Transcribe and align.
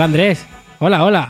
Hola 0.00 0.06
Andrés. 0.06 0.46
Hola, 0.78 1.04
hola. 1.04 1.28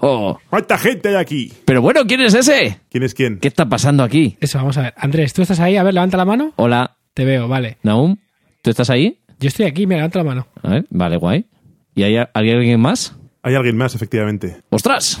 ¿Cuánta 0.50 0.76
gente 0.76 1.10
hay 1.10 1.14
aquí? 1.14 1.52
Pero 1.64 1.80
bueno, 1.80 2.00
¿quién 2.04 2.20
es 2.20 2.34
ese? 2.34 2.80
¿Quién 2.90 3.04
es 3.04 3.14
quién? 3.14 3.38
¿Qué 3.38 3.46
está 3.46 3.68
pasando 3.68 4.02
aquí? 4.02 4.36
Eso, 4.40 4.58
vamos 4.58 4.76
a 4.76 4.82
ver. 4.82 4.94
Andrés, 4.96 5.32
¿tú 5.32 5.42
estás 5.42 5.60
ahí? 5.60 5.76
A 5.76 5.84
ver, 5.84 5.94
levanta 5.94 6.16
la 6.16 6.24
mano. 6.24 6.52
Hola, 6.56 6.96
Te 7.14 7.24
veo, 7.24 7.46
vale. 7.46 7.78
Naum. 7.84 8.16
¿Tú 8.60 8.70
estás 8.70 8.90
ahí? 8.90 9.20
Yo 9.38 9.46
estoy 9.46 9.66
aquí, 9.66 9.86
me 9.86 9.94
levanta 9.94 10.18
la 10.18 10.24
mano. 10.24 10.48
A 10.64 10.68
ver, 10.68 10.86
vale, 10.90 11.16
guay. 11.16 11.46
¿Y 11.94 12.02
hay, 12.02 12.16
hay 12.16 12.50
alguien 12.50 12.80
más? 12.80 13.14
Hay 13.44 13.54
alguien 13.54 13.76
más, 13.76 13.94
efectivamente. 13.94 14.56
¡Ostras! 14.70 15.20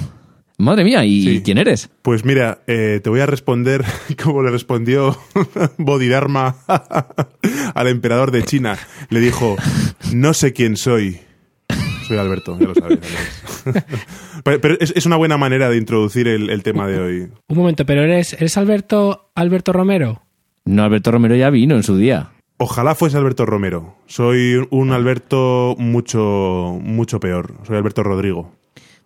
Madre 0.58 0.82
mía, 0.82 1.04
¿y 1.04 1.22
Sí. 1.22 1.42
quién 1.44 1.56
eres? 1.56 1.88
Pues 2.02 2.24
mira, 2.24 2.62
eh, 2.66 2.98
te 3.00 3.10
voy 3.10 3.20
a 3.20 3.26
responder 3.26 3.84
como 4.24 4.42
le 4.42 4.50
respondió 4.50 5.16
Bodhidharma 5.78 6.56
al 7.76 7.86
emperador 7.86 8.32
de 8.32 8.42
China. 8.42 8.76
Le 9.08 9.20
dijo, 9.20 9.54
no 10.12 10.34
sé 10.34 10.52
quién 10.52 10.76
soy. 10.76 11.20
Soy 12.10 12.18
Alberto, 12.18 12.58
ya 12.58 12.66
lo 12.66 12.74
sabes. 12.74 12.98
Andrés. 13.64 13.84
pero 14.44 14.60
pero 14.60 14.76
es, 14.80 14.92
es 14.96 15.06
una 15.06 15.14
buena 15.14 15.36
manera 15.36 15.70
de 15.70 15.76
introducir 15.76 16.26
el, 16.26 16.50
el 16.50 16.64
tema 16.64 16.88
de 16.88 16.98
hoy. 16.98 17.28
Un 17.46 17.56
momento, 17.56 17.86
pero 17.86 18.02
eres, 18.02 18.32
¿eres 18.32 18.56
Alberto, 18.56 19.30
Alberto 19.36 19.72
Romero? 19.72 20.20
No, 20.64 20.82
Alberto 20.82 21.12
Romero 21.12 21.36
ya 21.36 21.50
vino 21.50 21.76
en 21.76 21.84
su 21.84 21.96
día. 21.96 22.32
Ojalá 22.56 22.96
fuese 22.96 23.16
Alberto 23.16 23.46
Romero. 23.46 23.94
Soy 24.08 24.60
un 24.70 24.90
Alberto 24.90 25.76
mucho, 25.78 26.80
mucho 26.82 27.20
peor. 27.20 27.54
Soy 27.64 27.76
Alberto 27.76 28.02
Rodrigo. 28.02 28.50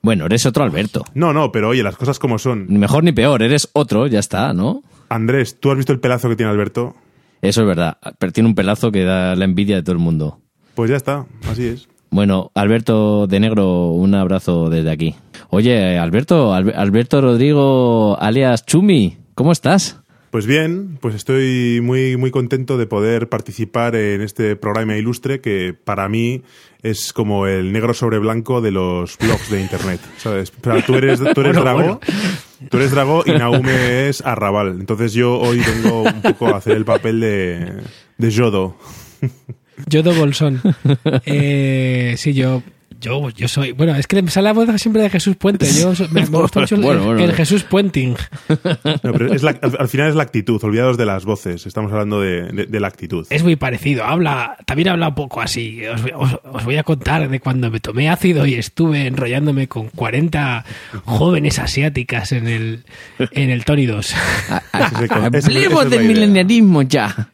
Bueno, 0.00 0.24
eres 0.24 0.46
otro 0.46 0.64
Alberto. 0.64 1.04
No, 1.12 1.34
no, 1.34 1.52
pero 1.52 1.68
oye, 1.68 1.82
las 1.82 1.98
cosas 1.98 2.18
como 2.18 2.38
son. 2.38 2.68
Ni 2.68 2.78
mejor 2.78 3.04
ni 3.04 3.12
peor, 3.12 3.42
eres 3.42 3.68
otro, 3.74 4.06
ya 4.06 4.18
está, 4.20 4.54
¿no? 4.54 4.82
Andrés, 5.10 5.60
¿tú 5.60 5.70
has 5.70 5.76
visto 5.76 5.92
el 5.92 6.00
pelazo 6.00 6.30
que 6.30 6.36
tiene 6.36 6.50
Alberto? 6.50 6.94
Eso 7.42 7.60
es 7.60 7.66
verdad. 7.66 7.98
Pero 8.18 8.32
tiene 8.32 8.48
un 8.48 8.54
pelazo 8.54 8.90
que 8.90 9.04
da 9.04 9.36
la 9.36 9.44
envidia 9.44 9.76
de 9.76 9.82
todo 9.82 9.92
el 9.92 9.98
mundo. 9.98 10.40
Pues 10.74 10.88
ya 10.88 10.96
está, 10.96 11.26
así 11.50 11.66
es. 11.66 11.86
Bueno, 12.14 12.52
Alberto 12.54 13.26
de 13.26 13.40
Negro, 13.40 13.88
un 13.88 14.14
abrazo 14.14 14.70
desde 14.70 14.92
aquí. 14.92 15.16
Oye, 15.50 15.98
Alberto, 15.98 16.54
Al- 16.54 16.72
Alberto 16.76 17.20
Rodrigo, 17.20 18.16
alias 18.20 18.64
Chumi, 18.64 19.18
¿cómo 19.34 19.50
estás? 19.50 19.98
Pues 20.30 20.46
bien, 20.46 20.96
pues 21.00 21.16
estoy 21.16 21.80
muy, 21.82 22.16
muy 22.16 22.30
contento 22.30 22.78
de 22.78 22.86
poder 22.86 23.28
participar 23.28 23.96
en 23.96 24.20
este 24.20 24.54
programa 24.54 24.96
ilustre 24.96 25.40
que 25.40 25.74
para 25.74 26.08
mí 26.08 26.42
es 26.84 27.12
como 27.12 27.48
el 27.48 27.72
negro 27.72 27.94
sobre 27.94 28.18
blanco 28.20 28.60
de 28.60 28.70
los 28.70 29.18
blogs 29.18 29.50
de 29.50 29.60
internet, 29.60 30.00
¿sabes? 30.16 30.52
Tú 30.86 30.94
eres, 30.94 31.18
tú 31.34 31.40
eres 31.40 31.56
Bueno, 31.56 31.60
Drago, 31.62 31.78
bueno. 31.78 32.00
tú 32.70 32.76
eres 32.76 32.92
Drago 32.92 33.24
y 33.26 33.32
Naume 33.32 34.08
es 34.08 34.24
Arrabal. 34.24 34.76
Entonces 34.78 35.14
yo 35.14 35.36
hoy 35.40 35.60
vengo 35.82 36.02
un 36.02 36.22
poco 36.22 36.46
a 36.46 36.58
hacer 36.58 36.76
el 36.76 36.84
papel 36.84 37.18
de, 37.18 37.72
de 38.18 38.30
Yodo. 38.30 38.76
Yodo 39.88 40.14
Bolsón. 40.14 40.60
eh, 41.26 42.14
sí, 42.16 42.32
yo, 42.34 42.62
yo, 43.00 43.28
yo 43.30 43.48
soy. 43.48 43.72
Bueno, 43.72 43.94
es 43.96 44.06
que 44.06 44.22
me 44.22 44.30
sale 44.30 44.44
la 44.46 44.52
voz 44.54 44.68
siempre 44.80 45.02
de 45.02 45.10
Jesús 45.10 45.36
Puente. 45.36 45.66
Yo 45.70 45.92
me, 46.10 46.22
me 46.22 46.26
gusta 46.38 46.60
mucho 46.60 46.76
el, 46.76 46.80
Bueno, 46.82 47.04
bueno. 47.04 47.22
el 47.24 47.32
Jesús 47.34 47.64
Puenting. 47.64 48.16
No, 48.48 49.12
pero 49.12 49.32
es 49.34 49.42
la- 49.42 49.58
al, 49.60 49.76
al 49.78 49.88
final 49.88 50.08
es 50.08 50.14
la 50.14 50.22
actitud, 50.22 50.62
olvidados 50.62 50.96
de 50.96 51.04
las 51.04 51.24
voces, 51.26 51.66
estamos 51.66 51.92
hablando 51.92 52.20
de, 52.20 52.44
de- 52.50 52.66
de 52.66 52.80
la 52.80 52.88
actitud. 52.88 53.26
Es 53.30 53.42
muy 53.42 53.56
parecido. 53.56 54.04
Habla, 54.04 54.56
también 54.64 54.88
habla 54.88 55.08
un 55.08 55.14
poco 55.14 55.40
así. 55.42 55.82
Os, 55.86 56.00
os- 56.14 56.40
os 56.44 56.64
voy 56.64 56.76
a 56.76 56.82
contar 56.82 57.28
de 57.28 57.40
cuando 57.40 57.70
me 57.70 57.80
tomé 57.80 58.08
ácido 58.08 58.46
y 58.46 58.54
estuve 58.54 59.06
enrollándome 59.06 59.68
con 59.68 59.88
40 59.88 60.64
jóvenes 61.04 61.58
asiáticas 61.58 62.32
en 62.32 62.48
el, 62.48 62.84
en 63.32 63.50
el 63.50 63.64
Tony 63.64 63.84
2. 63.86 64.14
El 65.00 65.08
con- 65.08 65.26
ese- 65.34 65.38
esa 65.38 65.48
Hablemos 65.48 65.90
del 65.90 66.04
milenialismo 66.04 66.82
ya. 66.82 67.28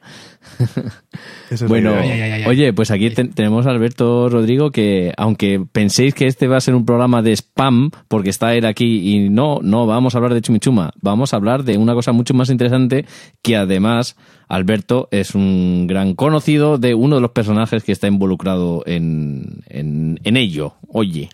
Es 1.50 1.66
Bueno, 1.66 1.91
idea. 1.91 2.00
Ay, 2.03 2.10
ay, 2.10 2.21
ay, 2.21 2.32
ay. 2.43 2.44
oye, 2.48 2.72
pues 2.72 2.91
aquí 2.91 3.10
ten- 3.10 3.32
tenemos 3.32 3.66
a 3.66 3.71
Alberto 3.71 4.28
Rodrigo 4.28 4.71
que, 4.71 5.12
aunque 5.16 5.60
penséis 5.72 6.15
que 6.15 6.26
este 6.26 6.47
va 6.48 6.56
a 6.56 6.60
ser 6.60 6.75
un 6.75 6.84
programa 6.87 7.22
de 7.22 7.32
spam, 7.32 7.91
porque 8.09 8.31
está 8.31 8.54
él 8.54 8.65
aquí 8.66 9.15
y 9.16 9.28
no, 9.31 9.59
no, 9.62 9.87
vamos 9.87 10.15
a 10.15 10.19
hablar 10.19 10.34
de 10.34 10.43
Chumichuma, 10.43 10.93
vamos 11.00 11.32
a 11.32 11.37
hablar 11.37 11.65
de 11.65 11.76
una 11.78 11.94
cosa 11.94 12.12
mucho 12.12 12.34
más 12.34 12.50
interesante 12.50 13.04
que 13.43 13.56
además 13.56 14.16
Alberto 14.48 15.09
es 15.10 15.34
un 15.34 15.87
gran 15.88 16.15
conocido 16.15 16.78
de 16.78 16.94
uno 16.94 17.16
de 17.16 17.22
los 17.22 17.31
personajes 17.32 17.82
que 17.84 17.92
está 17.92 18.06
involucrado 18.06 18.82
en, 18.87 19.62
en, 19.69 20.21
en 20.25 20.37
ello. 20.37 20.75
Oye, 20.88 21.28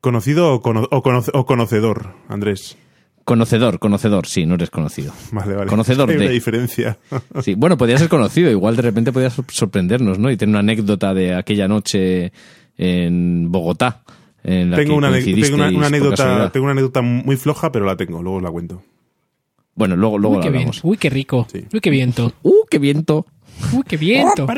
¿Conocido 0.00 0.52
o, 0.52 0.60
cono- 0.62 0.88
o 0.90 1.00
conoce- 1.02 1.30
o 1.32 1.46
conocedor, 1.46 2.14
Andrés? 2.28 2.76
Conocedor, 3.24 3.78
conocedor, 3.78 4.26
sí, 4.26 4.46
no 4.46 4.54
eres 4.54 4.70
conocido. 4.70 5.12
Vale, 5.32 5.54
vale. 5.54 5.68
Conocedor 5.68 6.10
Hay 6.10 6.16
una 6.16 6.26
de- 6.26 6.32
diferencia. 6.32 6.98
Sí, 7.42 7.54
bueno, 7.54 7.76
podría 7.76 7.98
ser 7.98 8.08
conocido, 8.08 8.50
igual 8.50 8.76
de 8.76 8.82
repente 8.82 9.12
podría 9.12 9.30
sor- 9.30 9.44
sorprendernos, 9.48 10.18
¿no? 10.18 10.30
Y 10.30 10.36
tener 10.36 10.50
una 10.50 10.60
anécdota 10.60 11.14
de 11.14 11.34
aquella 11.34 11.68
noche 11.68 12.32
en 12.76 13.50
Bogotá. 13.50 14.02
En 14.44 14.70
la 14.70 14.76
tengo 14.76 14.94
que 14.94 14.98
una, 15.06 15.12
tengo 15.12 15.54
una, 15.54 15.68
una 15.68 15.86
anécdota, 15.86 16.50
tengo 16.50 16.64
una 16.64 16.72
anécdota 16.72 17.00
muy 17.02 17.36
floja, 17.36 17.70
pero 17.70 17.84
la 17.86 17.96
tengo, 17.96 18.22
luego 18.22 18.38
os 18.38 18.42
la 18.42 18.50
cuento. 18.50 18.82
Bueno, 19.74 19.96
luego, 19.96 20.18
luego 20.18 20.36
Uy, 20.36 20.38
lo 20.38 20.42
qué 20.42 20.50
bien. 20.50 20.60
hablamos. 20.62 20.80
Uy, 20.84 20.96
qué 20.96 21.08
rico. 21.10 21.46
Sí. 21.50 21.64
Uy, 21.72 21.80
qué 21.80 21.90
viento. 21.90 22.32
¡Uh, 22.42 22.66
qué 22.68 22.78
viento! 22.78 23.24
Uy, 23.72 23.82
qué 23.86 23.96
viento. 23.96 24.46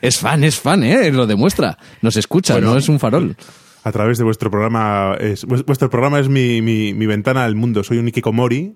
Es 0.00 0.18
fan, 0.18 0.44
es 0.44 0.58
fan, 0.58 0.82
¿eh? 0.82 1.10
Lo 1.12 1.26
demuestra. 1.26 1.76
Nos 2.02 2.16
escucha, 2.16 2.58
no 2.60 2.76
es 2.76 2.88
un 2.88 2.98
farol. 2.98 3.36
A 3.84 3.92
través 3.92 4.16
de 4.18 4.24
vuestro 4.24 4.50
programa, 4.50 5.14
es, 5.20 5.46
vues- 5.46 5.64
vuestro 5.66 5.88
programa 5.90 6.18
es 6.18 6.28
mi, 6.28 6.60
mi, 6.62 6.94
mi 6.94 7.06
ventana 7.06 7.44
al 7.44 7.54
mundo. 7.54 7.84
Soy 7.84 7.98
un 7.98 8.08
Ikikomori 8.08 8.74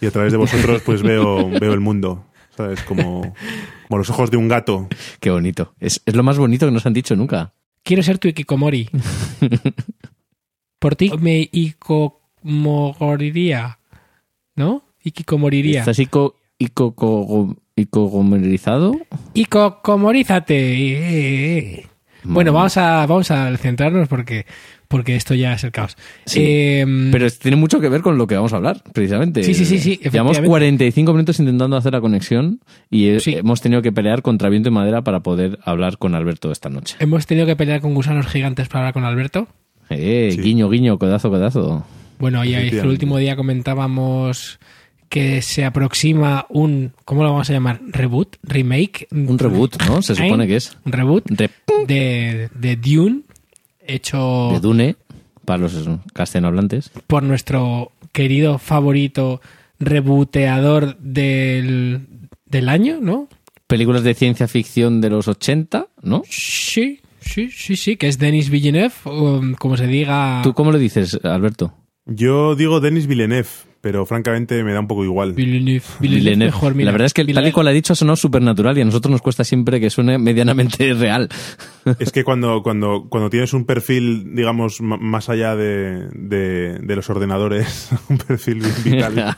y 0.00 0.06
a 0.06 0.10
través 0.10 0.32
de 0.32 0.38
vosotros 0.38 0.82
pues 0.84 1.02
veo, 1.02 1.48
veo 1.48 1.72
el 1.72 1.80
mundo. 1.80 2.24
¿Sabes? 2.56 2.82
Como, 2.82 3.34
como 3.86 3.98
los 3.98 4.10
ojos 4.10 4.32
de 4.32 4.36
un 4.36 4.48
gato. 4.48 4.88
Qué 5.20 5.30
bonito. 5.30 5.74
Es, 5.78 6.02
es 6.06 6.16
lo 6.16 6.24
más 6.24 6.38
bonito 6.38 6.66
que 6.66 6.72
nos 6.72 6.84
han 6.86 6.92
dicho 6.92 7.14
nunca. 7.14 7.54
Quiero 7.84 8.02
ser 8.02 8.18
tu 8.18 8.26
Ikikomori. 8.26 8.90
Por 10.80 10.96
ti 10.96 11.12
me 11.20 11.48
ikikomoriría. 11.52 13.78
¿No? 14.56 14.82
Ikikomoriría. 15.04 15.78
¿Estás 15.80 16.00
ico, 16.00 16.34
ico, 16.58 16.96
co- 16.96 17.56
icogomerizado? 17.76 18.96
Ikokomorízate. 19.34 21.86
Bueno, 22.34 22.52
vamos 22.52 22.76
a, 22.76 23.06
vamos 23.06 23.30
a 23.30 23.56
centrarnos 23.56 24.08
porque, 24.08 24.46
porque 24.88 25.16
esto 25.16 25.34
ya 25.34 25.54
es 25.54 25.64
el 25.64 25.70
caos. 25.72 25.96
Sí. 26.26 26.40
Eh, 26.42 27.08
Pero 27.12 27.30
tiene 27.30 27.56
mucho 27.56 27.80
que 27.80 27.88
ver 27.88 28.02
con 28.02 28.18
lo 28.18 28.26
que 28.26 28.34
vamos 28.36 28.52
a 28.52 28.56
hablar, 28.56 28.82
precisamente. 28.92 29.42
Sí, 29.42 29.54
sí, 29.54 29.64
sí, 29.64 29.78
sí, 29.78 29.90
Llevamos 30.02 30.32
efectivamente. 30.38 30.48
45 30.48 31.12
minutos 31.12 31.40
intentando 31.40 31.76
hacer 31.76 31.92
la 31.92 32.00
conexión 32.00 32.60
y 32.90 33.18
Sí. 33.20 33.34
hemos 33.34 33.60
tenido 33.60 33.82
que 33.82 33.92
pelear 33.92 34.22
contra 34.22 34.48
viento 34.48 34.68
y 34.68 34.72
madera 34.72 35.02
para 35.02 35.20
poder 35.20 35.58
hablar 35.64 35.98
con 35.98 36.14
Alberto 36.14 36.52
esta 36.52 36.68
noche. 36.68 36.96
hemos 37.00 37.26
tenido 37.26 37.46
que 37.46 37.56
pelear 37.56 37.80
con 37.80 37.94
gusanos 37.94 38.26
gigantes 38.26 38.68
para 38.68 38.80
hablar 38.80 38.94
con 38.94 39.04
Alberto. 39.04 39.48
Eh, 39.90 40.30
Sí. 40.34 40.40
guiño, 40.42 40.68
guiño, 40.68 40.98
codazo, 40.98 41.30
codazo. 41.30 41.84
Bueno, 42.18 42.44
y 42.44 42.54
el 42.54 42.86
último 42.86 43.16
día 43.18 43.36
comentábamos 43.36 44.58
que 45.08 45.42
se 45.42 45.64
aproxima 45.64 46.46
un, 46.50 46.92
¿cómo 47.04 47.22
lo 47.22 47.30
vamos 47.30 47.48
a 47.50 47.52
llamar? 47.52 47.80
¿Reboot? 47.86 48.36
¿Remake? 48.42 49.08
Un 49.10 49.38
reboot, 49.38 49.82
¿no? 49.86 50.02
Se 50.02 50.14
supone 50.14 50.46
que 50.46 50.56
es. 50.56 50.76
Un 50.84 50.92
reboot 50.92 51.24
De, 51.28 51.50
de, 51.86 52.50
de 52.54 52.76
Dune, 52.76 53.22
hecho 53.86 54.50
de 54.52 54.60
Dune, 54.60 54.96
para 55.44 55.58
los 55.58 55.74
castellanohablantes. 56.12 56.90
por 57.06 57.22
nuestro 57.22 57.92
querido 58.12 58.58
favorito 58.58 59.40
rebooteador 59.78 60.96
del, 60.98 62.06
del 62.46 62.68
año, 62.68 62.98
¿no? 63.00 63.28
Películas 63.66 64.02
de 64.02 64.14
ciencia 64.14 64.48
ficción 64.48 65.00
de 65.00 65.10
los 65.10 65.28
80, 65.28 65.88
¿no? 66.02 66.22
Sí, 66.28 67.00
sí, 67.20 67.50
sí, 67.50 67.76
sí, 67.76 67.96
que 67.96 68.08
es 68.08 68.18
Denis 68.18 68.50
Villeneuve, 68.50 68.94
um, 69.04 69.54
como 69.54 69.76
se 69.76 69.86
diga. 69.86 70.40
¿Tú 70.42 70.54
cómo 70.54 70.72
lo 70.72 70.78
dices, 70.78 71.18
Alberto? 71.22 71.72
Yo 72.06 72.54
digo 72.56 72.80
Denis 72.80 73.06
Villeneuve, 73.06 73.48
pero 73.88 74.04
francamente 74.04 74.62
me 74.64 74.74
da 74.74 74.80
un 74.80 74.86
poco 74.86 75.02
igual. 75.02 75.32
Villeneuve, 75.32 75.80
Villeneuve, 75.98 76.20
Villeneuve. 76.24 76.44
mejor, 76.52 76.74
mira. 76.74 76.84
la 76.88 76.92
verdad 76.92 77.06
es 77.06 77.14
que 77.14 77.22
tal 77.22 77.30
y 77.30 77.32
Villeneuve. 77.32 77.52
cual 77.54 77.68
ha 77.68 77.70
dicho 77.70 77.94
ha 77.94 77.96
sonado 77.96 78.16
súper 78.16 78.42
natural 78.42 78.76
y 78.76 78.82
a 78.82 78.84
nosotros 78.84 79.10
nos 79.10 79.22
cuesta 79.22 79.44
siempre 79.44 79.80
que 79.80 79.88
suene 79.88 80.18
medianamente 80.18 80.92
real. 80.98 81.26
Es 81.98 82.12
que 82.12 82.22
cuando, 82.22 82.62
cuando, 82.62 83.06
cuando 83.08 83.30
tienes 83.30 83.54
un 83.54 83.64
perfil, 83.64 84.34
digamos, 84.34 84.82
más 84.82 85.30
allá 85.30 85.56
de, 85.56 86.06
de, 86.12 86.80
de 86.80 86.96
los 86.96 87.08
ordenadores, 87.08 87.88
un 88.10 88.18
perfil 88.18 88.62
vital, 88.84 89.34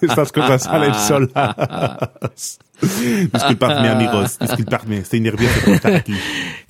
estas 0.00 0.32
cosas 0.32 0.64
salen 0.64 0.94
solas. 0.94 2.58
Disculpadme, 3.32 3.90
amigos, 3.90 4.40
disculpadme, 4.40 4.98
estoy 4.98 5.20
nervioso 5.20 5.60
por 5.64 5.74
estar 5.74 5.94
aquí. 5.94 6.14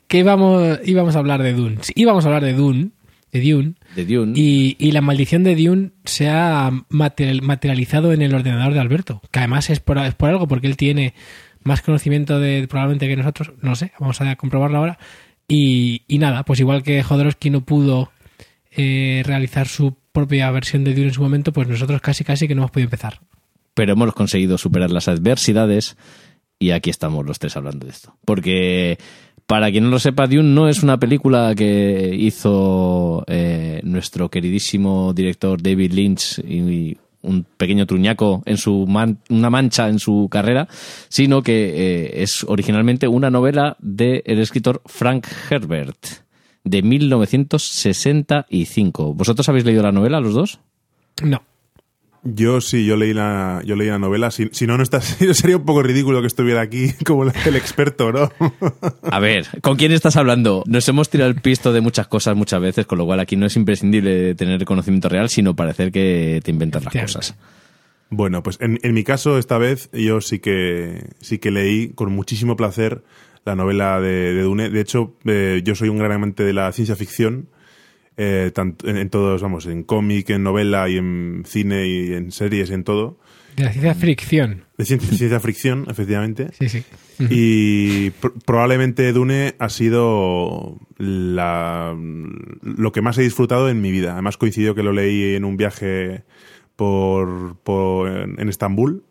Que 0.08 0.18
íbamos, 0.18 0.78
íbamos 0.84 1.16
a 1.16 1.20
hablar 1.20 1.42
de 1.42 1.54
Dune. 1.54 1.78
Sí, 1.80 1.94
íbamos 1.96 2.26
a 2.26 2.28
hablar 2.28 2.44
de 2.44 2.52
Dune, 2.52 2.90
de 3.32 3.40
Dune, 3.40 3.74
De 3.94 4.04
Dune. 4.04 4.32
y, 4.36 4.76
y 4.78 4.92
la 4.92 5.00
maldición 5.00 5.44
de 5.44 5.54
Dune 5.56 5.90
se 6.04 6.28
ha 6.28 6.70
material- 6.88 7.42
materializado 7.42 8.12
en 8.12 8.22
el 8.22 8.34
ordenador 8.34 8.72
de 8.74 8.80
Alberto, 8.80 9.22
que 9.30 9.38
además 9.38 9.70
es 9.70 9.80
por, 9.80 9.98
es 9.98 10.14
por 10.14 10.30
algo, 10.30 10.48
porque 10.48 10.66
él 10.66 10.76
tiene 10.76 11.14
más 11.62 11.82
conocimiento 11.82 12.40
de 12.40 12.66
probablemente 12.68 13.06
que 13.06 13.16
nosotros, 13.16 13.52
no 13.62 13.74
sé, 13.76 13.92
vamos 14.00 14.20
a 14.20 14.36
comprobarlo 14.36 14.78
ahora. 14.78 14.98
Y, 15.46 16.02
y 16.08 16.18
nada, 16.18 16.44
pues 16.44 16.60
igual 16.60 16.82
que 16.82 17.02
Jodorowsky 17.02 17.50
no 17.50 17.64
pudo 17.64 18.10
eh, 18.70 19.22
realizar 19.26 19.66
su 19.68 19.96
propia 20.12 20.50
versión 20.50 20.84
de 20.84 20.94
Dune 20.94 21.08
en 21.08 21.14
su 21.14 21.22
momento, 21.22 21.52
pues 21.52 21.68
nosotros 21.68 22.00
casi 22.00 22.24
casi 22.24 22.48
que 22.48 22.54
no 22.54 22.62
hemos 22.62 22.70
podido 22.70 22.86
empezar. 22.86 23.20
pero 23.74 23.92
hemos 23.92 24.12
conseguido 24.14 24.58
superar 24.58 24.90
las 24.90 25.08
adversidades 25.08 25.96
y 26.58 26.72
aquí 26.72 26.90
estamos 26.90 27.24
los 27.24 27.38
tres 27.38 27.56
hablando 27.56 27.86
de 27.86 27.92
esto. 27.92 28.16
Porque 28.24 28.98
Para 29.50 29.70
quien 29.72 29.82
no 29.82 29.90
lo 29.90 29.98
sepa, 29.98 30.28
Dune 30.28 30.54
no 30.54 30.68
es 30.68 30.84
una 30.84 31.00
película 31.00 31.56
que 31.56 32.14
hizo 32.16 33.24
eh, 33.26 33.80
nuestro 33.82 34.30
queridísimo 34.30 35.12
director 35.12 35.60
David 35.60 35.92
Lynch 35.92 36.38
y 36.38 36.96
un 37.22 37.44
pequeño 37.56 37.84
truñaco 37.84 38.44
en 38.46 38.58
su 38.58 38.86
una 39.28 39.50
mancha 39.50 39.88
en 39.88 39.98
su 39.98 40.28
carrera, 40.30 40.68
sino 41.08 41.42
que 41.42 41.64
eh, 41.64 42.22
es 42.22 42.44
originalmente 42.44 43.08
una 43.08 43.28
novela 43.28 43.76
del 43.80 44.38
escritor 44.38 44.82
Frank 44.86 45.26
Herbert 45.50 45.98
de 46.62 46.82
1965. 46.82 49.14
¿Vosotros 49.14 49.48
habéis 49.48 49.64
leído 49.64 49.82
la 49.82 49.90
novela, 49.90 50.20
los 50.20 50.34
dos? 50.34 50.60
No. 51.24 51.42
Yo 52.22 52.60
sí, 52.60 52.84
yo 52.84 52.96
leí 52.96 53.14
la, 53.14 53.62
yo 53.64 53.76
leí 53.76 53.88
la 53.88 53.98
novela. 53.98 54.30
Si, 54.30 54.48
si 54.52 54.66
no, 54.66 54.76
no 54.76 54.82
está, 54.82 55.00
sería 55.34 55.56
un 55.56 55.64
poco 55.64 55.82
ridículo 55.82 56.20
que 56.20 56.26
estuviera 56.26 56.60
aquí 56.60 56.92
como 57.06 57.24
el 57.24 57.56
experto, 57.56 58.12
¿no? 58.12 58.30
A 59.02 59.20
ver, 59.20 59.46
¿con 59.62 59.76
quién 59.76 59.92
estás 59.92 60.16
hablando? 60.16 60.62
Nos 60.66 60.86
hemos 60.88 61.08
tirado 61.08 61.30
el 61.30 61.40
pisto 61.40 61.72
de 61.72 61.80
muchas 61.80 62.08
cosas 62.08 62.36
muchas 62.36 62.60
veces, 62.60 62.86
con 62.86 62.98
lo 62.98 63.06
cual 63.06 63.20
aquí 63.20 63.36
no 63.36 63.46
es 63.46 63.56
imprescindible 63.56 64.34
tener 64.34 64.64
conocimiento 64.64 65.08
real, 65.08 65.30
sino 65.30 65.56
parecer 65.56 65.92
que 65.92 66.40
te 66.44 66.50
inventas 66.50 66.84
las 66.84 66.94
cosas. 66.94 67.34
Bueno, 68.10 68.42
pues 68.42 68.58
en, 68.60 68.78
en, 68.82 68.92
mi 68.92 69.04
caso, 69.04 69.38
esta 69.38 69.56
vez, 69.56 69.88
yo 69.92 70.20
sí 70.20 70.40
que, 70.40 71.06
sí 71.20 71.38
que 71.38 71.52
leí 71.52 71.90
con 71.90 72.12
muchísimo 72.12 72.56
placer 72.56 73.02
la 73.44 73.54
novela 73.54 74.00
de, 74.00 74.34
de 74.34 74.42
Dune. 74.42 74.68
De 74.68 74.80
hecho, 74.80 75.16
eh, 75.24 75.62
yo 75.64 75.74
soy 75.74 75.88
un 75.88 75.98
gran 75.98 76.12
amante 76.12 76.42
de 76.42 76.52
la 76.52 76.70
ciencia 76.72 76.96
ficción 76.96 77.48
eh, 78.16 78.50
tanto, 78.54 78.88
en, 78.88 79.08
todos, 79.10 79.42
vamos, 79.42 79.66
en 79.66 79.82
cómic, 79.82 80.30
en 80.30 80.42
novela 80.42 80.88
y 80.88 80.96
en 80.96 81.42
cine 81.46 81.86
y 81.86 82.12
en 82.12 82.32
series, 82.32 82.70
en 82.70 82.84
todo. 82.84 83.18
De 83.56 83.64
la 83.64 83.72
ciencia 83.72 83.94
fricción. 83.94 84.64
De 84.78 84.84
ciencia, 84.84 85.16
ciencia 85.16 85.40
fricción, 85.40 85.86
efectivamente. 85.88 86.48
Sí, 86.58 86.68
sí. 86.68 86.84
Y 87.30 88.10
probablemente 88.44 89.12
Dune 89.12 89.54
ha 89.58 89.68
sido 89.68 90.78
la, 90.96 91.94
lo 92.62 92.92
que 92.92 93.02
más 93.02 93.18
he 93.18 93.22
disfrutado 93.22 93.68
en 93.68 93.80
mi 93.80 93.90
vida. 93.90 94.12
Además 94.12 94.36
coincidió 94.36 94.74
que 94.74 94.82
lo 94.82 94.92
leí 94.92 95.34
en 95.34 95.44
un 95.44 95.56
viaje 95.56 96.24
por, 96.76 97.56
por 97.56 98.08
en 98.08 98.48
Estambul, 98.48 99.04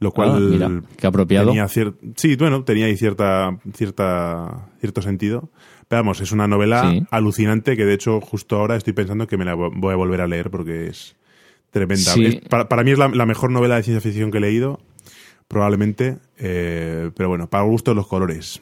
lo 0.00 0.12
cual 0.12 0.30
ah, 0.30 0.40
mira, 0.40 0.82
qué 0.96 1.06
apropiado. 1.06 1.48
Tenía 1.48 1.68
sí, 1.68 2.36
bueno, 2.36 2.64
tenía 2.64 2.86
ahí 2.86 2.96
cierta, 2.96 3.58
cierta, 3.74 4.68
cierto 4.80 5.02
sentido. 5.02 5.50
Pero 5.88 6.02
vamos, 6.02 6.20
es 6.20 6.32
una 6.32 6.46
novela 6.46 6.94
alucinante 7.10 7.76
que 7.76 7.86
de 7.86 7.94
hecho 7.94 8.20
justo 8.20 8.56
ahora 8.56 8.76
estoy 8.76 8.92
pensando 8.92 9.26
que 9.26 9.38
me 9.38 9.46
la 9.46 9.54
voy 9.54 9.92
a 9.92 9.96
volver 9.96 10.20
a 10.20 10.26
leer 10.28 10.50
porque 10.50 10.88
es 10.88 11.16
tremenda. 11.70 12.14
para, 12.68 12.84
mí 12.84 12.90
es 12.90 12.98
la, 12.98 13.08
mejor 13.08 13.50
novela 13.50 13.76
de 13.76 13.82
ciencia 13.82 14.00
ficción 14.02 14.30
que 14.30 14.38
he 14.38 14.40
leído, 14.42 14.80
probablemente. 15.48 16.18
Eh, 16.38 17.10
pero 17.16 17.30
bueno, 17.30 17.48
para 17.48 17.64
gusto 17.64 17.94
los 17.94 18.06
colores. 18.06 18.60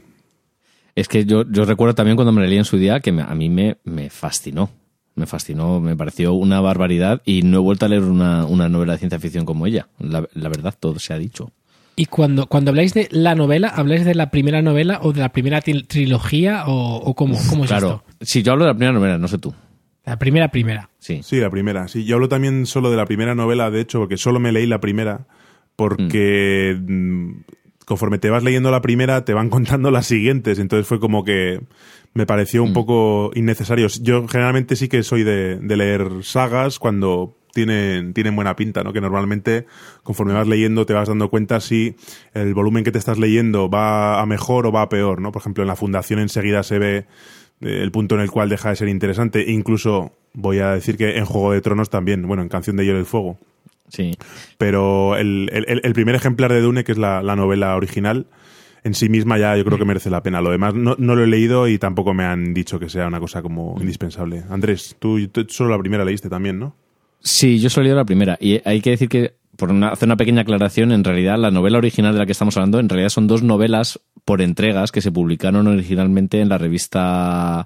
Es 0.95 1.09
que 1.09 1.25
yo, 1.25 1.45
yo 1.51 1.65
recuerdo 1.65 1.95
también 1.95 2.17
cuando 2.17 2.33
me 2.33 2.41
la 2.41 2.47
leí 2.47 2.59
en 2.59 2.65
su 2.65 2.79
día 2.79 3.01
que 3.01 3.11
a 3.11 3.35
mí 3.35 3.51
me, 3.51 3.77
me 3.85 4.09
fascinó. 4.09 4.71
Me 5.17 5.27
fascinó, 5.27 5.81
me 5.81 5.97
pareció 5.97 6.35
una 6.35 6.61
barbaridad 6.61 7.23
y 7.25 7.43
no 7.43 7.57
he 7.57 7.61
vuelto 7.61 7.87
a 7.87 7.89
leer 7.89 8.03
una, 8.03 8.45
una 8.45 8.69
novela 8.69 8.93
de 8.93 8.99
ciencia 8.99 9.19
ficción 9.19 9.47
como 9.47 9.67
ella. 9.67 9.89
La, 9.99 10.29
la 10.35 10.49
verdad, 10.49 10.75
todo 10.79 10.99
se 10.99 11.13
ha 11.13 11.19
dicho. 11.19 11.53
Y 11.99 12.07
cuando, 12.07 12.47
cuando 12.47 12.71
habláis 12.71 12.93
de 12.93 13.09
la 13.11 13.35
novela, 13.35 13.69
¿habláis 13.69 14.05
de 14.05 14.15
la 14.15 14.31
primera 14.31 14.61
novela 14.61 15.01
o 15.03 15.15
de 15.15 15.21
la 15.21 15.31
primera 15.31 15.63
trilogía 15.63 16.65
o, 16.67 17.15
cómo, 17.15 17.39
cómo 17.49 17.65
es 17.65 17.71
claro. 17.71 18.05
Si 18.21 18.43
yo 18.43 18.53
hablo 18.53 18.65
de 18.65 18.71
la 18.71 18.75
primera 18.75 18.93
novela, 18.93 19.17
no 19.17 19.29
sé 19.29 19.39
tú. 19.39 19.55
La 20.05 20.19
primera, 20.19 20.49
primera. 20.51 20.91
Sí. 20.99 21.21
Sí, 21.23 21.41
la 21.41 21.49
primera. 21.49 21.89
Sí, 21.89 22.05
yo 22.05 22.17
hablo 22.17 22.29
también 22.29 22.67
solo 22.67 22.91
de 22.91 22.99
la 22.99 23.07
primera 23.07 23.35
novela, 23.35 23.71
de 23.71 23.81
hecho, 23.81 23.99
porque 23.99 24.19
solo 24.19 24.39
me 24.39 24.53
leí 24.53 24.67
la 24.67 24.79
primera, 24.79 25.27
porque 25.75 26.79
mm, 26.79 27.31
conforme 27.87 28.19
te 28.19 28.29
vas 28.29 28.45
leyendo 28.45 28.71
la 28.71 28.83
primera, 28.83 29.25
te 29.25 29.33
van 29.33 29.49
contando 29.51 29.91
las 29.91 30.07
siguientes. 30.07 30.59
Entonces 30.59 30.87
fue 30.87 31.01
como 31.01 31.25
que 31.25 31.61
me 32.13 32.27
pareció 32.27 32.63
un 32.63 32.71
mm. 32.71 32.75
poco 32.75 33.31
innecesario. 33.35 33.89
Yo 34.03 34.29
generalmente 34.29 34.77
sí 34.77 34.89
que 34.89 35.03
soy 35.03 35.25
de, 35.25 35.57
de 35.57 35.77
leer 35.77 36.11
sagas 36.23 36.79
cuando 36.79 37.39
tienen, 37.57 38.13
tienen 38.13 38.37
buena 38.37 38.55
pinta, 38.55 38.85
¿no? 38.85 38.93
Que 38.93 39.01
normalmente, 39.01 39.67
conforme 40.03 40.35
vas 40.35 40.47
leyendo, 40.47 40.85
te 40.85 40.93
vas 40.93 41.09
dando 41.09 41.31
cuenta 41.31 41.59
si 41.59 41.97
el 42.35 42.53
volumen 42.53 42.85
que 42.85 42.93
te 42.93 42.99
estás 42.99 43.19
leyendo 43.19 43.71
va 43.71 44.21
a 44.21 44.27
mejor 44.27 44.67
o 44.67 44.73
va 44.73 44.83
a 44.83 44.89
peor, 44.91 45.23
¿no? 45.23 45.33
Por 45.33 45.41
ejemplo, 45.41 45.65
en 45.65 45.69
la 45.69 45.75
fundación 45.75 46.21
enseguida 46.21 46.63
se 46.63 46.79
ve 46.79 46.97
eh, 47.63 47.81
el 47.83 47.91
punto 47.91 48.15
en 48.15 48.21
el 48.21 48.31
cual 48.31 48.51
deja 48.51 48.69
de 48.69 48.77
ser 48.77 48.89
interesante. 48.89 49.51
Incluso 49.51 50.13
voy 50.35 50.59
a 50.59 50.73
decir 50.73 50.99
que 50.99 51.17
en 51.17 51.25
Juego 51.25 51.53
de 51.53 51.63
Tronos 51.63 51.89
también, 51.89 52.27
bueno, 52.29 52.43
en 52.43 52.51
Canción 52.51 52.77
de 52.77 52.85
Hielo 52.85 53.01
y 53.01 53.05
Fuego. 53.05 53.39
Sí. 53.89 54.13
Pero 54.59 55.17
el, 55.17 55.49
el, 55.51 55.93
primer 55.95 56.15
ejemplar 56.15 56.53
de 56.53 56.61
Dune, 56.61 56.85
que 56.85 56.93
es 56.93 56.99
la, 56.99 57.23
novela 57.37 57.75
original, 57.75 58.27
en 58.85 58.93
sí 58.93 59.09
misma 59.09 59.39
ya 59.39 59.57
yo 59.57 59.65
creo 59.65 59.79
que 59.79 59.87
merece 59.87 60.11
la 60.11 60.23
pena. 60.23 60.43
Lo 60.43 60.51
demás 60.51 60.75
no, 60.75 60.95
no, 60.99 61.15
lo 61.15 61.25
he 61.25 61.27
leído 61.27 61.69
y 61.69 61.79
tampoco 61.79 62.13
me 62.13 62.25
han 62.25 62.53
dicho 62.53 62.79
que 62.79 62.91
sea 62.91 63.07
una 63.07 63.21
cosa 63.21 63.41
como 63.41 63.77
indispensable. 63.81 64.43
Andrés, 64.51 64.97
tú, 64.99 65.27
tú 65.29 65.47
solo 65.49 65.71
la 65.71 65.79
primera 65.79 66.05
leíste 66.05 66.29
también, 66.29 66.59
¿no? 66.59 66.77
Sí, 67.21 67.59
yo 67.59 67.71
solo 67.71 67.83
he 67.83 67.85
leído 67.85 67.97
la 67.97 68.05
primera. 68.05 68.37
Y 68.41 68.61
hay 68.65 68.81
que 68.81 68.91
decir 68.91 69.09
que, 69.09 69.35
por 69.57 69.71
hacer 69.85 70.07
una 70.07 70.17
pequeña 70.17 70.43
aclaración, 70.43 70.93
en 70.93 71.05
realidad 71.05 71.39
la 71.39 71.51
novela 71.51 71.79
original 71.79 72.13
de 72.13 72.21
la 72.21 72.27
que 72.27 72.33
estamos 72.33 72.57
hablando, 72.57 72.79
en 72.79 72.89
realidad 72.89 73.09
son 73.09 73.27
dos 73.27 73.43
novelas 73.43 74.01
por 74.25 74.43
entregas 74.43 74.93
que 74.93 75.01
se 75.01 75.13
publicaron 75.13 75.67
originalmente 75.67 76.41
en 76.41 76.49
la 76.49 76.59
revista 76.59 77.65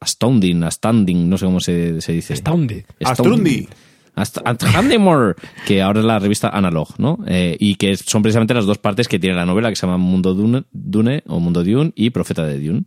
Astounding, 0.00 0.64
Astounding, 0.64 1.28
no 1.28 1.38
sé 1.38 1.44
cómo 1.46 1.60
se, 1.60 1.92
dice. 1.92 2.32
Astounding. 2.32 2.84
Astounding. 3.04 3.68
Astounding. 4.14 5.34
que 5.66 5.82
ahora 5.82 6.00
es 6.00 6.06
la 6.06 6.18
revista 6.18 6.48
Analog, 6.48 6.88
¿no? 6.98 7.18
Eh, 7.26 7.56
y 7.58 7.76
que 7.76 7.96
son 7.96 8.22
precisamente 8.22 8.54
las 8.54 8.66
dos 8.66 8.78
partes 8.78 9.08
que 9.08 9.18
tiene 9.18 9.36
la 9.36 9.46
novela, 9.46 9.70
que 9.70 9.76
se 9.76 9.86
llama 9.86 9.98
Mundo 9.98 10.34
Dune, 10.34 10.64
Dune 10.72 11.22
o 11.26 11.40
Mundo 11.40 11.64
Dune 11.64 11.92
y 11.94 12.10
Profeta 12.10 12.44
de 12.44 12.58
Dune. 12.58 12.84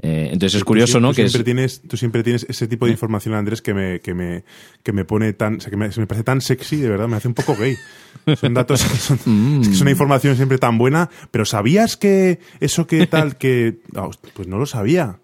Eh, 0.00 0.28
entonces 0.32 0.58
es 0.58 0.64
curioso, 0.64 1.00
¿no? 1.00 1.08
Tú 1.08 1.14
siempre, 1.14 1.42
tienes, 1.42 1.82
tú 1.82 1.96
siempre 1.96 2.22
tienes 2.22 2.46
ese 2.48 2.68
tipo 2.68 2.86
de 2.86 2.92
información, 2.92 3.34
Andrés, 3.34 3.60
que 3.60 3.74
me, 3.74 4.00
que 4.00 4.14
me, 4.14 4.44
que 4.84 4.92
me 4.92 5.04
pone 5.04 5.32
tan. 5.32 5.56
O 5.56 5.60
sea, 5.60 5.70
que 5.70 5.76
me, 5.76 5.88
me, 5.88 6.06
parece 6.06 6.22
tan 6.22 6.40
sexy, 6.40 6.76
de 6.76 6.88
verdad, 6.88 7.08
me 7.08 7.16
hace 7.16 7.26
un 7.26 7.34
poco 7.34 7.56
gay. 7.56 7.76
Son 8.36 8.54
datos 8.54 8.84
que 8.84 8.96
son. 8.96 9.18
Mm. 9.28 9.62
Es 9.62 9.80
una 9.80 9.90
información 9.90 10.36
siempre 10.36 10.58
tan 10.58 10.78
buena, 10.78 11.10
pero 11.30 11.44
¿sabías 11.44 11.96
que 11.96 12.38
eso 12.60 12.86
que 12.86 13.06
tal, 13.06 13.36
que. 13.36 13.80
Oh, 13.96 14.10
pues 14.34 14.46
no 14.46 14.58
lo 14.58 14.66
sabía. 14.66 15.18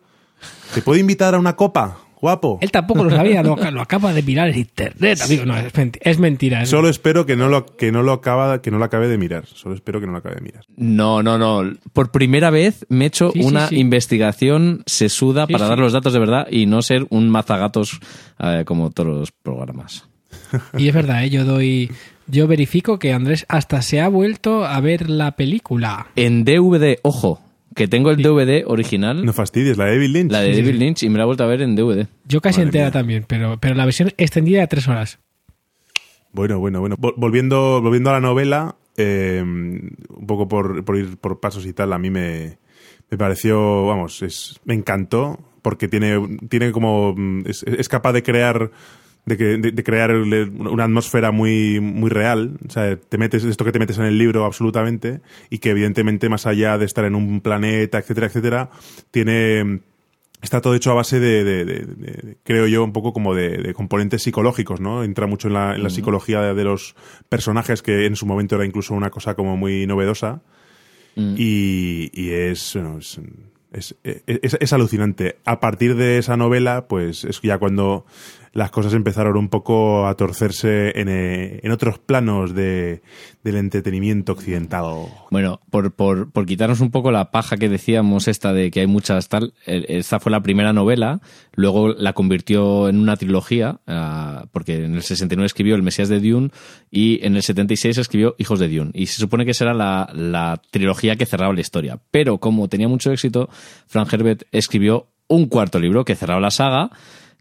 ¿Te 0.75 0.83
puedo 0.83 0.99
invitar 0.99 1.35
a 1.35 1.39
una 1.39 1.57
copa? 1.57 2.04
Guapo. 2.25 2.59
Él 2.63 2.71
tampoco 2.71 3.05
lo 3.05 3.11
sabía, 3.11 3.43
lo, 3.71 3.81
acaba 3.83 4.15
de 4.15 4.23
mirar 4.23 4.49
en 4.49 4.61
internet, 4.61 5.21
amigo. 5.21 5.45
No, 5.45 5.55
es, 5.59 6.19
mentira. 6.19 6.65
Solo 6.65 6.89
espero 6.89 7.27
que 7.27 7.37
no 7.37 7.49
lo 7.49 7.67
que 7.67 7.93
no 7.93 8.03
lo 8.03 8.13
acaba 8.13 8.63
que 8.63 8.71
no 8.71 8.79
lo 8.79 8.87
acabe 8.87 9.09
de 9.09 9.19
mirar. 9.19 9.45
Solo 9.47 9.75
espero 9.75 10.01
que 10.01 10.07
no 10.07 10.13
lo 10.13 10.19
acabe 10.19 10.37
de 10.37 10.41
mirar. 10.41 10.65
No, 10.75 11.23
no, 11.23 11.37
no. 11.37 11.71
Por 11.93 12.11
primera 12.13 12.49
vez 12.49 12.87
me 12.89 13.05
he 13.05 13.09
hecho 13.09 13.31
una 13.37 13.69
investigación 13.71 14.83
sesuda 14.87 15.47
para 15.47 15.69
dar 15.69 15.79
los 15.79 15.93
datos 15.93 16.15
de 16.15 16.19
verdad 16.19 16.47
y 16.51 16.65
no 16.65 16.81
ser 16.81 17.07
un 17.11 17.29
mazagatos 17.29 18.01
eh, 18.39 18.63
como 18.65 18.91
todos 18.91 19.19
los 19.19 19.33
programas. 19.33 20.09
Y 20.79 20.89
es 20.89 20.95
verdad, 20.95 21.25
¿eh? 21.25 21.31
yo 21.31 21.45
doy 21.45 21.91
yo 22.27 22.47
verifico 22.47 22.99
que 22.99 23.13
Andrés 23.13 23.45
hasta 23.49 23.83
se 23.83 24.01
ha 24.01 24.09
vuelto 24.09 24.65
a 24.65 24.81
ver 24.81 25.11
la 25.11 25.33
película. 25.33 26.07
En 26.17 26.45
DVD, 26.45 26.99
ojo, 27.03 27.44
que 27.75 27.89
tengo 27.89 28.11
el 28.11 28.23
DVD 28.23 28.65
original. 28.67 29.25
No 29.25 29.33
fastidies, 29.33 29.77
la 29.77 29.87
de 29.87 29.93
David 29.93 30.11
Lynch. 30.11 30.33
La 30.33 30.41
de 30.41 30.51
David 30.51 30.75
Lynch 30.75 31.03
y 31.03 31.09
me 31.09 31.19
la 31.19 31.25
he 31.25 31.27
vuelto 31.27 31.45
a 31.45 31.47
ver 31.47 31.63
en 31.63 31.75
DVD. 31.75 32.07
Yo 32.27 32.41
casi 32.41 32.61
entera 32.61 32.91
también, 32.91 33.25
pero, 33.27 33.59
pero 33.61 33.75
la 33.75 33.85
versión 33.85 34.13
extendida 34.17 34.61
de 34.61 34.67
tres 34.67 34.89
horas. 34.89 35.19
Bueno, 36.33 36.59
bueno, 36.59 36.81
bueno. 36.81 36.97
Volviendo, 36.99 37.81
volviendo 37.81 38.11
a 38.11 38.15
la 38.15 38.21
novela, 38.21 38.77
eh, 38.97 39.41
un 39.43 40.27
poco 40.27 40.49
por, 40.49 40.85
por, 40.85 40.97
ir 40.97 41.17
por 41.17 41.41
pasos 41.41 41.67
y 41.67 41.73
tal, 41.73 41.93
a 41.93 41.99
mí 41.99 42.11
me, 42.11 42.59
me 43.11 43.19
pareció, 43.19 43.87
vamos, 43.87 44.23
es, 44.23 44.61
me 44.65 44.75
encantó 44.75 45.39
porque 45.63 45.89
tiene, 45.89 46.39
tiene 46.49 46.73
como, 46.73 47.15
es, 47.47 47.63
es 47.63 47.89
capaz 47.89 48.13
de 48.13 48.23
crear 48.23 48.71
de, 49.27 49.37
que, 49.37 49.57
de, 49.59 49.85
crear 49.85 50.13
una 50.15 50.85
atmósfera 50.85 51.31
muy, 51.31 51.81
muy 51.81 52.11
real. 52.11 52.59
O 52.67 52.71
sea, 52.71 52.97
te 52.97 53.19
metes, 53.19 53.45
esto 53.45 53.65
que 53.65 53.73
te 53.73 53.79
metes 53.79 53.99
en 53.99 54.05
el 54.05 54.19
libro 54.19 54.45
absolutamente, 54.45 55.21
y 55.51 55.59
que 55.59 55.71
evidentemente, 55.71 56.29
más 56.29 56.47
allá 56.47 56.77
de 56.79 56.85
estar 56.85 57.05
en 57.05 57.15
un 57.15 57.41
planeta, 57.41 57.99
etcétera, 57.99 58.27
etcétera, 58.27 58.71
tiene. 59.11 59.81
Está 60.43 60.61
todo 60.61 60.75
hecho 60.75 60.91
a 60.91 60.95
base 60.95 61.21
de, 61.21 62.37
creo 62.45 62.67
yo, 62.67 62.85
un 62.85 62.93
poco 62.93 63.15
como 63.15 63.35
de, 63.35 63.73
componentes 63.73 64.23
psicológicos, 64.23 64.79
¿no? 64.79 65.03
Entra 65.03 65.27
mucho 65.27 65.49
en 65.49 65.55
la, 65.55 65.75
en 65.75 65.83
la 65.83 65.89
psicología 65.89 66.43
de, 66.43 66.65
los 66.65 66.95
personajes, 67.31 67.81
que 67.81 68.05
en 68.05 68.15
su 68.15 68.27
momento 68.27 68.57
era 68.57 68.67
incluso 68.67 68.93
una 68.93 69.09
cosa 69.09 69.35
como 69.37 69.57
muy 69.57 69.87
novedosa. 69.87 70.43
Mm. 71.17 71.35
Y, 71.39 72.11
y, 72.13 72.31
es, 72.33 72.77
es, 73.73 73.97
es, 74.03 74.57
es, 74.61 74.73
alucinante. 74.75 75.39
A 75.47 75.61
partir 75.61 75.97
de 75.97 76.19
esa 76.19 76.37
novela, 76.37 76.89
pues 76.89 77.25
es 77.25 77.41
ya 77.41 77.57
cuando 77.57 78.05
las 78.55 78.71
cosas 78.71 78.95
empezaron 78.95 79.37
un 79.37 79.49
poco 79.49 80.07
a 80.07 80.15
torcerse 80.15 80.99
en, 80.99 81.09
eh, 81.09 81.61
en 81.63 81.73
otros 81.73 81.99
planos 81.99 82.55
de, 82.55 83.03
del 83.43 83.57
entretenimiento 83.57 84.33
occidental. 84.33 84.85
Bueno, 85.31 85.61
por, 85.71 85.93
por, 85.93 86.31
por 86.31 86.47
quitarnos 86.47 86.81
un 86.81 86.93
poco 86.93 87.11
la 87.11 87.33
paja 87.33 87.57
que 87.57 87.69
decíamos 87.69 88.29
esta 88.29 88.53
de 88.53 88.71
que 88.71 88.81
hay 88.81 88.87
muchas 88.87 89.29
tal, 89.29 89.55
eh, 89.67 89.85
esta 89.89 90.21
fue 90.21 90.31
la 90.31 90.41
primera 90.41 90.73
novela, 90.73 91.21
luego 91.55 91.89
la 91.89 92.13
convirtió 92.13 92.89
en 92.89 93.01
una 93.01 93.17
trilogía, 93.17 93.81
ah, 93.89 94.47
porque 94.53 94.85
en 94.85 94.95
el 94.95 95.03
69 95.03 95.47
escribió 95.47 95.75
El 95.75 95.83
Mesías 95.83 96.09
de 96.09 96.21
Dune 96.21 96.51
y 96.93 97.25
en 97.27 97.35
el 97.35 97.43
76 97.43 97.99
escribió 97.99 98.37
Hijos 98.39 98.61
de 98.61 98.69
Dune. 98.69 98.93
Y 98.95 99.07
se 99.07 99.19
supone 99.21 99.45
que 99.45 99.51
esa 99.51 99.65
era 99.65 99.75
la, 99.75 100.09
la 100.15 100.63
trilogía 100.71 101.17
que 101.17 101.27
cerraba 101.27 101.53
la 101.53 101.61
historia. 101.61 101.99
Pero 102.13 102.39
como 102.39 102.69
tenía 102.69 102.87
mucho 102.87 103.11
éxito, 103.11 103.49
Frank 103.89 104.13
Herbert 104.13 104.45
escribió 104.53 105.09
un 105.27 105.47
cuarto 105.47 105.81
libro 105.81 106.05
que 106.05 106.15
cerraba 106.15 106.41
la 106.41 106.53
saga 106.53 106.91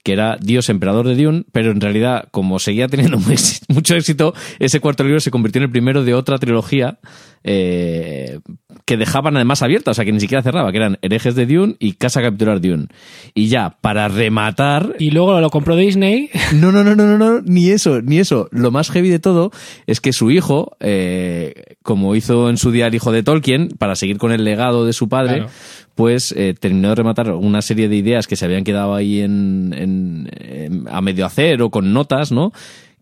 que 0.04 0.14
era 0.14 0.38
Dios 0.40 0.70
Emperador 0.70 1.08
de 1.08 1.16
Dune, 1.16 1.46
pero 1.52 1.72
en 1.72 1.80
realidad, 1.80 2.28
como 2.32 2.60
seguía 2.60 2.88
teniendo 2.88 3.18
mucho 3.70 3.96
éxito, 3.96 4.34
ese 4.60 4.80
cuarto 4.80 5.04
libro 5.04 5.20
se 5.20 5.32
convirtió 5.32 5.60
en 5.60 5.66
el 5.66 5.72
primero 5.72 6.04
de 6.04 6.14
otra 6.14 6.38
trilogía 6.38 7.00
eh, 7.46 8.40
que 8.86 8.98
dejaban 8.98 9.36
además 9.36 9.62
abierta, 9.62 9.92
o 9.92 9.94
sea, 9.94 10.04
que 10.04 10.12
ni 10.12 10.20
siquiera 10.20 10.44
cerraba, 10.44 10.72
que 10.72 10.78
eran 10.78 10.98
Herejes 11.02 11.36
de 11.36 11.46
Dune 11.46 11.76
y 11.80 11.94
Casa 11.94 12.22
Capturar 12.22 12.60
Dune. 12.60 12.88
Y 13.34 13.48
ya, 13.48 13.78
para 13.82 14.10
rematar, 14.10 14.96
Y 15.00 15.12
luego 15.12 15.40
lo 15.40 15.50
compró 15.50 15.76
Disney. 15.76 16.30
no, 16.54 16.72
no, 16.72 16.84
no, 16.84 16.96
no, 16.96 17.06
no, 17.06 17.18
no, 17.18 17.42
ni 17.42 17.70
eso, 17.70 18.02
ni 18.02 18.20
eso. 18.20 18.50
Lo 18.52 18.72
más 18.72 18.92
heavy 18.92 19.10
de 19.10 19.20
todo 19.20 19.52
es 19.88 20.02
que 20.02 20.12
su 20.12 20.32
hijo, 20.32 20.76
eh, 20.82 21.76
como 21.82 22.16
hizo 22.16 22.50
en 22.50 22.58
su 22.58 22.72
día 22.72 22.88
el 22.88 22.96
hijo 22.96 23.12
de 23.14 23.24
Tolkien, 23.24 23.70
para 23.78 23.96
seguir 23.96 24.18
con 24.18 24.34
el 24.34 24.44
legado 24.44 24.86
de 24.86 24.94
su 24.94 25.08
padre, 25.08 25.36
Claro. 25.36 25.50
Pues 25.96 26.32
eh, 26.38 26.54
terminó 26.60 26.90
de 26.90 26.96
rematar 26.96 27.32
una 27.34 27.62
serie 27.62 27.88
de 27.90 27.96
ideas 27.96 28.28
que 28.28 28.36
se 28.36 28.46
habían 28.46 28.64
quedado 28.64 28.96
ahí 28.96 29.22
en, 29.22 29.74
en- 29.78 30.86
a 30.90 31.02
medio 31.02 31.26
hacer 31.26 31.62
o 31.62 31.70
con 31.70 31.94
notas, 31.94 32.32
¿no? 32.32 32.52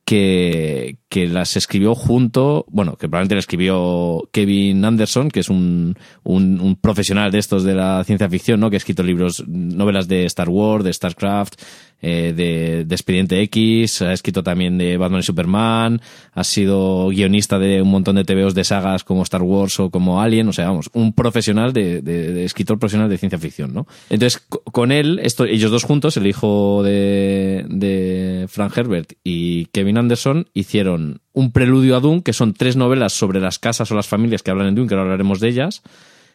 Que, 0.03 0.97
que 1.09 1.27
las 1.27 1.55
escribió 1.55 1.95
junto, 1.95 2.65
bueno, 2.69 2.93
que 2.97 3.07
probablemente 3.07 3.35
le 3.35 3.39
escribió 3.39 4.27
Kevin 4.33 4.83
Anderson, 4.83 5.29
que 5.29 5.39
es 5.39 5.49
un, 5.49 5.95
un, 6.23 6.59
un 6.59 6.75
profesional 6.75 7.31
de 7.31 7.37
estos 7.37 7.63
de 7.63 7.75
la 7.75 8.03
ciencia 8.03 8.27
ficción, 8.27 8.59
¿no? 8.59 8.69
Que 8.69 8.75
ha 8.75 8.79
escrito 8.79 9.03
libros, 9.03 9.43
novelas 9.47 10.07
de 10.09 10.25
Star 10.25 10.49
Wars, 10.49 10.83
de 10.83 10.91
StarCraft, 10.91 11.53
eh, 12.01 12.33
de, 12.35 12.85
de 12.85 12.95
Expediente 12.95 13.41
X, 13.41 14.01
ha 14.01 14.13
escrito 14.13 14.43
también 14.43 14.77
de 14.77 14.97
Batman 14.97 15.19
y 15.19 15.23
Superman, 15.23 16.01
ha 16.33 16.43
sido 16.43 17.09
guionista 17.09 17.59
de 17.59 17.81
un 17.81 17.89
montón 17.89 18.15
de 18.15 18.23
TVOs 18.23 18.55
de 18.55 18.63
sagas 18.63 19.03
como 19.03 19.23
Star 19.23 19.41
Wars 19.43 19.79
o 19.79 19.89
como 19.89 20.21
Alien, 20.21 20.47
o 20.47 20.53
sea, 20.53 20.67
vamos, 20.67 20.89
un 20.93 21.13
profesional 21.13 21.73
de, 21.73 22.01
de- 22.01 22.33
de 22.33 22.43
escritor 22.45 22.79
profesional 22.79 23.09
de 23.09 23.17
ciencia 23.17 23.37
ficción, 23.39 23.73
¿no? 23.73 23.87
Entonces, 24.09 24.41
co- 24.49 24.61
con 24.63 24.91
él, 24.91 25.19
esto, 25.23 25.45
ellos 25.45 25.71
dos 25.71 25.83
juntos, 25.83 26.17
el 26.17 26.27
hijo 26.27 26.81
de, 26.83 27.65
de 27.69 28.45
Frank 28.49 28.77
Herbert 28.77 29.13
y 29.23 29.65
Kevin 29.67 29.97
Anderson, 29.97 30.47
hicieron 30.53 31.21
un 31.33 31.51
preludio 31.51 31.95
a 31.95 31.99
Dune, 31.99 32.23
que 32.23 32.33
son 32.33 32.53
tres 32.53 32.75
novelas 32.75 33.13
sobre 33.13 33.39
las 33.39 33.59
casas 33.59 33.91
o 33.91 33.95
las 33.95 34.07
familias 34.07 34.43
que 34.43 34.51
hablan 34.51 34.67
en 34.67 34.75
Dune, 34.75 34.87
que 34.87 34.95
ahora 34.95 35.03
hablaremos 35.03 35.39
de 35.39 35.49
ellas. 35.49 35.81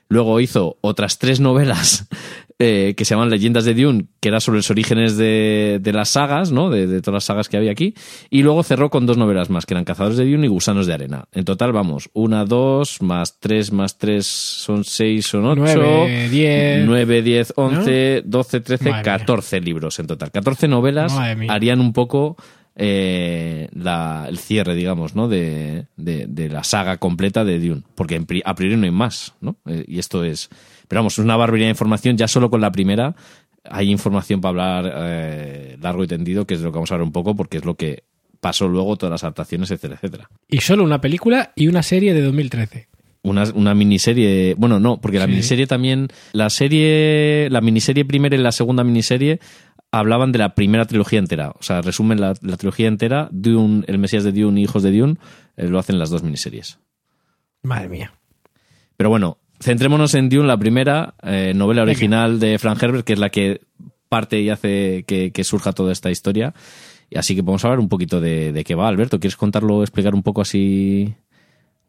Luego 0.09 0.39
hizo 0.41 0.77
otras 0.83 1.19
tres 1.19 1.41
novelas 1.41 2.07
eh, 2.59 2.95
que 2.97 3.05
se 3.05 3.15
llaman 3.15 3.31
Leyendas 3.31 3.65
de 3.65 3.75
Dune, 3.75 4.07
que 4.21 4.29
era 4.29 4.41
sobre 4.41 4.59
los 4.59 4.71
orígenes 4.71 5.17
de, 5.17 5.79
de 5.81 5.93
las 5.93 6.11
sagas, 6.11 6.53
¿no? 6.53 6.71
De, 6.71 6.87
de 6.87 7.01
todas 7.01 7.15
las 7.15 7.25
sagas 7.25 7.49
que 7.49 7.57
había 7.57 7.71
aquí. 7.71 7.95
Y 8.31 8.43
luego 8.43 8.63
cerró 8.63 8.91
con 8.91 9.07
dos 9.07 9.17
novelas 9.17 9.51
más, 9.51 9.67
que 9.67 9.75
eran 9.75 9.85
Cazadores 9.85 10.17
de 10.17 10.31
Dune 10.31 10.47
y 10.47 10.49
Gusanos 10.49 10.87
de 10.87 10.95
Arena. 10.95 11.27
En 11.33 11.45
total, 11.45 11.73
vamos, 11.73 12.09
una, 12.15 12.45
dos, 12.45 13.03
más 13.03 13.39
tres, 13.41 13.73
más 13.73 13.99
tres, 13.99 14.27
son 14.27 14.85
seis, 14.85 15.27
son 15.27 15.47
ocho. 15.47 15.63
Nueve, 15.63 16.29
diez. 16.31 16.87
Nueve, 16.87 17.23
diez, 17.23 17.53
once, 17.57 18.23
doce, 18.25 18.61
trece, 18.61 18.91
catorce 19.03 19.61
libros 19.61 19.99
en 19.99 20.07
total. 20.07 20.31
Catorce 20.31 20.69
novelas 20.69 21.13
harían 21.49 21.81
un 21.81 21.93
poco 21.93 22.37
eh, 22.77 23.69
la- 23.73 24.27
el 24.29 24.39
cierre, 24.39 24.75
digamos, 24.75 25.15
¿no? 25.15 25.29
De, 25.29 25.87
de- 25.97 26.27
de 26.29 26.49
la 26.49 26.63
saga 26.63 26.99
completa 26.99 27.45
de 27.45 27.59
Dune. 27.59 27.83
Porque 27.95 28.17
en 28.17 28.27
pri- 28.27 28.43
a 28.45 28.55
priori 28.55 28.77
no 28.77 28.85
hay 28.85 28.91
más, 28.91 29.35
¿no? 29.41 29.57
Eh, 29.67 29.85
y 29.89 29.99
esto 29.99 30.23
es. 30.25 30.49
Pero 30.89 31.01
vamos, 31.01 31.15
es 31.19 31.25
una 31.25 31.37
barbaridad 31.37 31.67
de 31.67 31.71
información. 31.71 32.17
Ya 32.17 32.29
solo 32.29 32.51
con 32.51 32.61
la 32.61 32.71
primera 32.73 33.17
hay 33.69 33.91
información 33.91 34.41
para 34.41 34.51
hablar 34.79 34.93
eh, 35.09 35.77
largo 35.81 36.05
y 36.05 36.07
tendido, 36.07 36.47
que 36.47 36.55
es 36.55 36.61
de 36.61 36.67
lo 36.67 36.71
que 36.73 36.77
vamos 36.77 36.91
a 36.93 36.95
hablar 36.95 37.07
un 37.07 37.13
poco, 37.13 37.35
porque 37.35 37.57
es 37.59 37.65
lo 37.65 37.75
que 37.75 38.05
pasó 38.41 38.69
luego, 38.69 38.97
todas 38.97 39.11
las 39.11 39.25
adaptaciones, 39.25 39.71
etcétera, 39.71 39.95
etcétera. 39.97 40.29
Y 40.49 40.59
solo 40.61 40.85
una 40.85 41.01
película 41.01 41.53
y 41.57 41.67
una 41.69 41.83
serie 41.83 42.15
de 42.15 42.23
2013. 42.23 42.89
Una, 43.23 43.43
una 43.55 43.75
miniserie, 43.75 44.55
bueno, 44.57 44.79
no, 44.79 45.01
porque 45.01 45.19
la 45.19 45.25
Sí. 45.25 45.31
miniserie 45.33 45.67
también, 45.67 46.07
la 46.33 46.49
serie, 46.49 47.49
la 47.51 47.61
miniserie 47.61 48.05
primera 48.05 48.37
y 48.37 48.39
la 48.39 48.53
segunda 48.53 48.85
miniserie 48.85 49.41
hablaban 49.91 50.33
de 50.33 50.39
la 50.39 50.55
primera 50.55 50.85
trilogía 50.85 51.19
entera. 51.19 51.51
O 51.59 51.63
sea, 51.63 51.81
resumen 51.83 52.21
la, 52.21 52.35
la 52.41 52.57
trilogía 52.57 52.89
entera, 52.89 53.29
Dune, 53.33 53.85
El 53.87 53.99
Mesías 53.99 54.25
de 54.25 54.33
Dune 54.33 54.61
y 54.61 54.65
Hijos 54.65 54.83
de 54.83 54.97
Dune, 54.97 55.17
eh, 55.57 55.69
lo 55.69 55.79
hacen 55.79 55.99
las 55.99 56.11
dos 56.11 56.23
miniseries. 56.23 56.79
Madre 57.63 57.89
mía. 57.89 58.13
Pero 58.97 59.11
bueno, 59.11 59.39
centrémonos 59.61 60.15
en 60.15 60.29
Dune, 60.29 60.47
la 60.47 60.59
primera 60.59 61.15
eh, 61.23 61.53
novela 61.55 61.83
original 61.83 62.39
de 62.41 62.59
Frank 62.59 62.83
Herbert, 62.83 63.05
que 63.05 63.13
es 63.15 63.19
la 63.19 63.31
que 63.31 63.61
parte 64.09 64.41
y 64.41 64.51
hace 64.51 65.05
que, 65.07 65.33
que 65.33 65.45
surja 65.45 65.73
toda 65.73 65.93
esta 65.93 66.11
historia. 66.11 66.55
Y 67.11 67.19
así 67.19 67.35
que 67.35 67.43
vamos 67.43 67.65
a 67.65 67.69
hablar 67.69 67.81
un 67.81 67.89
poquito 67.89 68.21
de, 68.21 68.53
de 68.53 68.65
qué 68.65 68.75
va, 68.75 68.89
Alberto. 68.89 69.21
¿Quieres 69.21 69.37
contarlo, 69.37 69.83
explicar 69.83 70.15
un 70.15 70.23
poco 70.23 70.41
así 70.41 71.15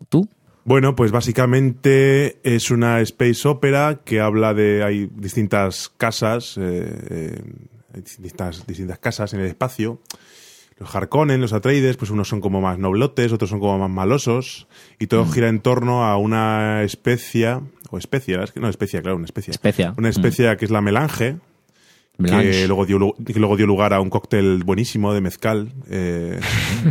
tú? 0.10 0.28
Bueno, 0.64 0.96
pues 0.96 1.12
básicamente 1.12 2.40
es 2.44 2.72
una 2.72 3.00
space 3.00 3.48
opera 3.48 4.02
que 4.04 4.20
habla 4.20 4.54
de 4.54 4.84
hay 4.84 5.10
distintas 5.16 5.88
casas, 5.88 6.58
eh, 6.58 7.06
eh, 7.10 7.42
distintas, 7.94 8.66
distintas 8.68 9.00
casas 9.00 9.34
en 9.34 9.42
el 9.42 9.48
espacio. 9.48 10.00
Los 10.80 10.94
Harkonnen, 10.96 11.42
los 11.42 11.54
Atreides, 11.54 11.98
pues 11.98 12.12
unos 12.12 12.28
son 12.28 12.40
como 12.40 12.62
más 12.62 12.78
noblotes, 12.78 13.32
otros 13.32 13.50
son 13.50 13.60
como 13.60 13.80
más 13.80 13.90
malosos, 13.90 14.68
y 15.00 15.08
todo 15.08 15.26
gira 15.26 15.50
en 15.50 15.60
torno 15.60 16.06
a 16.06 16.18
una 16.18 16.84
especia, 16.84 17.62
o 17.90 17.98
especia, 17.98 18.44
no 18.56 18.70
especia, 18.70 19.02
claro, 19.02 19.18
una 19.18 19.26
especia. 19.26 19.52
Especia. 19.52 19.96
Una 19.98 20.10
especia 20.10 20.56
que 20.56 20.66
es 20.66 20.72
la 20.72 20.82
Melange. 20.82 21.38
Que 22.24 22.68
luego, 22.68 22.86
dio, 22.86 23.16
que 23.26 23.40
luego 23.40 23.58
dio 23.58 23.68
lugar 23.68 23.94
a 23.94 24.02
un 24.02 24.10
cóctel 24.10 24.64
buenísimo 24.64 25.14
de 25.14 25.22
mezcal. 25.22 25.72
eh, 25.90 26.40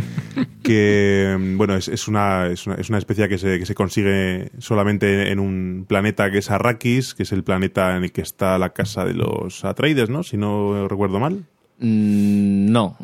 que, 0.63 1.37
bueno, 1.55 1.75
es, 1.75 1.87
es 1.87 2.07
una, 2.07 2.47
es, 2.47 2.67
una, 2.67 2.75
es 2.75 2.89
una 2.89 2.97
especie 2.97 3.27
que 3.27 3.37
se, 3.37 3.59
que 3.59 3.65
se 3.65 3.75
consigue 3.75 4.51
solamente 4.59 5.31
en 5.31 5.39
un 5.39 5.85
planeta 5.87 6.29
que 6.31 6.39
es 6.39 6.51
Arrakis, 6.51 7.13
que 7.13 7.23
es 7.23 7.31
el 7.31 7.43
planeta 7.43 7.95
en 7.95 8.03
el 8.03 8.11
que 8.11 8.21
está 8.21 8.57
la 8.57 8.69
casa 8.69 9.05
de 9.05 9.13
los 9.13 9.63
Atreides, 9.65 10.09
¿no? 10.09 10.23
Si 10.23 10.37
no 10.37 10.87
recuerdo 10.87 11.19
mal. 11.19 11.45
Mm, 11.79 12.71
no. 12.71 12.97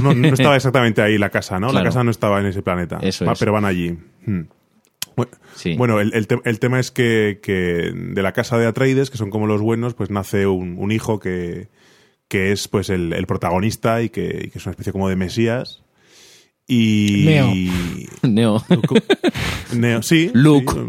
No, 0.00 0.14
no 0.14 0.28
estaba 0.28 0.56
exactamente 0.56 1.02
ahí 1.02 1.18
la 1.18 1.30
casa, 1.30 1.58
¿no? 1.58 1.72
La 1.72 1.82
casa 1.82 2.04
no 2.04 2.10
estaba 2.10 2.40
en 2.40 2.46
ese 2.46 2.62
planeta. 2.62 2.98
Eso 3.02 3.24
Va, 3.24 3.32
es. 3.32 3.38
Pero 3.38 3.52
van 3.52 3.64
allí. 3.64 3.98
Hmm. 4.26 4.42
Sí. 5.54 5.74
Bueno, 5.76 6.00
el, 6.00 6.12
el 6.14 6.26
te- 6.26 6.40
el 6.44 6.58
tema 6.58 6.80
es 6.80 6.90
que, 6.90 7.40
que 7.42 7.92
de 7.94 8.22
la 8.22 8.32
casa 8.32 8.58
de 8.58 8.66
Atreides, 8.66 9.10
que 9.10 9.18
son 9.18 9.30
como 9.30 9.46
los 9.46 9.60
buenos, 9.60 9.94
pues 9.94 10.10
nace 10.10 10.46
un, 10.46 10.76
un 10.78 10.92
hijo 10.92 11.18
que, 11.20 11.68
que 12.28 12.52
es 12.52 12.68
pues 12.68 12.90
el, 12.90 13.12
el 13.12 13.26
protagonista 13.26 14.02
y 14.02 14.08
que, 14.08 14.44
y 14.46 14.50
que 14.50 14.58
es 14.58 14.66
una 14.66 14.72
especie 14.72 14.92
como 14.92 15.08
de 15.08 15.16
mesías. 15.16 15.82
Y... 16.66 17.24
Neo. 17.26 17.52
Neo. 18.22 18.64
Neo, 19.74 20.02
sí. 20.02 20.30
Luke. 20.32 20.72
sí, 20.72 20.80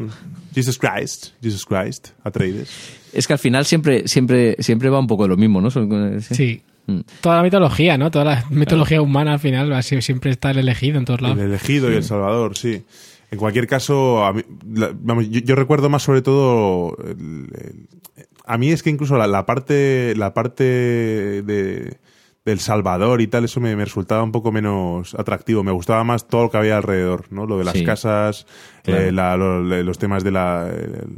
Jesus 0.55 0.77
Christ. 0.77 1.27
Jesus 1.41 1.65
Christ. 1.65 2.09
Atreides. 2.23 2.69
Es 3.11 3.27
que 3.27 3.33
al 3.33 3.39
final 3.39 3.65
siempre, 3.65 4.07
siempre, 4.07 4.55
siempre 4.59 4.89
va 4.89 4.99
un 4.99 5.07
poco 5.07 5.23
de 5.23 5.29
lo 5.29 5.37
mismo, 5.37 5.61
¿no? 5.61 5.69
Sí. 6.21 6.61
Mm. 6.85 6.99
Toda 7.21 7.37
la 7.37 7.43
mitología, 7.43 7.97
¿no? 7.97 8.11
Toda 8.11 8.25
la 8.25 8.45
mitología 8.49 9.01
humana 9.01 9.33
al 9.33 9.39
final 9.39 9.71
va 9.71 9.77
a 9.77 9.83
ser- 9.83 10.03
siempre 10.03 10.31
está 10.31 10.51
el 10.51 10.59
elegido 10.59 10.97
en 10.97 11.05
todos 11.05 11.21
lados. 11.21 11.37
El 11.37 11.45
elegido 11.45 11.91
y 11.91 11.95
el 11.95 12.03
salvador, 12.03 12.57
sí. 12.57 12.83
En 13.33 13.37
cualquier 13.39 13.67
caso, 13.67 14.23
a 14.23 14.31
mí- 14.33 14.43
la- 14.73 14.91
vamos, 14.93 15.29
yo, 15.29 15.39
yo 15.41 15.55
recuerdo 15.55 15.89
más 15.89 16.03
sobre 16.03 16.21
todo. 16.21 16.95
el- 17.03 17.49
el- 17.53 17.87
a 18.45 18.57
mí 18.57 18.69
es 18.71 18.83
que 18.83 18.89
incluso 18.89 19.17
la, 19.17 19.25
la 19.27 19.45
parte, 19.45 20.13
la 20.17 20.33
parte 20.33 20.63
de, 20.63 21.97
del 22.45 22.59
Salvador 22.59 23.21
y 23.21 23.27
tal, 23.27 23.45
eso 23.45 23.61
me, 23.61 23.73
me 23.75 23.85
resultaba 23.85 24.21
un 24.21 24.33
poco 24.33 24.51
menos 24.51 25.15
atractivo. 25.15 25.63
Me 25.63 25.71
gustaba 25.71 26.03
más 26.03 26.27
todo 26.27 26.43
lo 26.43 26.49
que 26.51 26.57
había 26.57 26.75
alrededor, 26.75 27.25
¿no? 27.31 27.45
Lo 27.45 27.57
de 27.57 27.63
las 27.63 27.73
Sí. 27.73 27.85
casas, 27.85 28.45
Claro. 28.83 29.01
eh, 29.01 29.11
la- 29.13 29.37
lo- 29.37 29.61
los 29.61 29.97
temas 29.97 30.23
de 30.25 30.31
la, 30.31 30.69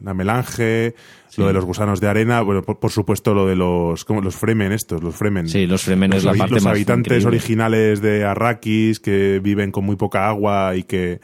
la 0.03 0.13
melange, 0.13 0.93
lo 1.37 1.47
de 1.47 1.53
los 1.53 1.65
gusanos 1.65 1.99
de 1.99 2.07
arena, 2.07 2.41
bueno, 2.41 2.61
por, 2.61 2.79
por 2.79 2.91
supuesto 2.91 3.33
lo 3.33 3.45
de 3.47 3.55
los, 3.55 4.05
los 4.07 4.35
fremen 4.35 4.71
estos, 4.71 5.01
los 5.03 5.15
fremen. 5.15 5.49
Sí, 5.49 5.65
los 5.65 5.81
fremen 5.83 6.13
es 6.13 6.23
los, 6.23 6.25
la 6.25 6.31
habi- 6.33 6.37
parte 6.37 6.53
los 6.53 6.63
más 6.63 6.71
habitantes 6.73 7.07
increíble. 7.23 7.27
originales 7.27 8.01
de 8.01 8.23
Arrakis 8.23 8.99
que 8.99 9.39
viven 9.43 9.71
con 9.71 9.83
muy 9.83 9.95
poca 9.97 10.29
agua 10.29 10.75
y 10.77 10.83
que, 10.83 11.19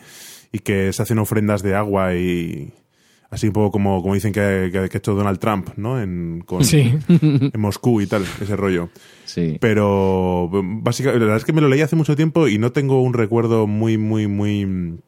y 0.52 0.60
que 0.60 0.92
se 0.94 1.02
hacen 1.02 1.20
ofrendas 1.20 1.64
de 1.64 1.76
agua 1.76 2.16
y 2.16 2.74
así 3.30 3.48
un 3.48 3.54
poco 3.54 3.72
como, 3.72 4.02
como 4.02 4.14
dicen 4.14 4.34
que, 4.34 4.70
que- 4.74 4.90
que 4.90 4.98
ha 4.98 5.00
hecho 5.00 5.14
Donald 5.16 5.40
Trump, 5.40 5.70
¿no? 5.78 6.02
En, 6.02 6.44
con- 6.46 6.66
Sí. 6.66 6.94
en 7.10 7.52
Moscú 7.60 8.02
y 8.02 8.08
tal, 8.08 8.24
ese 8.42 8.56
rollo. 8.58 8.90
Sí. 9.26 9.58
Pero 9.62 10.50
básicamente, 10.52 11.20
la 11.20 11.26
verdad 11.28 11.38
es 11.38 11.46
que 11.46 11.54
me 11.54 11.62
lo 11.62 11.70
leí 11.70 11.82
hace 11.82 11.96
mucho 11.96 12.16
tiempo 12.16 12.48
y 12.50 12.58
no 12.58 12.72
tengo 12.74 13.02
un 13.02 13.14
recuerdo 13.14 13.68
muy, 13.68 13.98
muy, 13.98 14.28
muy 14.28 15.00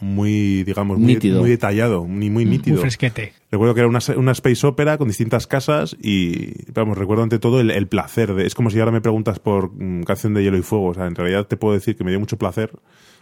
muy, 0.00 0.62
digamos, 0.62 0.96
muy, 0.98 1.14
Nítido. 1.14 1.40
muy 1.40 1.50
detallado, 1.50 2.06
ni 2.08 2.30
muy 2.30 2.44
nítido. 2.44 2.76
Muy 2.76 2.82
fresquete. 2.82 3.32
Recuerdo 3.50 3.74
que 3.74 3.80
era 3.80 3.88
una, 3.88 3.98
una 4.16 4.30
space 4.32 4.64
opera 4.64 4.96
con 4.96 5.08
distintas 5.08 5.48
casas 5.48 5.96
y, 6.00 6.70
vamos, 6.72 6.96
recuerdo 6.96 7.24
ante 7.24 7.40
todo 7.40 7.60
el, 7.60 7.72
el 7.72 7.88
placer. 7.88 8.32
De, 8.34 8.46
es 8.46 8.54
como 8.54 8.70
si 8.70 8.78
ahora 8.78 8.92
me 8.92 9.00
preguntas 9.00 9.40
por 9.40 9.72
mm, 9.72 10.04
Canción 10.04 10.34
de 10.34 10.44
Hielo 10.44 10.56
y 10.56 10.62
Fuego. 10.62 10.86
O 10.90 10.94
sea, 10.94 11.06
en 11.06 11.16
realidad 11.16 11.48
te 11.48 11.56
puedo 11.56 11.74
decir 11.74 11.96
que 11.96 12.04
me 12.04 12.10
dio 12.10 12.20
mucho 12.20 12.36
placer 12.38 12.70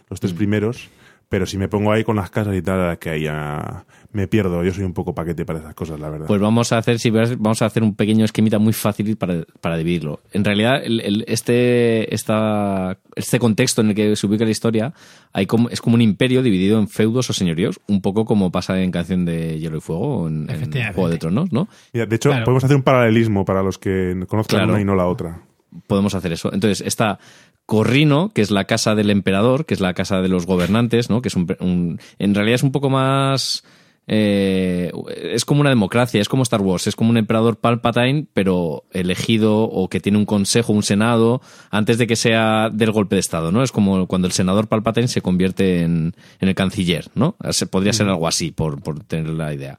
los 0.09 0.19
Mm. 0.19 0.21
tres 0.21 0.33
primeros, 0.33 0.89
pero 1.29 1.45
si 1.45 1.57
me 1.57 1.67
pongo 1.67 1.91
ahí 1.91 2.03
con 2.03 2.15
las 2.15 2.29
casas 2.29 2.55
y 2.55 2.61
tal, 2.61 2.97
que 2.99 3.09
ahí 3.09 3.23
ya 3.23 3.85
me 4.13 4.27
pierdo. 4.27 4.63
Yo 4.63 4.73
soy 4.73 4.83
un 4.85 4.93
poco 4.93 5.13
paquete 5.13 5.45
para 5.45 5.59
esas 5.59 5.75
cosas, 5.75 5.99
la 5.99 6.09
verdad. 6.09 6.25
Pues 6.27 6.39
vamos 6.39 6.71
a 6.71 6.77
hacer, 6.77 6.99
si 6.99 7.09
ves, 7.09 7.37
vamos 7.37 7.61
a 7.61 7.65
hacer 7.65 7.83
un 7.83 7.95
pequeño 7.95 8.23
esquemita 8.25 8.57
muy 8.59 8.73
fácil 8.73 9.17
para, 9.17 9.43
para 9.61 9.77
dividirlo. 9.77 10.21
En 10.31 10.43
realidad, 10.45 10.81
el- 10.83 11.01
el- 11.01 11.25
este, 11.27 12.13
esta, 12.15 12.97
este 13.15 13.39
contexto 13.39 13.81
en 13.81 13.89
el 13.89 13.95
que 13.95 14.15
se 14.15 14.25
ubica 14.27 14.45
la 14.45 14.51
historia 14.51 14.93
hay 15.33 15.45
como, 15.45 15.69
es 15.69 15.81
como 15.81 15.95
un 15.95 16.01
imperio 16.01 16.41
dividido 16.41 16.79
en 16.79 16.87
feudos 16.87 17.29
o 17.29 17.33
señoríos, 17.33 17.79
un 17.87 18.01
poco 18.01 18.25
como 18.25 18.51
pasa 18.51 18.81
en 18.81 18.91
Canción 18.91 19.25
de 19.25 19.59
Hielo 19.59 19.77
y 19.77 19.81
Fuego 19.81 20.19
o 20.23 20.27
en, 20.27 20.49
en. 20.49 20.93
Juego 20.93 21.09
de 21.09 21.17
Tronos, 21.17 21.51
¿no? 21.51 21.67
Mira, 21.93 22.05
de 22.05 22.15
hecho, 22.15 22.29
Claro. 22.29 22.45
podemos 22.45 22.63
hacer 22.63 22.77
un 22.77 22.83
paralelismo 22.83 23.43
para 23.45 23.61
los 23.61 23.77
que 23.77 24.15
conozcan 24.27 24.59
Claro. 24.59 24.73
una 24.73 24.81
y 24.81 24.85
no 24.85 24.95
la 24.95 25.05
otra. 25.07 25.41
podemos 25.85 26.15
hacer 26.15 26.31
eso. 26.31 26.51
Entonces 26.53 26.81
está 26.87 27.19
Corrino, 27.67 28.31
que 28.33 28.41
es 28.41 28.49
la 28.49 28.63
casa 28.65 28.95
del 28.95 29.11
emperador, 29.11 29.65
que 29.67 29.75
es 29.75 29.79
la 29.81 29.93
casa 29.93 30.21
de 30.21 30.29
los 30.29 30.47
gobernantes, 30.47 31.11
¿no? 31.11 31.21
Que 31.21 31.27
es 31.27 31.35
un, 31.35 31.55
un- 31.59 31.99
en 32.17 32.33
realidad 32.33 32.55
es 32.55 32.63
un 32.63 32.71
poco 32.71 32.89
más 32.89 33.63
eh, 34.09 34.89
es 35.33 35.43
como 35.43 35.59
una 35.59 35.69
democracia, 35.69 36.21
es 36.21 36.29
como 36.29 36.43
Star 36.43 36.61
Wars, 36.61 36.87
es 36.87 36.95
como 36.95 37.09
un 37.09 37.17
emperador 37.17 37.57
Palpatine, 37.57 38.25
pero 38.33 38.85
elegido 38.93 39.63
o 39.63 39.89
que 39.89 39.99
tiene 39.99 40.17
un 40.17 40.25
consejo, 40.25 40.71
un 40.71 40.81
senado, 40.83 41.41
antes 41.71 41.97
de 41.97 42.07
que 42.07 42.15
sea 42.15 42.69
del 42.71 42.91
golpe 42.91 43.15
de 43.17 43.19
estado, 43.19 43.51
¿no? 43.51 43.63
Es 43.63 43.73
como 43.73 44.07
cuando 44.07 44.27
el 44.27 44.31
senador 44.31 44.67
Palpatine 44.69 45.09
se 45.09 45.19
convierte 45.21 45.81
en, 45.81 46.15
en 46.39 46.47
el 46.47 46.55
canciller, 46.55 47.09
¿no? 47.15 47.35
Se- 47.49 47.67
Podría 47.67 47.91
ser 47.91 48.07
algo 48.07 48.29
así, 48.29 48.51
por, 48.51 48.81
por 48.81 49.03
tener 49.03 49.27
la 49.33 49.53
idea. 49.53 49.77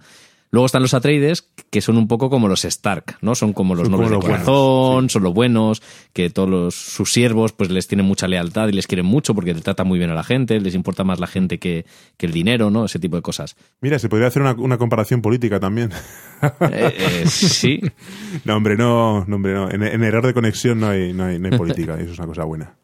Luego 0.51 0.65
están 0.67 0.81
los 0.83 0.95
Atreides, 0.95 1.49
que 1.71 1.81
son 1.83 1.99
un 1.99 2.09
poco 2.09 2.31
como 2.31 2.49
los 2.49 2.65
Stark, 2.65 3.19
¿no? 3.21 3.35
Son 3.35 3.53
como 3.53 3.75
los 3.75 3.85
Son 3.85 3.93
nobles 3.93 4.09
como 4.09 4.11
de 4.11 4.17
los 4.17 4.25
buenos, 4.25 4.45
corazón, 4.47 5.11
son 5.11 5.23
los 5.23 5.35
buenos, 5.35 5.83
que 6.15 6.31
todos 6.31 6.49
los- 6.49 6.75
sus 6.75 7.13
siervos 7.13 7.53
pues 7.53 7.71
les 7.71 7.87
tienen 7.87 8.07
mucha 8.07 8.27
lealtad 8.29 8.69
y 8.69 8.73
les 8.73 8.87
quieren 8.87 9.05
mucho 9.05 9.35
porque 9.35 9.53
le 9.53 9.61
tratan 9.61 9.87
muy 9.87 9.99
bien 9.99 10.11
a 10.11 10.15
la 10.15 10.25
gente, 10.25 10.59
les 10.61 10.75
importa 10.75 11.05
más 11.05 11.21
la 11.21 11.27
gente 11.27 11.59
que, 11.59 11.85
que 12.17 12.25
el 12.27 12.33
dinero, 12.33 12.71
¿no? 12.71 12.87
Ese 12.87 12.99
tipo 12.99 13.17
de 13.17 13.23
cosas. 13.23 13.57
Mira, 13.83 13.99
se 13.99 14.09
podría 14.09 14.29
hacer 14.29 14.41
una, 14.41 14.53
una 14.55 14.79
comparación 14.79 15.21
política 15.21 15.61
también. 15.61 15.91
Eh, 16.43 16.95
eh, 16.97 17.23
sí, 17.27 17.81
No, 18.45 18.57
hombre, 18.57 18.77
no, 18.77 19.25
no, 19.27 19.37
hombre, 19.37 19.53
no. 19.55 19.71
En, 19.71 19.83
en 19.83 20.03
error 20.03 20.27
de 20.27 20.33
conexión 20.35 20.81
no 20.81 20.89
hay, 20.89 21.13
no 21.13 21.25
hay, 21.25 21.39
no 21.39 21.49
hay 21.51 21.59
política, 21.59 21.97
y 21.99 22.05
eso 22.05 22.13
es 22.13 22.19
una 22.19 22.29
cosa 22.29 22.45
buena. 22.45 22.75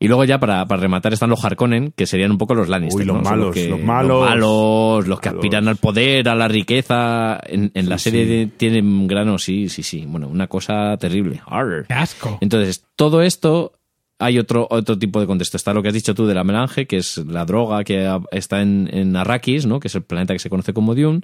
Y 0.00 0.06
luego 0.06 0.24
ya 0.24 0.38
para, 0.38 0.64
para 0.66 0.80
rematar 0.80 1.12
están 1.12 1.28
los 1.30 1.44
Harkonnen, 1.44 1.92
que 1.96 2.06
serían 2.06 2.30
un 2.30 2.38
poco 2.38 2.54
los 2.54 2.68
Lannister. 2.68 3.00
Uy, 3.00 3.06
los 3.06 3.20
malos, 3.22 3.52
que- 3.54 3.68
los 3.68 3.80
malos. 3.80 4.20
Los 4.20 4.30
malos, 4.30 5.08
los 5.08 5.20
que 5.20 5.28
Malos. 5.30 5.40
aspiran 5.44 5.68
al 5.68 5.76
poder, 5.76 6.28
a 6.28 6.34
la 6.36 6.46
riqueza. 6.48 7.40
En, 7.46 7.70
en 7.74 7.88
la 7.88 7.98
serie 7.98 8.24
sí. 8.24 8.28
de- 8.30 8.46
tienen 8.46 9.06
grano, 9.08 9.38
sí, 9.38 9.68
sí, 9.68 9.82
sí. 9.82 10.04
Bueno, 10.06 10.28
una 10.28 10.46
cosa 10.46 10.96
terrible. 10.98 11.40
Arr. 11.46 11.86
Qué 11.88 11.94
asco. 11.94 12.38
Entonces, 12.40 12.84
todo 12.94 13.22
esto 13.22 13.72
hay 14.20 14.38
otro, 14.38 14.66
otro 14.70 14.98
tipo 14.98 15.20
de 15.20 15.26
contexto. 15.26 15.56
Está 15.56 15.72
lo 15.74 15.82
que 15.82 15.88
has 15.88 15.94
dicho 15.94 16.14
tú 16.14 16.26
de 16.26 16.34
la 16.34 16.44
melange, 16.44 16.86
que 16.86 16.98
es 16.98 17.18
la 17.18 17.44
droga 17.44 17.82
que 17.84 18.08
está 18.30 18.62
en, 18.62 18.88
en 18.92 19.16
Arrakis, 19.16 19.66
¿no? 19.66 19.80
que 19.80 19.88
es 19.88 19.94
el 19.96 20.02
planeta 20.02 20.32
que 20.32 20.38
se 20.40 20.50
conoce 20.50 20.72
como 20.72 20.94
Dune, 20.94 21.20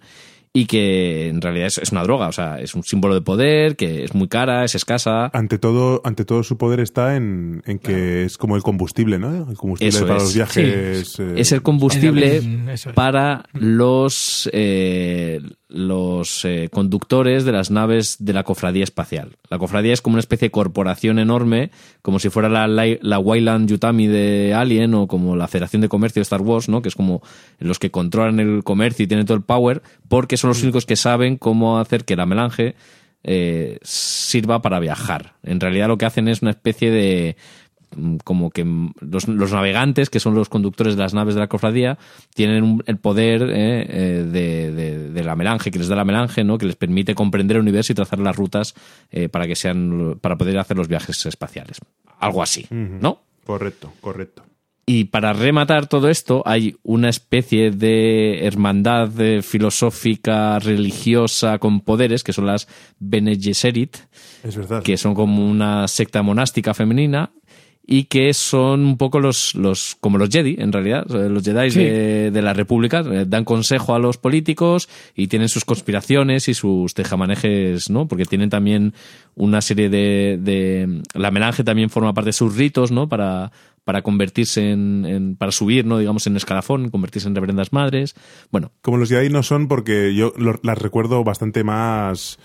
y 0.57 0.67
que 0.67 1.29
en 1.29 1.41
realidad 1.41 1.67
es, 1.67 1.79
es 1.79 1.91
una 1.91 2.05
droga, 2.05 2.29
o 2.29 2.33
sea, 2.33 2.61
es 2.61 2.77
un 2.77 2.85
símbolo 2.85 3.15
de 3.15 3.21
poder, 3.23 3.75
que 3.75 4.05
es 4.05 4.15
muy 4.15 4.29
cara, 4.29 4.65
es 4.65 4.77
escasa. 4.77 5.27
Ante 5.33 5.59
todo, 5.59 6.01
ante 6.05 6.25
todo 6.25 6.45
su 6.45 6.57
poder 6.57 6.79
está 6.79 7.17
en, 7.17 7.61
en 7.67 7.81
que 7.81 8.25
es 8.25 8.39
como 8.39 8.55
el 8.55 8.63
combustible, 8.63 9.19
¿no? 9.19 9.51
El 9.51 9.57
combustible 9.57 9.89
Eso 9.89 10.07
para 10.07 10.19
es. 10.19 10.23
los 10.23 10.35
viajes. 10.35 11.19
eh, 11.19 11.35
Es 11.37 11.51
el 11.51 11.63
combustible 11.63 12.37
eso 12.73 12.91
es. 12.91 12.95
para 12.95 13.47
los, 13.53 14.49
eh, 14.53 15.41
los 15.69 16.45
eh, 16.45 16.69
conductores 16.71 17.45
de 17.45 17.53
las 17.53 17.71
naves 17.71 18.17
de 18.21 18.33
la 18.33 18.45
cofradía 18.45 18.85
espacial. 18.85 19.37
La 19.49 19.59
cofradía 19.59 19.93
es 19.93 20.03
como 20.03 20.15
una 20.15 20.21
especie 20.21 20.47
de 20.49 20.53
corporación 20.53 21.19
enorme, 21.19 21.71
como 22.03 22.19
si 22.19 22.29
fuera 22.29 22.49
la, 22.49 22.67
la, 22.69 22.85
la 23.01 23.19
Wayland 23.19 23.69
Yutami 23.69 24.07
de 24.07 24.55
Alien 24.55 24.95
o 24.95 25.07
como 25.07 25.37
la 25.37 25.49
Federación 25.49 25.83
de 25.83 25.89
Comercio 25.89 26.21
de 26.21 26.25
Star 26.25 26.43
Wars, 26.43 26.69
¿no? 26.69 26.83
que 26.83 26.89
es 26.89 26.95
como 26.95 27.23
los 27.59 27.79
que 27.79 27.91
controlan 27.91 28.41
el 28.41 28.63
comercio 28.63 29.05
y 29.05 29.07
tienen 29.07 29.27
todo 29.27 29.37
el 29.37 29.43
power, 29.43 29.83
porque 30.09 30.37
son 30.37 30.49
los 30.49 30.63
únicos 30.63 30.87
que 30.87 30.97
saben 30.97 31.37
cómo 31.37 31.79
hacer 31.79 32.05
que 32.05 32.17
la 32.17 32.27
melange 32.27 32.75
eh, 33.27 33.79
sirva 33.83 34.61
para 34.61 34.81
viajar. 34.81 35.33
En 35.43 35.59
realidad 35.59 35.89
lo 35.89 35.97
que 35.97 36.05
hacen 36.05 36.29
es 36.29 36.43
una 36.43 36.51
especie 36.51 36.91
de 36.91 37.37
como 38.25 38.51
que 38.51 38.65
mm, 38.65 38.93
los, 39.01 39.29
los 39.29 39.53
navegantes, 39.53 40.11
que 40.11 40.21
son 40.21 40.35
los 40.35 40.49
conductores 40.49 40.97
de 40.97 41.03
las 41.03 41.15
naves 41.15 41.35
de 41.35 41.41
la 41.41 41.47
cofradía, 41.49 41.99
tienen 42.35 42.63
un- 42.63 42.83
el 42.87 42.99
poder 42.99 43.43
eh, 43.43 43.87
eh, 43.89 44.25
de, 44.31 44.73
de- 44.73 45.11
de 45.11 45.25
la 45.25 45.37
melange, 45.37 45.71
que 45.71 45.79
les 45.79 45.89
da 45.89 45.97
la 45.97 46.05
melange, 46.05 46.45
¿no? 46.45 46.59
que 46.59 46.67
les 46.67 46.77
permite 46.77 47.15
comprender 47.15 47.57
el 47.57 47.63
universo 47.63 47.93
y 47.93 47.95
trazar 47.95 48.19
las 48.19 48.37
rutas 48.37 48.75
eh, 49.11 49.29
para 49.29 49.47
que 49.47 49.57
sean 49.57 50.19
para 50.21 50.37
poder 50.37 50.59
hacer 50.59 50.77
los 50.77 50.89
viajes 50.89 51.25
espaciales. 51.27 51.79
Algo 52.19 52.43
así, 52.43 52.67
¿no? 52.71 53.21
Correcto, 53.45 53.93
correcto. 54.01 54.45
Y 54.87 55.05
para 55.05 55.33
rematar 55.33 55.87
todo 55.87 56.11
esto, 56.11 56.43
hay 56.45 56.77
una 56.83 57.09
especie 57.09 57.71
de 57.71 58.45
hermandad 58.47 59.11
filosófica, 59.69 60.59
religiosa, 60.59 61.59
con 61.59 61.81
poderes, 61.81 62.23
que 62.23 62.33
son 62.33 62.47
las 62.47 62.69
Bene 62.99 63.37
Gesserit, 63.41 63.97
Es 64.43 64.57
verdad. 64.57 64.83
que 64.83 64.97
son 64.97 65.15
como 65.15 65.45
una 65.51 65.89
secta 65.89 66.23
monástica 66.23 66.75
femenina 66.75 67.31
y 67.87 68.05
que 68.05 68.33
son 68.33 68.81
un 68.87 68.97
poco 68.97 69.21
los, 69.21 69.55
los 69.55 69.97
como 70.01 70.17
los 70.17 70.31
Jedi, 70.31 70.57
en 70.59 70.73
realidad, 70.73 71.07
los 71.07 71.43
Jedi 71.45 71.71
Sí. 71.71 71.81
de, 71.81 72.31
de 72.31 72.43
la 72.43 72.55
República, 72.55 73.01
eh, 73.01 73.25
dan 73.29 73.45
consejo 73.45 73.95
a 73.95 73.99
los 73.99 74.17
políticos 74.17 74.89
y 75.15 75.27
tienen 75.27 75.49
sus 75.51 75.65
conspiraciones 75.67 76.49
y 76.49 76.55
sus 76.55 76.95
tejamanejes, 76.95 77.91
¿no? 77.91 78.09
Porque 78.09 78.25
tienen 78.25 78.49
también 78.49 78.95
una 79.35 79.61
serie 79.61 79.91
de, 79.91 80.39
de 80.41 81.03
la 81.13 81.31
melange 81.31 81.63
también 81.65 81.91
forma 81.91 82.15
parte 82.15 82.29
de 82.31 82.33
sus 82.33 82.57
ritos, 82.57 82.91
¿no? 82.91 83.09
Para, 83.09 83.53
para 83.85 84.01
convertirse 84.01 84.71
en, 84.71 85.05
en- 85.05 85.37
para 85.37 85.53
subir, 85.53 85.85
¿no? 85.85 85.99
Digamos, 85.99 86.27
en 86.27 86.37
escalafón, 86.37 86.89
convertirse 86.89 87.29
en 87.29 87.35
reverendas 87.35 87.73
madres. 87.75 88.15
Bueno, 88.51 88.73
Como 88.81 88.97
los 88.97 89.11
Jedi 89.11 89.29
no 89.29 89.43
son 89.43 89.69
porque 89.69 90.15
yo 90.15 90.33
las 90.63 90.79
recuerdo 90.79 91.23
bastante 91.23 91.65
más, 91.65 92.39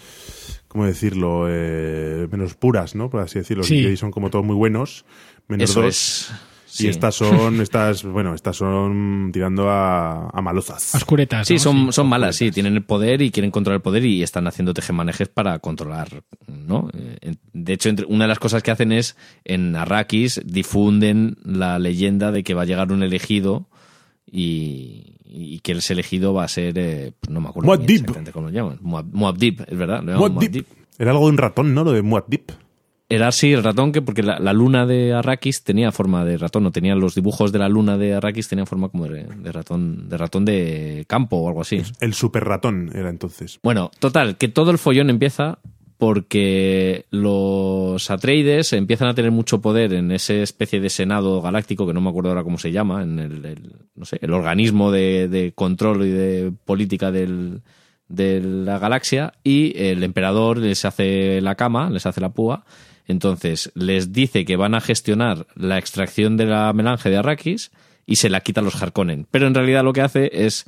¿cómo 0.70 0.86
decirlo? 0.86 1.48
Eh, 1.50 2.28
menos 2.32 2.54
puras, 2.54 2.96
¿no? 2.96 3.10
Por 3.10 3.20
así 3.20 3.40
decirlo. 3.40 3.62
Los 3.62 3.68
Sí. 3.68 3.98
Son 3.98 4.12
como 4.12 4.30
todos 4.30 4.46
muy 4.46 4.56
buenos, 4.56 5.04
menos 5.50 5.70
eso 5.70 5.82
dos. 5.82 5.90
es. 5.90 6.32
Y 6.72 6.84
sí. 6.84 6.88
estas 6.88 7.16
son, 7.16 7.60
estas, 7.62 8.04
bueno, 8.04 8.36
estas 8.36 8.56
son 8.56 9.32
tirando 9.34 9.72
a, 9.72 10.30
a 10.30 10.42
malozas. 10.44 10.94
Oscuretas. 10.94 11.48
Sí, 11.48 11.56
¿no? 11.56 11.60
son, 11.60 11.92
son 11.94 12.08
malas, 12.08 12.36
sí, 12.36 12.52
tienen 12.52 12.76
el 12.76 12.84
poder 12.84 13.24
y 13.24 13.32
quieren 13.32 13.50
controlar 13.50 13.78
el 13.78 13.82
poder 13.82 14.06
y 14.06 14.22
están 14.22 14.46
haciendo 14.46 14.74
tejemanejes 14.76 15.28
para 15.30 15.58
controlar, 15.58 16.22
¿no? 16.48 16.88
Eh, 16.94 17.34
De 17.54 17.74
hecho, 17.74 17.90
entre- 17.90 18.06
una 18.06 18.26
de 18.26 18.28
las 18.30 18.38
cosas 18.40 18.62
que 18.62 18.70
hacen 18.70 18.92
es, 18.92 19.18
en 19.46 19.76
Arrakis, 19.76 20.42
difunden 20.46 21.38
la 21.44 21.80
leyenda 21.80 22.32
de 22.32 22.44
que 22.44 22.54
va 22.54 22.62
a 22.62 22.66
llegar 22.66 22.92
un 22.92 23.02
elegido 23.02 23.68
y, 24.32 25.16
y 25.26 25.60
que 25.60 25.74
ese 25.74 25.94
elegido 25.94 26.34
va 26.34 26.44
a 26.44 26.48
ser, 26.48 26.78
eh, 26.78 27.12
pues 27.20 27.30
no 27.32 27.42
me 27.42 27.50
acuerdo 27.50 27.68
Muad'Dib. 27.68 27.92
exactamente 28.02 28.32
cómo 28.32 28.48
lo 28.48 28.54
llaman. 28.54 28.80
Muad- 28.82 29.10
Muad'Dib, 29.12 29.66
es 29.68 29.78
verdad, 29.78 30.02
lo 30.04 30.12
llaman 30.14 30.20
Muad'Dib. 30.34 30.52
Muad'Dib. 30.52 30.66
Era 30.98 31.12
algo 31.12 31.26
de 31.26 31.32
un 31.32 31.38
ratón, 31.38 31.74
¿no? 31.74 31.84
Lo 31.84 31.92
de 31.92 32.02
Muad'Dib. 32.02 32.44
Era 33.12 33.30
así 33.30 33.52
el 33.54 33.64
ratón 33.64 33.92
que 33.92 34.04
porque 34.04 34.22
la, 34.22 34.38
la 34.38 34.54
luna 34.54 34.86
de 34.86 35.14
Arrakis 35.14 35.64
tenía 35.64 35.92
forma 35.92 36.24
de 36.26 36.38
ratón, 36.38 36.62
no 36.62 36.72
tenía 36.72 36.94
los 36.94 37.16
dibujos 37.16 37.52
de 37.52 37.58
la 37.58 37.68
luna 37.68 37.98
de 37.98 38.14
Arrakis 38.14 38.48
tenían 38.48 38.68
forma 38.68 38.90
como 38.90 39.08
de, 39.08 39.24
de 39.24 39.52
ratón, 39.52 40.08
de 40.10 40.16
ratón 40.16 40.46
de 40.46 41.06
campo 41.08 41.38
o 41.38 41.48
algo 41.48 41.62
así. 41.62 41.82
El 42.02 42.14
super 42.14 42.44
ratón 42.44 42.92
era 42.94 43.10
entonces. 43.10 43.60
Bueno, 43.64 43.90
total, 43.98 44.38
que 44.38 44.48
todo 44.48 44.70
el 44.70 44.78
follón 44.78 45.10
empieza 45.10 45.58
porque 46.00 47.06
los 47.12 48.10
Atreides 48.10 48.72
empiezan 48.72 49.10
a 49.10 49.14
tener 49.14 49.32
mucho 49.32 49.60
poder 49.62 49.94
en 49.94 50.12
esa 50.14 50.34
especie 50.36 50.80
de 50.80 50.90
senado 50.90 51.42
galáctico 51.42 51.86
que 51.86 51.94
no 51.94 52.00
me 52.00 52.10
acuerdo 52.10 52.30
ahora 52.30 52.44
cómo 52.46 52.58
se 52.58 52.72
llama, 52.72 53.04
en 53.04 53.20
el, 53.20 53.46
el- 53.46 53.76
no 53.96 54.06
sé, 54.06 54.18
el 54.22 54.32
organismo 54.34 54.92
de, 54.92 55.52
control 55.56 56.06
y 56.06 56.10
de 56.12 56.54
política 56.64 57.12
del, 57.12 57.64
de 58.08 58.40
la 58.40 58.80
galaxia 58.80 59.34
y 59.44 59.78
el 59.78 60.02
emperador 60.06 60.58
les 60.60 60.86
hace 60.86 61.42
la 61.42 61.56
cama, 61.56 61.90
les 61.90 62.06
hace 62.06 62.22
la 62.22 62.30
púa. 62.30 62.64
Entonces 63.06 63.70
les 63.76 64.14
dice 64.14 64.46
que 64.46 64.56
van 64.56 64.76
a 64.76 64.82
gestionar 64.82 65.48
la 65.56 65.78
extracción 65.78 66.38
de 66.38 66.46
la 66.46 66.72
melange 66.72 67.10
de 67.10 67.18
Arrakis 67.18 67.72
y 68.06 68.16
se 68.16 68.30
la 68.30 68.40
quita 68.40 68.62
a 68.62 68.64
los 68.64 68.82
Harkonnen. 68.82 69.28
Pero 69.32 69.48
en 69.48 69.54
realidad 69.54 69.84
lo 69.84 69.92
que 69.92 70.02
hace 70.02 70.30
es 70.46 70.64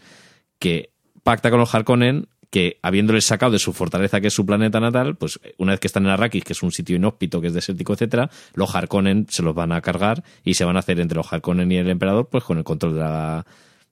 que 0.59 0.89
pacta 1.23 1.51
con 1.51 1.59
los 1.61 1.73
Harkonnen 1.73 2.27
que 2.51 2.77
habiéndoles 2.83 3.25
sacado 3.25 3.53
de 3.53 3.59
su 3.59 3.73
fortaleza 3.73 4.21
que 4.21 4.27
es 4.27 4.33
su 4.33 4.45
planeta 4.45 4.79
natal, 4.79 5.15
pues 5.15 5.39
una 5.57 5.71
vez 5.71 5.79
que 5.79 5.87
están 5.87 6.03
en 6.05 6.09
Arrakis, 6.11 6.43
que 6.43 6.53
es 6.53 6.61
un 6.61 6.71
sitio 6.71 6.95
inhóspito, 6.97 7.41
que 7.41 7.47
es 7.47 7.53
desértico, 7.53 7.93
etcétera, 7.93 8.29
los 8.53 8.75
Harkonnen 8.75 9.25
se 9.29 9.41
los 9.41 9.55
van 9.55 9.71
a 9.71 9.81
cargar 9.81 10.23
y 10.43 10.53
se 10.53 10.65
van 10.65 10.75
a 10.75 10.79
hacer 10.79 10.99
entre 10.99 11.15
los 11.15 11.31
Harkonnen 11.31 11.71
y 11.71 11.77
el 11.77 11.89
emperador, 11.89 12.27
pues 12.29 12.43
con 12.43 12.57
el 12.59 12.63
control 12.65 12.93
de 12.95 12.99
la, 12.99 13.45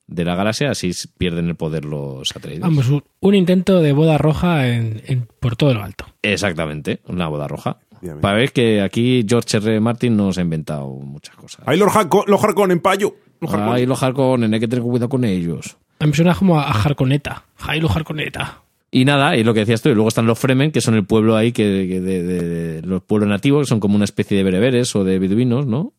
de 0.06 0.24
la 0.24 0.34
galaxia, 0.34 0.70
así 0.72 0.90
pierden 1.16 1.48
el 1.48 1.54
poder 1.56 1.84
los 1.86 2.36
Atreides. 2.36 2.60
Vamos, 2.60 2.88
un, 2.88 3.02
un 3.20 3.34
intento 3.34 3.80
de 3.80 3.92
boda 3.92 4.18
roja 4.18 4.68
en, 4.68 5.02
en- 5.06 5.26
por 5.40 5.56
todo 5.56 5.72
lo 5.72 5.82
alto. 5.82 6.04
Exactamente, 6.22 7.00
una 7.06 7.28
boda 7.28 7.48
roja. 7.48 7.78
Para 8.20 8.36
ver 8.38 8.52
que 8.52 8.80
aquí 8.80 9.24
George 9.28 9.58
R. 9.58 9.72
R. 9.72 9.80
Martin 9.80 10.16
nos 10.16 10.38
ha 10.38 10.40
inventado 10.42 10.86
muchas 10.88 11.34
cosas. 11.36 11.60
¡Ay, 11.66 11.78
los, 11.78 11.92
Harko- 11.92 12.24
los 12.26 12.42
Harkonnen, 12.42 12.80
payo! 12.80 13.14
Los. 13.40 13.54
Ay, 13.54 13.86
los 13.86 14.02
hay 14.02 14.60
que 14.60 14.68
tener 14.68 14.82
cuidado 14.82 15.08
con 15.08 15.24
ellos. 15.24 15.76
A 15.98 16.04
mí 16.04 16.10
me 16.10 16.16
suena 16.16 16.34
como 16.34 16.58
a 16.58 16.64
a 16.64 16.70
Harconeta. 16.72 17.44
Jailo 17.56 17.90
Harconeta. 17.90 18.62
Y 18.90 19.04
nada, 19.04 19.36
y 19.36 19.44
lo 19.44 19.54
que 19.54 19.60
decías 19.60 19.82
tú, 19.82 19.88
y 19.90 19.94
luego 19.94 20.08
están 20.08 20.26
los 20.26 20.38
Fremen, 20.38 20.72
que 20.72 20.80
son 20.80 20.94
el 20.94 21.04
pueblo 21.04 21.36
ahí, 21.36 21.52
que, 21.52 21.86
que 21.88 22.00
de, 22.00 22.22
de- 22.24 22.42
de- 22.48 22.82
los 22.82 23.02
pueblos 23.02 23.28
nativos, 23.28 23.66
que 23.66 23.68
son 23.68 23.78
como 23.80 23.94
una 23.94 24.04
especie 24.04 24.36
de 24.36 24.42
bereberes 24.42 24.94
o 24.96 25.04
de 25.04 25.18
beduinos, 25.20 25.66
¿no? 25.66 25.92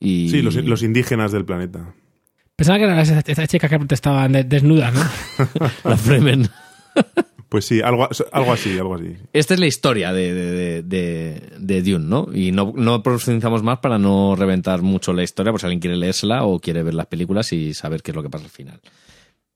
Y, 0.00 0.30
Sí, 0.30 0.40
los, 0.42 0.54
los 0.54 0.82
indígenas 0.82 1.30
del 1.32 1.44
planeta. 1.44 1.94
Pensaba 2.56 2.78
que 2.78 2.84
eran 2.84 2.98
esas 2.98 3.22
estas 3.28 3.48
chicas 3.48 3.68
que 3.70 3.78
protestaban 3.78 4.32
de- 4.32 4.44
desnudas, 4.44 4.94
¿no? 4.94 5.00
la 5.90 5.96
Fremen. 5.96 6.48
Pues 7.48 7.64
sí, 7.64 7.80
algo, 7.80 8.06
algo 8.32 8.52
así, 8.52 8.78
algo 8.78 8.94
así. 8.96 9.16
Esta 9.32 9.54
es 9.54 9.60
la 9.60 9.66
historia 9.66 10.12
de, 10.12 10.34
de, 10.34 10.82
de- 10.82 11.42
de- 11.58 11.82
Dune, 11.82 12.04
¿no? 12.06 12.28
Y 12.34 12.52
no, 12.52 12.74
no 12.76 13.02
profundizamos 13.02 13.62
más 13.62 13.78
para 13.78 13.98
no 13.98 14.36
reventar 14.36 14.82
mucho 14.82 15.14
la 15.14 15.22
historia, 15.22 15.50
por 15.52 15.60
si 15.60 15.66
alguien 15.66 15.80
quiere 15.80 15.96
leérsela 15.96 16.44
o 16.44 16.60
quiere 16.60 16.82
ver 16.82 16.92
las 16.94 17.06
películas 17.06 17.52
y 17.54 17.72
saber 17.72 18.02
qué 18.02 18.10
es 18.10 18.14
lo 18.16 18.22
que 18.22 18.28
pasa 18.30 18.44
al 18.44 18.50
final. 18.50 18.80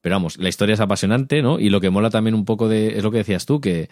Pero 0.00 0.14
vamos, 0.16 0.38
la 0.38 0.48
historia 0.48 0.72
es 0.74 0.80
apasionante, 0.80 1.42
¿no? 1.42 1.60
Y 1.60 1.68
lo 1.68 1.80
que 1.82 1.90
mola 1.90 2.08
también 2.08 2.34
un 2.34 2.44
poco 2.46 2.66
de, 2.68 2.96
es 2.96 3.02
lo 3.04 3.10
que 3.10 3.18
decías 3.18 3.44
tú, 3.44 3.60
que, 3.60 3.90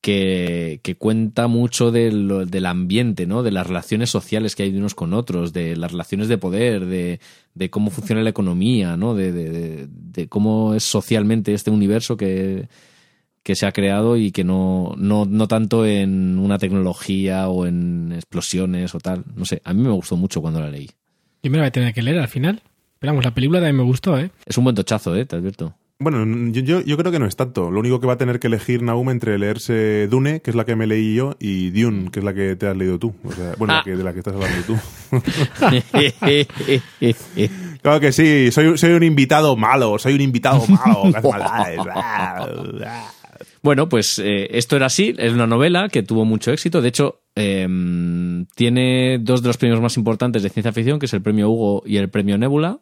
que, 0.00 0.80
que 0.82 0.96
cuenta 0.96 1.48
mucho 1.48 1.90
lo- 1.92 2.46
del 2.46 2.66
ambiente, 2.66 3.26
¿no? 3.26 3.42
De 3.42 3.50
las 3.50 3.66
relaciones 3.66 4.10
sociales 4.10 4.56
que 4.56 4.62
hay 4.62 4.70
de 4.72 4.78
unos 4.78 4.94
con 4.94 5.12
otros, 5.12 5.52
de 5.52 5.76
las 5.76 5.92
relaciones 5.92 6.28
de 6.28 6.38
poder, 6.38 6.86
de, 6.86 7.20
de 7.54 7.70
cómo 7.70 7.90
funciona 7.90 8.22
la 8.22 8.30
economía, 8.30 8.96
¿no? 8.96 9.14
De- 9.14 9.86
de 9.86 10.28
cómo 10.28 10.74
es 10.74 10.84
socialmente 10.84 11.52
este 11.52 11.70
universo 11.70 12.16
que, 12.16 12.68
que 13.48 13.56
se 13.56 13.64
ha 13.64 13.72
creado 13.72 14.18
y 14.18 14.30
que 14.30 14.44
no, 14.44 14.92
no, 14.98 15.24
no 15.24 15.48
tanto 15.48 15.86
en 15.86 16.38
una 16.38 16.58
tecnología 16.58 17.48
o 17.48 17.64
en 17.64 18.12
explosiones 18.12 18.94
o 18.94 18.98
tal. 19.00 19.24
No 19.34 19.46
sé, 19.46 19.62
a 19.64 19.72
mí 19.72 19.80
me 19.82 19.88
gustó 19.90 20.18
mucho 20.18 20.42
cuando 20.42 20.60
la 20.60 20.68
leí. 20.68 20.90
Yo 21.42 21.50
me 21.50 21.56
la 21.56 21.62
voy 21.62 21.68
a 21.68 21.72
tener 21.72 21.94
que 21.94 22.02
leer 22.02 22.18
al 22.18 22.28
final. 22.28 22.60
Pero 22.98 23.12
vamos, 23.12 23.24
la 23.24 23.32
película 23.32 23.60
también 23.60 23.76
me 23.78 23.84
gustó, 23.84 24.18
¿eh? 24.18 24.30
Es 24.44 24.58
un 24.58 24.64
buen 24.64 24.76
tochazo, 24.76 25.16
¿eh? 25.16 25.24
Te 25.24 25.36
advierto. 25.36 25.72
Bueno, 26.00 26.24
yo, 26.52 26.60
yo, 26.60 26.80
yo 26.82 26.96
creo 26.98 27.10
que 27.10 27.18
no 27.18 27.24
es 27.26 27.36
tanto. 27.36 27.70
Lo 27.70 27.80
único 27.80 27.98
que 28.00 28.06
va 28.06 28.12
a 28.12 28.16
tener 28.18 28.38
que 28.38 28.48
elegir 28.48 28.82
Naum 28.82 29.08
entre 29.10 29.38
leerse 29.38 30.06
Dune, 30.08 30.40
que 30.42 30.50
es 30.50 30.56
la 30.56 30.64
que 30.66 30.76
me 30.76 30.86
leí 30.86 31.14
yo, 31.14 31.36
y 31.40 31.70
Dune, 31.70 32.10
que 32.10 32.18
es 32.20 32.24
la 32.24 32.34
que 32.34 32.54
te 32.54 32.66
has 32.68 32.76
leído 32.76 32.98
tú. 32.98 33.14
O 33.24 33.32
sea, 33.32 33.54
bueno, 33.58 33.74
la 33.74 33.82
que- 33.82 33.96
de 33.96 34.04
la 34.04 34.12
que 34.12 34.18
estás 34.18 34.34
hablando 34.34 34.62
tú. 34.66 34.76
Claro 37.82 38.00
que 38.00 38.12
sí, 38.12 38.50
soy, 38.52 38.76
soy 38.76 38.92
un 38.92 39.02
invitado 39.04 39.56
malo, 39.56 39.98
soy 39.98 40.14
un 40.14 40.20
invitado 40.20 40.62
malo. 40.68 41.04
Bueno, 43.62 43.88
pues 43.88 44.18
eh, 44.18 44.48
esto 44.52 44.76
era 44.76 44.86
así, 44.86 45.14
es 45.18 45.32
una 45.32 45.46
novela 45.46 45.88
que 45.88 46.02
tuvo 46.02 46.24
mucho 46.24 46.52
éxito. 46.52 46.80
De 46.80 46.88
hecho, 46.88 47.20
eh, 47.34 47.66
tiene 48.54 49.18
dos 49.20 49.42
de 49.42 49.48
los 49.48 49.56
premios 49.56 49.80
más 49.80 49.96
importantes 49.96 50.42
de 50.42 50.48
ciencia 50.50 50.72
ficción, 50.72 50.98
que 50.98 51.06
es 51.06 51.12
el 51.12 51.22
premio 51.22 51.50
Hugo 51.50 51.82
y 51.86 51.96
el 51.96 52.08
premio 52.08 52.38
Nebula. 52.38 52.78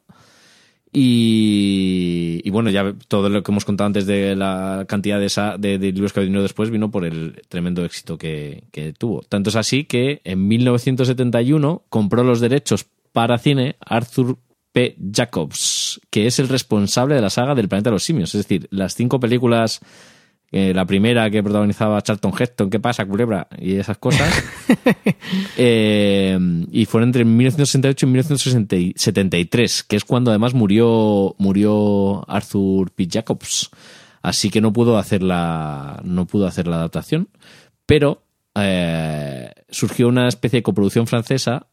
Y, 0.92 2.40
y 2.44 2.50
bueno, 2.50 2.70
ya 2.70 2.94
todo 3.08 3.28
lo 3.28 3.42
que 3.42 3.50
hemos 3.52 3.64
contado 3.64 3.86
antes 3.86 4.06
de 4.06 4.34
la 4.34 4.86
cantidad 4.88 5.18
de, 5.20 5.26
esa- 5.26 5.56
de- 5.58 5.78
de 5.78 5.92
libros 5.92 6.12
que 6.12 6.20
venido 6.20 6.42
después 6.42 6.70
vino 6.70 6.90
por 6.90 7.04
el 7.04 7.42
tremendo 7.48 7.84
éxito 7.84 8.16
que, 8.16 8.64
que 8.72 8.92
tuvo. 8.92 9.20
Tanto 9.22 9.50
es 9.50 9.56
así 9.56 9.84
que 9.84 10.20
en 10.24 10.48
1971 10.48 11.84
compró 11.90 12.24
los 12.24 12.40
derechos 12.40 12.86
para 13.12 13.38
cine 13.38 13.76
Arthur 13.80 14.38
P. 14.72 14.96
Jacobs, 15.12 16.00
que 16.10 16.26
es 16.26 16.38
el 16.38 16.48
responsable 16.48 17.14
de 17.14 17.20
la 17.22 17.30
saga 17.30 17.54
del 17.54 17.68
planeta 17.68 17.90
de 17.90 17.94
los 17.94 18.04
simios. 18.04 18.34
Es 18.34 18.42
decir, 18.46 18.66
las 18.70 18.94
cinco 18.94 19.20
películas 19.20 19.80
eh, 20.58 20.72
la 20.72 20.86
primera 20.86 21.28
que 21.28 21.42
protagonizaba 21.42 22.00
Charlton 22.00 22.32
Heston, 22.38 22.70
¿qué 22.70 22.80
pasa, 22.80 23.04
culebra? 23.04 23.46
Y 23.58 23.76
esas 23.76 23.98
cosas. 23.98 24.32
Eh, 25.58 26.38
y 26.70 26.84
fueron 26.84 27.08
entre 27.08 27.24
1968 27.24 28.06
y 28.06 28.08
1973, 28.08 29.82
que 29.82 29.96
es 29.96 30.04
cuando 30.04 30.30
además 30.30 30.54
murió, 30.54 31.34
murió 31.38 32.28
Arthur 32.30 32.90
P. 32.92 33.08
Jacobs. 33.10 33.70
Así 34.22 34.50
que 34.50 34.60
no 34.60 34.72
pudo 34.72 34.98
hacer 34.98 35.22
la, 35.22 36.00
no 36.04 36.26
pudo 36.26 36.46
hacer 36.46 36.68
la 36.68 36.76
adaptación. 36.76 37.28
Pero 37.86 38.22
eh, 38.54 39.50
surgió 39.68 40.08
una 40.08 40.28
especie 40.28 40.60
de 40.60 40.62
coproducción 40.62 41.06
francesa 41.06 41.66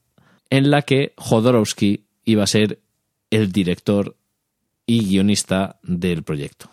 en 0.49 0.71
la 0.71 0.81
que 0.81 1.13
Jodorowsky 1.17 2.05
iba 2.25 2.43
a 2.43 2.47
ser 2.47 2.79
el 3.29 3.51
director 3.51 4.15
y 4.85 5.05
guionista 5.05 5.79
del 5.83 6.23
proyecto 6.23 6.69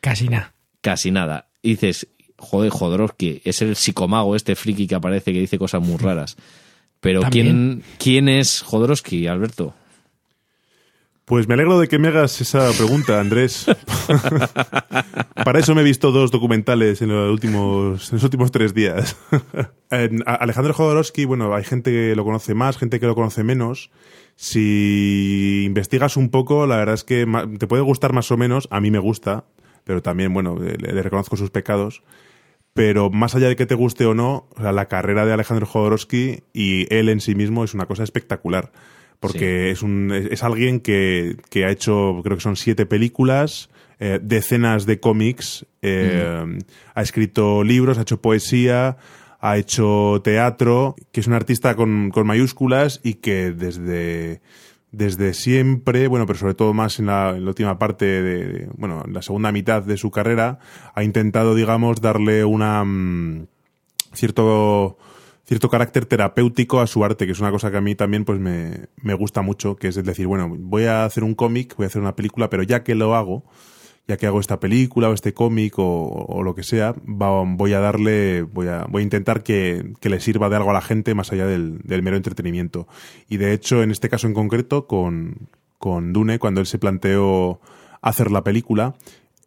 Casi 0.00 0.28
nada. 0.28 0.55
Casi 0.86 1.10
nada. 1.10 1.48
Y 1.62 1.70
dices, 1.70 2.06
joder, 2.38 2.70
Jodorowsky, 2.70 3.42
es 3.44 3.60
el 3.60 3.74
psicomago 3.74 4.36
este 4.36 4.54
friki 4.54 4.86
que 4.86 4.94
aparece 4.94 5.32
que 5.32 5.40
dice 5.40 5.58
cosas 5.58 5.82
muy 5.82 5.96
raras. 5.96 6.36
Pero 7.00 7.22
¿quién. 7.22 7.82
¿quién 7.98 8.28
es 8.28 8.62
Jodorowsky, 8.62 9.26
Alberto? 9.26 9.74
Pues 11.24 11.48
me 11.48 11.54
alegro 11.54 11.80
de 11.80 11.88
que 11.88 11.98
me 11.98 12.06
hagas 12.06 12.40
esa 12.40 12.70
pregunta, 12.70 13.18
Andrés. 13.18 13.66
Para 15.44 15.58
eso 15.58 15.74
me 15.74 15.80
he 15.80 15.84
visto 15.84 16.12
dos 16.12 16.30
documentales 16.30 17.02
en 17.02 17.08
los 17.08 17.32
últimos, 17.32 18.12
en 18.12 18.16
los 18.18 18.22
últimos 18.22 18.52
tres 18.52 18.72
días. 18.72 19.16
Alejandro 19.90 20.72
Jodorowsky, 20.72 21.24
bueno, 21.24 21.52
hay 21.52 21.64
gente 21.64 21.90
que 21.90 22.14
lo 22.14 22.24
conoce 22.24 22.54
más, 22.54 22.78
gente 22.78 23.00
que 23.00 23.06
lo 23.06 23.16
conoce 23.16 23.42
menos. 23.42 23.90
Si 24.36 25.64
investigas 25.66 26.16
un 26.16 26.28
poco, 26.28 26.64
la 26.68 26.76
verdad 26.76 26.94
es 26.94 27.02
que 27.02 27.26
te 27.58 27.66
puede 27.66 27.82
gustar 27.82 28.12
más 28.12 28.30
o 28.30 28.36
menos. 28.36 28.68
A 28.70 28.80
mí 28.80 28.92
me 28.92 29.00
gusta, 29.00 29.46
pero 29.86 30.02
también, 30.02 30.34
bueno, 30.34 30.58
le, 30.58 30.76
le 30.76 31.02
reconozco 31.02 31.36
sus 31.36 31.50
pecados. 31.50 32.02
Pero 32.74 33.08
más 33.08 33.36
allá 33.36 33.48
de 33.48 33.54
que 33.54 33.66
te 33.66 33.76
guste 33.76 34.04
o 34.04 34.14
no, 34.14 34.48
o 34.56 34.60
sea, 34.60 34.72
la 34.72 34.88
carrera 34.88 35.24
de 35.24 35.32
Alejandro 35.32 35.64
Jodorowsky 35.64 36.42
y 36.52 36.92
él 36.92 37.08
en 37.08 37.20
sí 37.20 37.36
mismo 37.36 37.62
es 37.62 37.72
una 37.72 37.86
cosa 37.86 38.02
espectacular. 38.02 38.72
Porque 39.20 39.70
es, 39.70 39.82
un, 39.82 40.12
es, 40.12 40.26
es 40.26 40.42
alguien 40.42 40.80
que, 40.80 41.36
que 41.50 41.64
ha 41.64 41.70
hecho, 41.70 42.20
creo 42.24 42.36
que 42.36 42.42
son 42.42 42.56
siete 42.56 42.84
películas, 42.84 43.70
eh, 44.00 44.18
decenas 44.20 44.86
de 44.86 44.98
cómics, 44.98 45.64
eh, 45.82 46.58
ha 46.94 47.02
escrito 47.02 47.62
libros, 47.62 47.96
ha 47.96 48.02
hecho 48.02 48.20
poesía, 48.20 48.98
ha 49.40 49.56
hecho 49.56 50.20
teatro, 50.24 50.96
que 51.12 51.20
es 51.20 51.28
un 51.28 51.32
artista 51.32 51.76
con, 51.76 52.10
con 52.10 52.26
mayúsculas 52.26 53.00
y 53.04 53.14
que 53.14 53.52
desde, 53.52 54.42
desde 54.92 55.34
siempre, 55.34 56.08
bueno, 56.08 56.26
pero 56.26 56.38
sobre 56.38 56.54
todo 56.54 56.72
más 56.72 56.98
en 56.98 57.06
la, 57.06 57.30
en 57.30 57.44
la 57.44 57.50
última 57.50 57.78
parte 57.78 58.04
de, 58.04 58.68
bueno, 58.76 59.02
en 59.06 59.12
la 59.12 59.22
segunda 59.22 59.52
mitad 59.52 59.82
de 59.82 59.96
su 59.96 60.10
carrera, 60.10 60.58
ha 60.94 61.02
intentado, 61.02 61.54
digamos, 61.54 62.00
darle 62.00 62.44
una 62.44 62.84
mm, 62.84 63.46
cierto 64.14 64.98
cierto 65.46 65.70
carácter 65.70 66.06
terapéutico 66.06 66.80
a 66.80 66.88
su 66.88 67.04
arte, 67.04 67.24
que 67.24 67.32
es 67.32 67.40
una 67.40 67.52
cosa 67.52 67.70
que 67.70 67.76
a 67.76 67.80
mí 67.80 67.94
también 67.94 68.24
pues 68.24 68.40
me, 68.40 68.88
me 69.00 69.14
gusta 69.14 69.42
mucho, 69.42 69.76
que 69.76 69.88
es 69.88 69.94
decir, 69.94 70.26
bueno, 70.26 70.52
voy 70.58 70.84
a 70.86 71.04
hacer 71.04 71.22
un 71.22 71.36
cómic, 71.36 71.76
voy 71.76 71.84
a 71.84 71.86
hacer 71.86 72.02
una 72.02 72.16
película, 72.16 72.50
pero 72.50 72.64
ya 72.64 72.82
que 72.82 72.96
lo 72.96 73.14
hago, 73.14 73.44
ya 74.08 74.16
que 74.16 74.26
hago 74.26 74.38
esta 74.40 74.60
película 74.60 75.08
o 75.08 75.12
este 75.12 75.34
cómic 75.34 75.74
o, 75.78 76.42
lo 76.44 76.54
que 76.54 76.62
sea, 76.62 76.92
va- 77.06 77.42
voy 77.44 77.72
a 77.72 77.80
darle, 77.80 78.42
voy 78.42 78.68
a, 78.68 78.84
voy 78.88 79.00
a 79.00 79.04
intentar 79.04 79.42
que, 79.42 79.92
que 80.00 80.08
le 80.08 80.20
sirva 80.20 80.48
de 80.48 80.56
algo 80.56 80.70
a 80.70 80.74
la 80.74 80.80
gente 80.80 81.14
más 81.14 81.32
allá 81.32 81.46
del, 81.46 81.78
del 81.82 82.02
mero 82.02 82.16
entretenimiento. 82.16 82.86
Y 83.28 83.38
de 83.38 83.52
hecho, 83.52 83.82
en 83.82 83.90
este 83.90 84.08
caso 84.08 84.26
en 84.28 84.34
concreto, 84.34 84.86
con, 84.86 85.48
con 85.78 86.12
Dune, 86.12 86.38
cuando 86.38 86.60
él 86.60 86.66
se 86.66 86.78
planteó 86.78 87.60
hacer 88.00 88.30
la 88.30 88.44
película, 88.44 88.94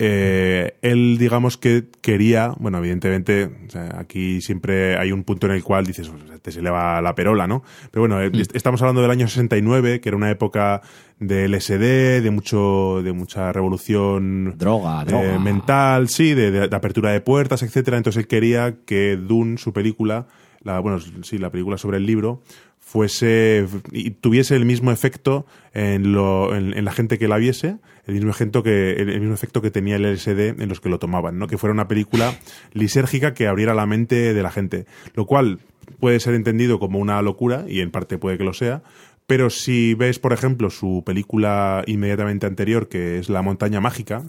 eh, 0.02 0.78
él 0.82 1.18
digamos 1.20 1.58
que 1.58 1.86
quería, 2.02 2.54
bueno, 2.58 2.78
evidentemente, 2.78 3.50
o 3.68 3.70
sea, 3.70 3.98
aquí 4.00 4.40
siempre 4.42 4.98
hay 4.98 5.12
un 5.12 5.26
punto 5.26 5.46
en 5.48 5.54
el 5.54 5.64
cual 5.64 5.86
dices, 5.86 6.08
"Pues, 6.10 6.42
te 6.42 6.52
se 6.54 6.62
le 6.62 6.70
va 6.70 7.02
la 7.02 7.16
perola, 7.16 7.48
¿no? 7.48 7.64
Pero 7.92 8.04
bueno, 8.04 8.22
eh, 8.22 8.32
est- 8.34 8.56
estamos 8.56 8.82
hablando 8.82 9.02
del 9.02 9.12
año 9.12 9.28
69, 9.28 10.00
que 10.00 10.08
era 10.10 10.16
una 10.16 10.32
época 10.32 10.82
del 11.20 11.54
SD, 11.54 12.22
de 12.22 12.32
mucho, 12.32 13.02
de 13.04 13.12
mucha 13.12 13.52
revolución 13.52 14.56
Droga, 14.58 15.04
droga. 15.04 15.36
eh, 15.36 15.40
mental, 15.40 16.08
sí, 16.08 16.34
de, 16.34 16.50
de- 16.52 16.70
de 16.70 16.76
apertura 16.76 17.12
de 17.12 17.20
puertas, 17.20 17.62
etcétera. 17.62 17.98
Entonces 17.98 18.22
él 18.24 18.28
quería 18.28 18.78
que 18.86 19.18
Dune, 19.18 19.58
su 19.58 19.74
película, 19.74 20.28
la, 20.62 20.80
bueno, 20.80 21.00
sí, 21.24 21.38
la 21.38 21.50
película 21.52 21.78
sobre 21.78 21.98
el 21.98 22.06
libro, 22.06 22.42
fuese 22.92 23.68
y 23.92 24.10
tuviese 24.12 24.56
el 24.56 24.66
mismo 24.66 24.92
efecto 24.92 25.46
en, 25.76 26.12
lo, 26.12 26.56
en, 26.56 26.76
en 26.76 26.86
la 26.86 26.92
gente 26.92 27.20
que 27.20 27.28
la 27.28 27.38
viese, 27.38 27.78
el 28.08 28.16
mismo 28.16 28.32
efecto 28.32 28.64
que 28.64 28.94
el, 28.94 29.10
el 29.10 29.20
mismo 29.20 29.36
efecto 29.36 29.62
que 29.62 29.70
tenía 29.70 29.98
el 29.98 30.12
LSD 30.12 30.60
en 30.60 30.70
los 30.70 30.82
que 30.82 30.90
lo 30.90 30.98
tomaban, 30.98 31.38
¿no? 31.38 31.46
Que 31.46 31.60
fuera 31.60 31.72
una 31.72 31.88
película 31.88 32.34
lisérgica 32.74 33.36
que 33.36 33.48
abriera 33.48 33.76
la 33.76 33.86
mente 33.86 34.34
de 34.34 34.42
la 34.42 34.50
gente, 34.50 34.86
lo 35.14 35.28
cual 35.28 35.60
puede 36.00 36.20
ser 36.20 36.34
entendido 36.34 36.80
como 36.80 36.98
una 36.98 37.22
locura 37.22 37.66
y 37.68 37.82
en 37.82 37.92
parte 37.92 38.18
puede 38.18 38.40
que 38.40 38.44
lo 38.44 38.54
sea, 38.54 38.82
pero 39.28 39.52
si 39.52 39.94
ves, 39.94 40.18
por 40.18 40.34
ejemplo, 40.34 40.72
su 40.72 41.04
película 41.06 41.84
inmediatamente 41.86 42.48
anterior, 42.48 42.88
que 42.90 43.20
es 43.20 43.30
La 43.30 43.44
montaña 43.44 43.80
mágica, 43.82 44.24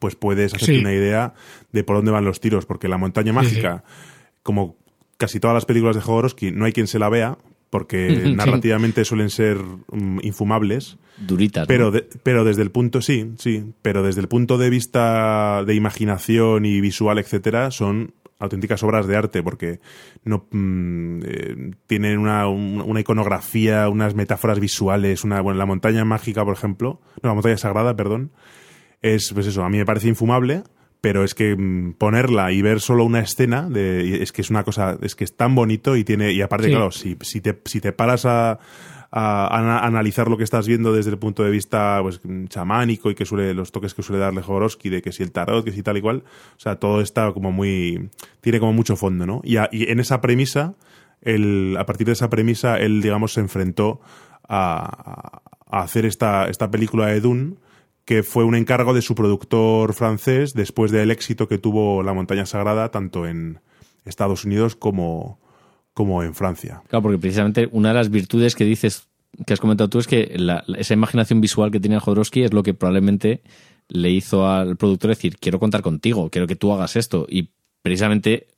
pues 0.00 0.16
puedes 0.16 0.54
hacerte 0.54 0.74
Sí. 0.74 0.80
una 0.80 0.92
idea 0.92 1.34
de 1.70 1.84
por 1.84 1.94
dónde 1.94 2.10
van 2.10 2.24
los 2.24 2.40
tiros, 2.40 2.66
porque 2.66 2.88
La 2.88 2.98
montaña 2.98 3.32
mágica, 3.32 3.84
como 4.42 4.74
casi 5.18 5.38
todas 5.38 5.54
las 5.54 5.66
películas 5.66 5.94
de 5.94 6.02
Jodorowsky, 6.02 6.50
no 6.50 6.64
hay 6.64 6.72
quien 6.72 6.88
se 6.88 6.98
la 6.98 7.08
vea, 7.08 7.38
porque 7.70 8.10
Sí. 8.24 8.34
narrativamente 8.34 9.04
suelen 9.04 9.30
ser 9.30 9.56
mm, 9.92 10.18
infumables. 10.22 10.98
Duritas. 11.18 11.62
¿no? 11.62 11.66
Pero, 11.68 11.90
de- 11.90 12.06
pero 12.22 12.44
desde 12.44 12.62
el 12.62 12.70
punto, 12.70 13.00
sí, 13.00 13.32
sí, 13.38 13.72
pero 13.82 14.02
desde 14.02 14.20
el 14.20 14.28
punto 14.28 14.58
de 14.58 14.70
vista 14.70 15.64
de 15.64 15.74
imaginación 15.74 16.64
y 16.64 16.80
visual, 16.80 17.18
etcétera, 17.18 17.70
son 17.70 18.14
auténticas 18.38 18.82
obras 18.82 19.06
de 19.06 19.16
arte 19.16 19.42
porque 19.42 19.80
no 20.24 20.46
mm, 20.50 21.20
eh, 21.24 21.70
tienen 21.86 22.18
una, 22.18 22.48
un- 22.48 22.82
una 22.84 23.00
iconografía, 23.00 23.88
unas 23.90 24.14
metáforas 24.14 24.58
visuales, 24.60 25.24
una 25.24 25.40
bueno, 25.42 25.58
la 25.58 25.66
montaña 25.66 26.04
mágica, 26.06 26.42
por 26.44 26.54
ejemplo, 26.54 27.00
no, 27.22 27.28
la 27.28 27.34
montaña 27.34 27.58
sagrada, 27.58 27.94
perdón, 27.96 28.32
es 29.02 29.30
pues 29.34 29.46
eso, 29.46 29.62
a 29.62 29.68
mí 29.68 29.76
me 29.78 29.84
parece 29.84 30.08
infumable, 30.08 30.62
pero 31.00 31.24
es 31.24 31.34
que 31.34 31.56
mm, 31.56 31.94
ponerla 31.94 32.52
y 32.52 32.62
ver 32.62 32.80
solo 32.80 33.04
una 33.04 33.20
escena 33.20 33.68
de, 33.68 34.22
es 34.22 34.32
que 34.32 34.42
es 34.42 34.50
una 34.50 34.64
cosa, 34.64 34.98
es 35.02 35.14
que 35.14 35.24
es 35.24 35.36
tan 35.36 35.54
bonito 35.54 35.96
y 35.96 36.04
tiene 36.04 36.32
y 36.32 36.42
aparte 36.42 36.66
Sí. 36.66 36.72
claro, 36.72 36.90
si, 36.90 37.16
si 37.20 37.40
te 37.40 37.60
si 37.64 37.80
te 37.80 37.92
paras 37.92 38.26
a 38.26 38.58
a, 39.12 39.48
ana- 39.58 39.80
analizar 39.80 40.28
lo 40.28 40.36
que 40.36 40.44
estás 40.44 40.68
viendo 40.68 40.92
desde 40.92 41.10
el 41.10 41.18
punto 41.18 41.42
de 41.42 41.50
vista 41.50 41.98
pues 42.00 42.20
chamánico 42.48 43.10
y 43.10 43.16
que 43.16 43.26
suele 43.26 43.54
los 43.54 43.72
toques 43.72 43.92
que 43.92 44.04
suele 44.04 44.20
darle 44.20 44.40
Jodorowsky 44.40 44.88
de 44.88 45.02
que 45.02 45.10
si 45.10 45.24
el 45.24 45.32
tarot 45.32 45.64
que 45.64 45.72
si 45.72 45.82
tal 45.82 45.96
y 45.96 46.00
cual 46.00 46.22
o 46.56 46.60
sea 46.60 46.76
todo 46.76 47.00
está 47.00 47.32
como 47.32 47.50
muy 47.50 48.08
tiene 48.40 48.60
como 48.60 48.72
mucho 48.72 48.94
fondo 48.94 49.26
no 49.26 49.40
y, 49.42 49.56
a- 49.56 49.68
y 49.72 49.90
en 49.90 49.98
esa 49.98 50.20
premisa 50.20 50.74
el, 51.22 51.74
a 51.76 51.86
partir 51.86 52.06
de 52.06 52.12
esa 52.12 52.30
premisa 52.30 52.76
él 52.78 53.02
digamos 53.02 53.32
se 53.32 53.40
enfrentó 53.40 54.00
a, 54.48 55.42
a 55.66 55.82
hacer 55.82 56.04
esta 56.04 56.48
esta 56.48 56.70
película 56.70 57.06
de 57.06 57.20
Dune 57.20 57.54
que 58.10 58.24
fue 58.24 58.42
un 58.42 58.56
encargo 58.56 58.92
de 58.92 59.02
su 59.02 59.14
productor 59.14 59.94
francés 59.94 60.52
después 60.52 60.90
del 60.90 61.12
éxito 61.12 61.46
que 61.46 61.58
tuvo 61.58 62.02
La 62.02 62.12
montaña 62.12 62.44
sagrada 62.44 62.90
tanto 62.90 63.24
en 63.24 63.60
Estados 64.04 64.44
Unidos 64.44 64.74
como 64.74 65.38
como 65.94 66.24
en 66.24 66.34
Francia 66.34 66.82
Claro, 66.88 67.04
porque 67.04 67.18
precisamente 67.18 67.68
una 67.70 67.90
de 67.90 67.94
las 67.94 68.10
virtudes 68.10 68.56
que 68.56 68.64
dices, 68.64 69.06
que 69.46 69.52
has 69.52 69.60
comentado 69.60 69.88
tú, 69.88 70.00
es 70.00 70.08
que 70.08 70.32
la- 70.36 70.64
esa 70.76 70.92
imaginación 70.94 71.40
visual 71.40 71.70
que 71.70 71.78
tenía 71.78 72.00
Jodorowsky 72.00 72.42
es 72.42 72.52
lo 72.52 72.64
que 72.64 72.74
probablemente 72.74 73.42
le 73.88 74.10
hizo 74.10 74.48
al 74.48 74.76
productor 74.76 75.10
decir, 75.10 75.36
quiero 75.38 75.60
contar 75.60 75.82
contigo, 75.82 76.30
quiero 76.30 76.48
que 76.48 76.56
tú 76.56 76.72
hagas 76.72 76.96
esto. 76.96 77.26
Y 77.28 77.50
precisamente 77.82 78.48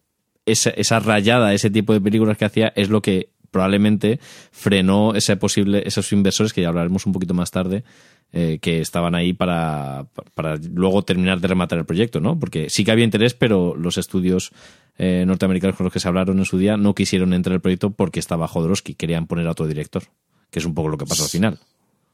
esa, 0.46 0.70
esa 0.70 0.98
rayada, 0.98 1.52
ese 1.52 1.68
tipo 1.68 1.92
de 1.92 2.00
películas 2.00 2.38
que 2.38 2.46
hacía, 2.46 2.72
es 2.74 2.88
lo 2.88 3.02
que 3.02 3.28
probablemente 3.50 4.18
frenó 4.50 5.14
ese 5.14 5.36
posible, 5.36 5.82
esos 5.84 6.10
inversores, 6.12 6.54
que 6.54 6.62
ya 6.62 6.68
hablaremos 6.68 7.04
un 7.04 7.12
poquito 7.12 7.34
más 7.34 7.50
tarde, 7.50 7.84
eh, 8.32 8.58
que 8.60 8.80
estaban 8.80 9.14
ahí 9.14 9.32
para, 9.32 10.06
para 10.34 10.56
luego 10.56 11.02
terminar 11.02 11.40
de 11.40 11.48
rematar 11.48 11.78
el 11.78 11.84
proyecto, 11.84 12.20
¿no? 12.20 12.38
Porque 12.38 12.70
sí 12.70 12.84
que 12.84 12.90
había 12.90 13.04
interés, 13.04 13.34
pero 13.34 13.74
los 13.76 13.98
estudios 13.98 14.52
eh, 14.98 15.24
norteamericanos 15.26 15.76
con 15.76 15.84
los 15.84 15.92
que 15.92 16.00
se 16.00 16.08
hablaron 16.08 16.38
en 16.38 16.44
su 16.44 16.56
día 16.58 16.76
no 16.76 16.94
quisieron 16.94 17.32
entrar 17.34 17.52
en 17.52 17.56
el 17.56 17.60
proyecto 17.60 17.90
porque 17.90 18.20
estaba 18.20 18.48
Jodorowsky, 18.48 18.94
querían 18.94 19.26
poner 19.26 19.46
a 19.46 19.50
otro 19.52 19.66
director, 19.66 20.02
que 20.50 20.58
es 20.60 20.64
un 20.64 20.74
poco 20.74 20.88
lo 20.88 20.96
que 20.98 21.06
pasó 21.06 21.24
al 21.24 21.30
final. 21.30 21.58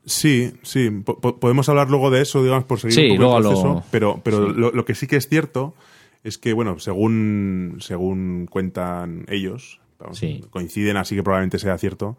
Sí, 0.05 0.53
sí. 0.63 0.91
Po- 1.05 1.21
po- 1.21 1.39
podemos 1.39 1.69
hablar 1.69 1.91
luego 1.91 2.11
de 2.11 2.23
eso, 2.23 2.43
digamos, 2.43 2.65
por 2.65 2.81
seguir 2.81 2.95
Sí, 2.95 3.03
un 3.11 3.17
poco 3.19 3.21
luego 3.21 3.37
el 3.39 3.43
lo- 3.45 3.51
proceso. 3.51 3.85
Pero, 3.91 4.21
pero 4.25 4.47
sí. 4.49 4.53
lo, 4.59 4.73
lo 4.73 4.85
que 4.85 4.95
sí 4.95 5.07
que 5.07 5.17
es 5.17 5.29
cierto 5.29 5.75
es 6.25 6.39
que, 6.39 6.53
bueno, 6.53 6.79
según, 6.79 7.77
según 7.81 8.47
cuentan 8.51 9.25
ellos, 9.29 9.81
Sí. 10.13 10.43
coinciden, 10.51 10.97
así 10.97 11.15
que 11.17 11.23
probablemente 11.23 11.59
sea 11.59 11.77
cierto. 11.79 12.17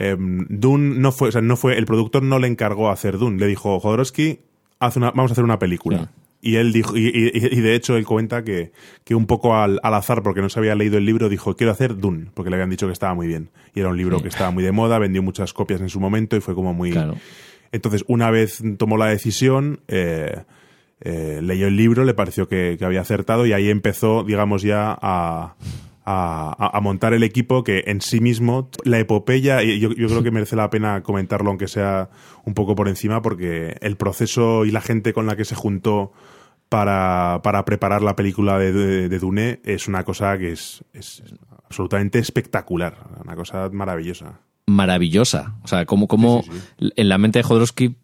Eh, 0.00 0.16
Dune 0.18 0.98
no 0.98 1.12
fue, 1.12 1.28
o 1.28 1.32
sea, 1.32 1.40
no 1.42 1.56
fue, 1.56 1.78
el 1.78 1.84
productor 1.86 2.22
no 2.22 2.38
le 2.38 2.48
encargó 2.48 2.90
hacer 2.90 3.18
Dune. 3.18 3.38
Le 3.38 3.46
dijo, 3.46 3.78
Jodorowsky, 3.78 4.40
haz 4.80 4.96
una, 4.96 5.10
vamos 5.12 5.30
a 5.30 5.32
hacer 5.32 5.44
una 5.44 5.58
película. 5.58 5.98
Sí. 5.98 6.08
Y 6.42 6.56
él 6.56 6.72
dijo, 6.72 6.96
y, 6.96 7.06
y- 7.08 7.30
y 7.34 7.60
de 7.60 7.74
hecho 7.74 7.96
él 7.98 8.06
cuenta 8.06 8.42
que, 8.44 8.72
que 9.04 9.14
un 9.14 9.26
poco 9.26 9.54
al, 9.54 9.78
al 9.82 9.92
azar, 9.94 10.22
porque 10.22 10.40
no 10.40 10.48
se 10.48 10.58
había 10.58 10.74
leído 10.74 10.96
el 10.96 11.04
libro, 11.04 11.28
dijo, 11.28 11.54
quiero 11.54 11.70
hacer 11.70 11.98
Dune, 11.98 12.28
porque 12.32 12.48
le 12.48 12.56
habían 12.56 12.70
dicho 12.70 12.86
que 12.86 12.94
estaba 12.94 13.12
muy 13.14 13.26
bien. 13.26 13.50
Y 13.74 13.80
era 13.80 13.90
un 13.90 13.96
libro 13.98 14.16
Sí. 14.16 14.22
que 14.22 14.28
estaba 14.30 14.50
muy 14.50 14.64
de 14.64 14.72
moda, 14.72 14.98
vendió 14.98 15.22
muchas 15.22 15.52
copias 15.52 15.82
en 15.82 15.90
su 15.90 16.00
momento 16.00 16.36
y 16.36 16.40
fue 16.40 16.54
como 16.54 16.72
muy, 16.72 16.92
Claro. 16.92 17.16
entonces, 17.72 18.04
una 18.08 18.30
vez 18.30 18.62
tomó 18.78 18.96
la 18.96 19.06
decisión, 19.06 19.80
eh, 19.88 20.44
eh, 21.02 21.40
leyó 21.42 21.66
el 21.66 21.76
libro, 21.76 22.04
le 22.04 22.14
pareció 22.14 22.48
que, 22.48 22.76
que 22.78 22.84
había 22.86 23.02
acertado 23.02 23.44
y 23.46 23.52
ahí 23.52 23.68
empezó, 23.68 24.22
digamos, 24.24 24.62
ya 24.62 24.96
a, 25.00 25.56
a, 26.04 26.70
a 26.76 26.80
montar 26.80 27.14
el 27.14 27.22
equipo 27.22 27.62
que 27.62 27.84
en 27.86 28.00
sí 28.00 28.20
mismo, 28.20 28.70
la 28.84 28.98
epopeya, 28.98 29.62
y 29.62 29.78
yo, 29.78 29.90
yo 29.92 30.08
creo 30.08 30.22
que 30.22 30.30
merece 30.30 30.56
la 30.56 30.70
pena 30.70 31.02
comentarlo, 31.02 31.50
aunque 31.50 31.68
sea 31.68 32.10
un 32.44 32.54
poco 32.54 32.74
por 32.74 32.88
encima, 32.88 33.22
porque 33.22 33.76
el 33.80 33.96
proceso 33.96 34.64
y 34.64 34.70
la 34.70 34.80
gente 34.80 35.12
con 35.12 35.26
la 35.26 35.36
que 35.36 35.44
se 35.44 35.54
juntó 35.54 36.12
para, 36.68 37.40
para 37.42 37.64
preparar 37.64 38.02
la 38.02 38.16
película 38.16 38.58
de, 38.58 38.72
de, 38.72 39.08
de 39.08 39.18
Dune 39.18 39.60
es 39.64 39.88
una 39.88 40.04
cosa 40.04 40.38
que 40.38 40.52
es, 40.52 40.84
es 40.92 41.22
absolutamente 41.64 42.18
espectacular, 42.18 42.96
una 43.22 43.36
cosa 43.36 43.68
maravillosa. 43.70 44.40
Maravillosa. 44.66 45.56
O 45.62 45.68
sea, 45.68 45.84
Sí, 46.44 46.52
sí, 46.78 46.92
en 46.96 47.08
la 47.08 47.18
mente 47.18 47.40
de 47.40 47.42
Jodorowsky 47.42 47.96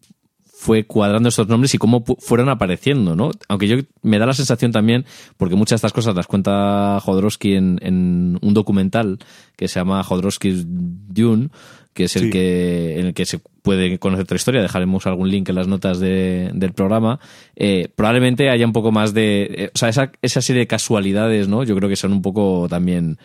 fue 0.59 0.85
cuadrando 0.85 1.29
estos 1.29 1.47
nombres 1.47 1.73
y 1.75 1.77
cómo 1.77 2.03
fueron 2.19 2.49
apareciendo, 2.49 3.15
¿no? 3.15 3.29
Aunque 3.47 3.67
yo 3.67 3.77
me 4.01 4.17
da 4.17 4.25
la 4.25 4.33
sensación 4.33 4.71
también, 4.71 5.05
porque 5.37 5.55
muchas 5.55 5.71
de 5.81 5.85
estas 5.87 5.93
cosas 5.93 6.15
las 6.15 6.25
cuenta 6.25 6.99
Jodorowsky 7.01 7.53
en, 7.53 7.77
en 7.83 8.39
un 8.41 8.53
documental 8.55 9.19
que 9.55 9.67
se 9.67 9.79
llama 9.79 10.03
Jodorowsky's 10.03 10.65
Dune, 10.67 11.49
que 11.93 12.05
es 12.05 12.15
el 12.15 12.23
Sí. 12.23 12.29
que 12.31 12.99
en 12.99 13.05
el 13.07 13.13
que 13.13 13.25
se 13.25 13.39
puede 13.61 13.99
conocer 13.99 14.23
otra 14.23 14.35
historia. 14.37 14.61
Dejaremos 14.61 15.05
algún 15.07 15.29
link 15.29 15.47
en 15.49 15.55
las 15.55 15.67
notas 15.67 15.99
de- 15.99 16.49
del 16.53 16.73
programa. 16.73 17.19
Eh, 17.55 17.89
probablemente 17.95 18.49
haya 18.49 18.65
un 18.65 18.73
poco 18.73 18.91
más 18.91 19.13
de, 19.13 19.43
eh, 19.51 19.71
o 19.73 19.77
sea, 19.77 19.89
esa, 19.89 20.11
esa 20.23 20.41
serie 20.41 20.61
de 20.61 20.67
casualidades, 20.67 21.47
¿no? 21.47 21.63
Yo 21.63 21.75
creo 21.75 21.87
que 21.89 21.95
son 21.95 22.13
un 22.13 22.21
poco 22.23 22.67
también 22.69 23.17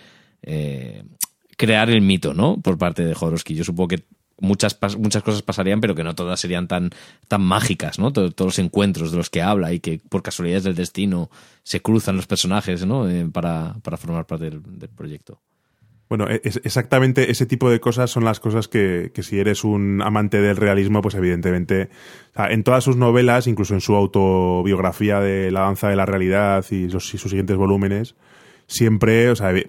eh, 0.42 1.05
crear 1.57 1.88
el 1.90 2.03
mito, 2.03 2.35
¿no? 2.35 2.61
Por 2.61 2.77
parte 2.79 3.05
de 3.05 3.14
Jodorowsky. 3.14 3.55
Yo 3.55 3.64
supongo 3.64 3.88
que 3.88 4.03
muchas, 4.42 4.78
muchas 4.98 5.22
cosas 5.22 5.40
pasarían, 5.42 5.81
pero 5.81 5.94
que 5.94 6.05
no 6.05 6.14
todas 6.14 6.38
serían 6.38 6.68
tan, 6.68 6.90
tan 7.28 7.40
mágicas, 7.42 7.98
¿no? 7.98 8.12
Todo- 8.12 8.31
todos 8.31 8.48
los 8.48 8.59
encuentros 8.59 9.11
de 9.12 9.16
los 9.16 9.31
que 9.31 9.40
habla 9.40 9.72
y 9.72 9.81
que 9.81 10.00
por 10.09 10.22
casualidades 10.22 10.64
del 10.64 10.74
destino 10.74 11.31
se 11.62 11.81
cruzan 11.81 12.16
los 12.16 12.26
personajes, 12.26 12.85
¿no? 12.85 13.09
Eh, 13.09 13.26
para, 13.33 13.76
para 13.83 13.96
formar 13.96 14.26
parte 14.26 14.50
del, 14.50 14.61
del 14.78 14.90
proyecto. 14.90 15.40
Bueno, 16.09 16.28
e- 16.28 16.42
es 16.44 16.61
exactamente 16.64 17.31
ese 17.31 17.46
tipo 17.46 17.70
de 17.70 17.81
cosas 17.81 18.11
son 18.11 18.24
las 18.24 18.38
cosas 18.38 18.68
que, 18.68 19.12
que 19.14 19.22
si 19.22 19.38
eres 19.38 19.64
un 19.64 20.02
amante 20.02 20.42
del 20.42 20.57
realismo, 20.59 21.00
pues 21.00 21.14
evidentemente, 21.14 21.88
en 22.37 22.64
todas 22.64 22.85
sus 22.85 22.96
novelas, 22.96 23.46
incluso 23.46 23.72
en 23.72 23.81
su 23.81 23.94
autobiografía 23.94 25.20
de 25.20 25.50
La 25.50 25.61
danza 25.61 25.88
de 25.88 25.96
la 25.96 26.05
realidad 26.05 26.66
y, 26.70 26.88
los- 26.88 27.14
y 27.14 27.18
sus 27.18 27.31
siguientes 27.31 27.57
volúmenes, 27.57 28.14
siempre, 28.66 29.31
o 29.31 29.35
eh, 29.35 29.64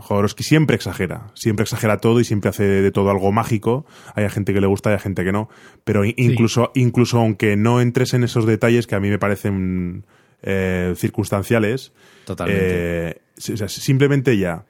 Jodorowsky 0.00 0.42
siempre 0.44 0.76
exagera, 0.76 1.28
siempre 1.34 1.62
exagera 1.64 1.98
todo 1.98 2.20
y 2.20 2.24
siempre 2.24 2.50
hace 2.50 2.64
de 2.64 2.90
todo 2.90 3.10
algo 3.10 3.32
mágico. 3.32 3.86
Hay 4.14 4.28
gente 4.30 4.52
que 4.54 4.60
le 4.60 4.66
gusta 4.66 4.90
y 4.90 4.92
hay 4.94 4.98
gente 5.00 5.24
que 5.24 5.32
no, 5.32 5.48
pero 5.84 6.04
in- 6.04 6.14
incluso, 6.16 6.70
incluso 6.74 7.18
aunque 7.18 7.56
no 7.56 7.80
entres 7.80 8.14
en 8.14 8.24
esos 8.24 8.46
detalles 8.46 8.86
que 8.86 8.94
a 8.94 9.00
mí 9.00 9.08
me 9.10 9.18
parecen 9.18 10.04
eh, 10.42 10.94
circunstanciales, 10.96 11.92
Totalmente. 12.24 12.64
eh, 13.10 13.20
si- 13.36 13.52
o 13.52 13.56
sea, 13.56 13.68
simplemente 13.68 14.36
ya 14.38 14.64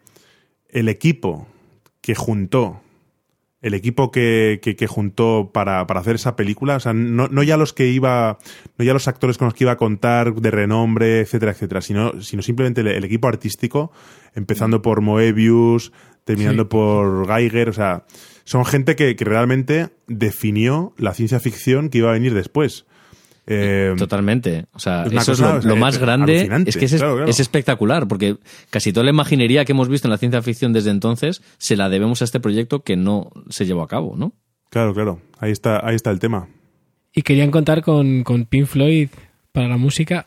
el 0.70 0.88
equipo 0.88 1.46
que 2.00 2.14
juntó, 2.14 2.80
el 3.60 3.74
equipo 3.74 4.10
que, 4.10 4.60
que, 4.62 4.76
que 4.76 4.86
juntó 4.86 5.50
para, 5.52 5.86
para 5.86 6.00
hacer 6.00 6.14
esa 6.14 6.36
película, 6.36 6.76
o 6.76 6.80
sea, 6.80 6.92
no, 6.92 7.28
no 7.28 7.42
ya 7.42 7.56
los 7.56 7.72
que 7.72 7.88
iba, 7.88 8.38
no 8.76 8.84
ya 8.84 8.92
los 8.92 9.08
actores 9.08 9.36
con 9.38 9.46
los 9.46 9.54
que 9.54 9.64
iba 9.64 9.72
a 9.72 9.76
contar 9.76 10.32
de 10.34 10.50
renombre, 10.50 11.20
etcétera, 11.20 11.52
etcétera, 11.52 11.80
sino, 11.80 12.20
sino 12.22 12.42
simplemente 12.42 12.82
el, 12.82 12.88
el 12.88 13.04
equipo 13.04 13.26
artístico, 13.28 13.90
empezando 14.34 14.80
por 14.80 15.00
Moebius, 15.00 15.92
terminando 16.24 16.64
Sí. 16.64 16.68
por 16.68 17.26
Geiger, 17.26 17.70
o 17.70 17.72
sea, 17.72 18.04
son 18.44 18.64
gente 18.64 18.96
que, 18.96 19.16
que 19.16 19.24
realmente 19.24 19.88
definió 20.06 20.92
la 20.96 21.14
ciencia 21.14 21.40
ficción 21.40 21.88
que 21.88 21.98
iba 21.98 22.10
a 22.10 22.12
venir 22.14 22.34
después. 22.34 22.86
Eh, 23.50 23.94
Totalmente. 23.96 24.66
O 24.72 24.78
sea, 24.78 25.04
eso 25.04 25.32
es 25.32 25.40
lo, 25.40 25.56
o 25.56 25.60
sea, 25.62 25.68
lo 25.70 25.76
más 25.76 25.96
grande. 25.98 26.48
Es 26.66 26.76
que 26.76 26.84
es, 26.84 26.94
Claro, 26.96 27.16
claro. 27.16 27.30
es 27.30 27.40
espectacular, 27.40 28.06
porque 28.06 28.36
casi 28.70 28.92
toda 28.92 29.04
la 29.04 29.10
imaginería 29.10 29.64
que 29.64 29.72
hemos 29.72 29.88
visto 29.88 30.06
en 30.06 30.10
la 30.10 30.18
ciencia 30.18 30.42
ficción 30.42 30.72
desde 30.72 30.90
entonces 30.90 31.42
se 31.56 31.76
la 31.76 31.88
debemos 31.88 32.20
a 32.20 32.24
este 32.26 32.40
proyecto 32.40 32.82
que 32.82 32.96
no 32.96 33.30
se 33.48 33.64
llevó 33.64 33.82
a 33.82 33.88
cabo, 33.88 34.14
¿no? 34.16 34.34
Claro, 34.70 34.92
claro, 34.92 35.20
ahí 35.38 35.50
está, 35.50 35.86
ahí 35.86 35.94
está 35.94 36.10
el 36.10 36.18
tema. 36.18 36.48
Y 37.14 37.22
querían 37.22 37.50
contar 37.50 37.82
con, 37.82 38.22
con 38.22 38.44
Pink 38.44 38.66
Floyd 38.66 39.08
para 39.50 39.66
la 39.66 39.78
música. 39.78 40.26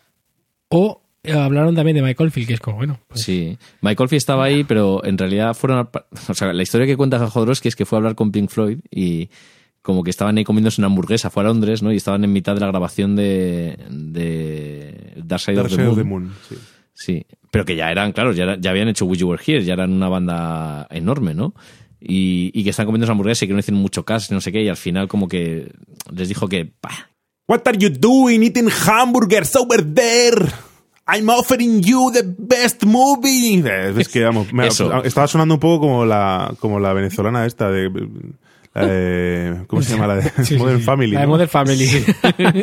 O 0.70 1.04
eh, 1.24 1.34
hablaron 1.34 1.76
también 1.76 1.96
de 1.96 2.02
Michael 2.02 2.32
Field, 2.32 2.48
que 2.48 2.54
es 2.56 2.60
como, 2.60 2.78
bueno, 2.78 3.00
pues, 3.08 3.22
Sí. 3.22 3.56
Michael 3.82 4.10
Fee 4.10 4.18
estaba 4.18 4.46
ahí, 4.46 4.64
pero 4.64 5.04
en 5.06 5.18
realidad 5.18 5.54
fueron. 5.54 5.78
a- 5.78 5.90
O 6.30 6.34
sea, 6.34 6.52
la 6.54 6.64
historia 6.64 6.88
que 6.88 6.98
cuenta 6.98 7.20
Jodorowsky 7.20 7.68
es 7.68 7.76
que 7.76 7.86
fue 7.86 7.98
a 7.98 8.00
hablar 8.00 8.16
con 8.16 8.32
Pink 8.32 8.50
Floyd 8.50 8.80
y 8.90 9.30
como 9.82 10.04
que 10.04 10.10
estaban 10.10 10.38
ahí 10.38 10.44
comiéndose 10.44 10.80
una 10.82 10.88
hamburguesa, 10.88 11.30
fue 11.30 11.44
a 11.44 11.48
Londres, 11.48 11.82
¿no? 11.82 11.92
Y 11.92 11.98
estaban 11.98 12.24
en 12.24 12.32
mitad 12.34 12.54
de 12.54 12.60
la 12.62 12.68
grabación 12.68 13.16
de, 13.16 13.78
de 13.90 15.14
Dark 15.24 15.42
Side, 15.42 15.56
Dark 15.56 15.66
of, 15.68 15.72
the 15.72 15.76
Side 15.78 15.86
Moon. 15.86 15.92
of 15.92 15.98
the 15.98 16.04
Moon, 16.04 16.34
sí. 16.50 16.56
Sí, 16.94 17.26
pero 17.50 17.66
que 17.66 17.76
ya 17.76 17.90
eran, 17.92 18.12
claro, 18.12 18.32
ya, 18.34 18.44
era- 18.44 18.58
ya 18.60 18.70
habían 18.70 18.88
hecho 18.90 19.06
We 19.06 19.18
You 19.18 19.30
Were 19.30 19.42
Here, 19.44 19.64
ya 19.64 19.74
eran 19.74 19.92
una 19.92 20.08
banda 20.10 20.88
enorme, 20.92 21.34
¿no? 21.34 21.56
Y, 22.00 22.52
y 22.54 22.64
que 22.64 22.70
están 22.72 22.86
comiendo 22.86 23.06
esa 23.06 23.12
hamburguesa 23.14 23.46
y 23.46 23.48
que 23.48 23.54
no 23.54 23.60
hicieron 23.60 23.82
mucho 23.82 24.04
caso, 24.06 24.34
no 24.34 24.42
sé 24.42 24.52
qué, 24.52 24.62
y 24.64 24.68
al 24.70 24.78
final 24.78 25.08
como 25.08 25.28
que 25.28 25.72
les 26.14 26.28
dijo 26.28 26.48
que, 26.48 26.72
"Bah, 26.82 27.10
What 27.48 27.62
are 27.66 27.78
you 27.78 27.90
doing 27.90 28.44
eating 28.44 28.70
hamburgers 28.70 29.56
over 29.56 29.84
there? 29.84 30.46
I'm 31.08 31.28
offering 31.30 31.82
you 31.82 32.12
the 32.14 32.24
best 32.24 32.84
movie. 32.86 33.62
Es 34.00 34.08
que, 34.08 34.24
vamos, 34.24 34.54
me- 34.54 34.68
estaba 34.68 35.28
sonando 35.28 35.56
un 35.56 35.60
poco 35.60 35.82
como 35.82 36.06
la, 36.06 36.54
como 36.60 36.80
la 36.80 36.94
venezolana 36.94 37.46
esta 37.46 37.70
de, 37.72 37.90
¿cómo 39.68 39.82
se 39.82 39.94
llama? 39.94 40.08
La 40.08 40.16
de 40.16 40.32
sí, 40.46 40.58
Modern 40.58 40.80
sí. 40.80 40.86
Family. 40.86 41.12
La 41.14 41.22
de 41.22 41.26
¿no? 41.26 41.32
Modern 41.32 41.50
Family. 41.50 41.88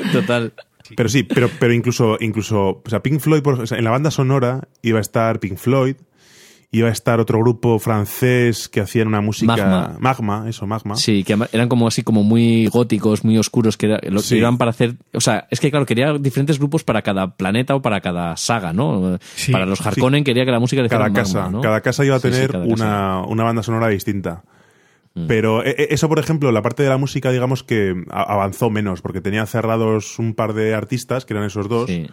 total. 0.13 0.53
Pero 0.97 1.09
sí, 1.09 1.23
pero, 1.23 1.51
pero 1.61 1.73
incluso, 1.75 2.17
incluso, 2.21 2.83
o 2.85 2.89
sea, 2.89 3.01
Pink 3.03 3.21
Floyd, 3.21 3.43
por- 3.43 3.61
o 3.61 3.67
sea, 3.67 3.77
en 3.79 3.85
la 3.85 3.91
banda 3.91 4.11
sonora 4.11 4.69
iba 4.83 4.99
a 4.99 5.03
estar 5.03 5.39
Pink 5.39 5.59
Floyd, 5.59 5.97
iba 6.71 6.89
a 6.89 6.93
estar 6.93 7.21
otro 7.21 7.39
grupo 7.41 7.79
francés 7.79 8.69
que 8.71 8.81
hacían 8.81 9.07
una 9.09 9.21
música... 9.21 9.55
Magma. 9.57 9.97
Magma, 10.01 10.45
eso, 10.49 10.67
Magma. 10.67 10.97
Sí, 10.97 11.25
que 11.25 11.37
eran 11.53 11.69
como 11.69 11.89
así 11.89 12.03
como 12.03 12.23
muy 12.25 12.67
góticos, 12.69 13.23
muy 13.25 13.37
oscuros, 13.37 13.77
que 13.77 13.87
era, 13.87 14.01
lo 14.09 14.23
que 14.23 14.37
iban 14.37 14.57
para 14.57 14.71
hacer... 14.71 14.95
O 15.13 15.21
sea, 15.21 15.47
es 15.51 15.61
que 15.61 15.71
claro, 15.71 15.85
quería 15.85 16.15
diferentes 16.15 16.59
grupos 16.59 16.85
para 16.85 17.03
cada 17.03 17.37
planeta 17.37 17.75
o 17.75 17.83
para 17.83 18.01
cada 18.01 18.37
saga, 18.39 18.73
¿no? 18.73 19.19
Sí. 19.35 19.53
para 19.53 19.67
los 19.67 19.85
Harkonnen 19.87 20.25
quería 20.25 20.47
que 20.47 20.53
la 20.53 20.61
música 20.61 20.81
le 20.83 20.89
cada 20.89 21.13
casa, 21.13 21.41
Magma, 21.43 21.51
¿no? 21.53 21.61
cada 21.61 21.81
casa 21.83 22.03
iba 22.05 22.17
a 22.17 22.21
Sí, 22.21 22.29
sí, 22.29 22.35
tener 22.35 22.57
una, 22.57 23.21
una 23.27 23.45
banda 23.45 23.63
sonora 23.63 23.89
distinta. 23.89 24.43
Pero 25.27 25.65
e- 25.65 25.71
e- 25.71 25.89
eso, 25.91 26.09
por 26.09 26.19
ejemplo, 26.19 26.53
la 26.53 26.63
parte 26.63 26.83
de 26.83 26.89
la 26.89 26.99
música, 26.99 27.31
digamos 27.33 27.63
que 27.65 27.95
avanzó 28.11 28.71
menos, 28.71 29.01
porque 29.03 29.21
tenía 29.21 29.45
cerrados 29.47 30.19
un 30.19 30.35
par 30.35 30.53
de 30.55 30.75
artistas, 30.75 31.25
que 31.25 31.35
eran 31.35 31.45
esos 31.47 31.69
dos, 31.69 31.87
Sí. 31.89 32.07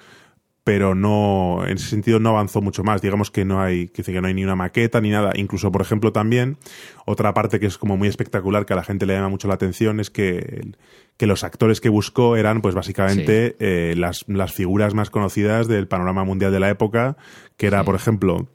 pero 0.64 0.96
no, 0.96 1.64
en 1.68 1.74
ese 1.78 1.88
sentido 1.90 2.20
no 2.20 2.30
avanzó 2.30 2.60
mucho 2.62 2.84
más. 2.84 3.02
Digamos 3.02 3.30
que 3.30 3.46
no 3.46 3.62
hay, 3.62 3.90
que 3.90 4.02
no 4.20 4.28
hay 4.28 4.34
ni 4.34 4.44
una 4.44 4.56
maqueta 4.56 5.00
ni 5.02 5.12
nada. 5.12 5.32
Incluso, 5.36 5.72
por 5.72 5.82
ejemplo, 5.82 6.12
también, 6.12 6.58
otra 7.06 7.34
parte 7.36 7.60
que 7.60 7.68
es 7.68 7.78
como 7.78 7.98
muy 7.98 8.08
espectacular, 8.08 8.66
que 8.66 8.74
a 8.74 8.76
la 8.78 8.84
gente 8.84 9.06
le 9.06 9.14
llama 9.14 9.30
mucho 9.30 9.48
la 9.48 9.54
atención, 9.54 10.00
es 10.00 10.10
que, 10.10 10.72
que 11.18 11.28
los 11.28 11.44
actores 11.44 11.82
que 11.82 11.90
buscó 11.90 12.36
eran, 12.36 12.62
pues 12.62 12.74
básicamente, 12.74 13.56
eh, 13.60 13.94
las, 13.96 14.26
las 14.28 14.54
figuras 14.54 14.96
más 14.96 15.12
conocidas 15.12 15.68
del 15.68 15.88
panorama 15.88 16.24
mundial 16.24 16.52
de 16.52 16.60
la 16.60 16.70
época, 16.72 17.16
que 17.58 17.68
era, 17.68 17.84
por 17.84 17.94
ejemplo, 17.94 18.48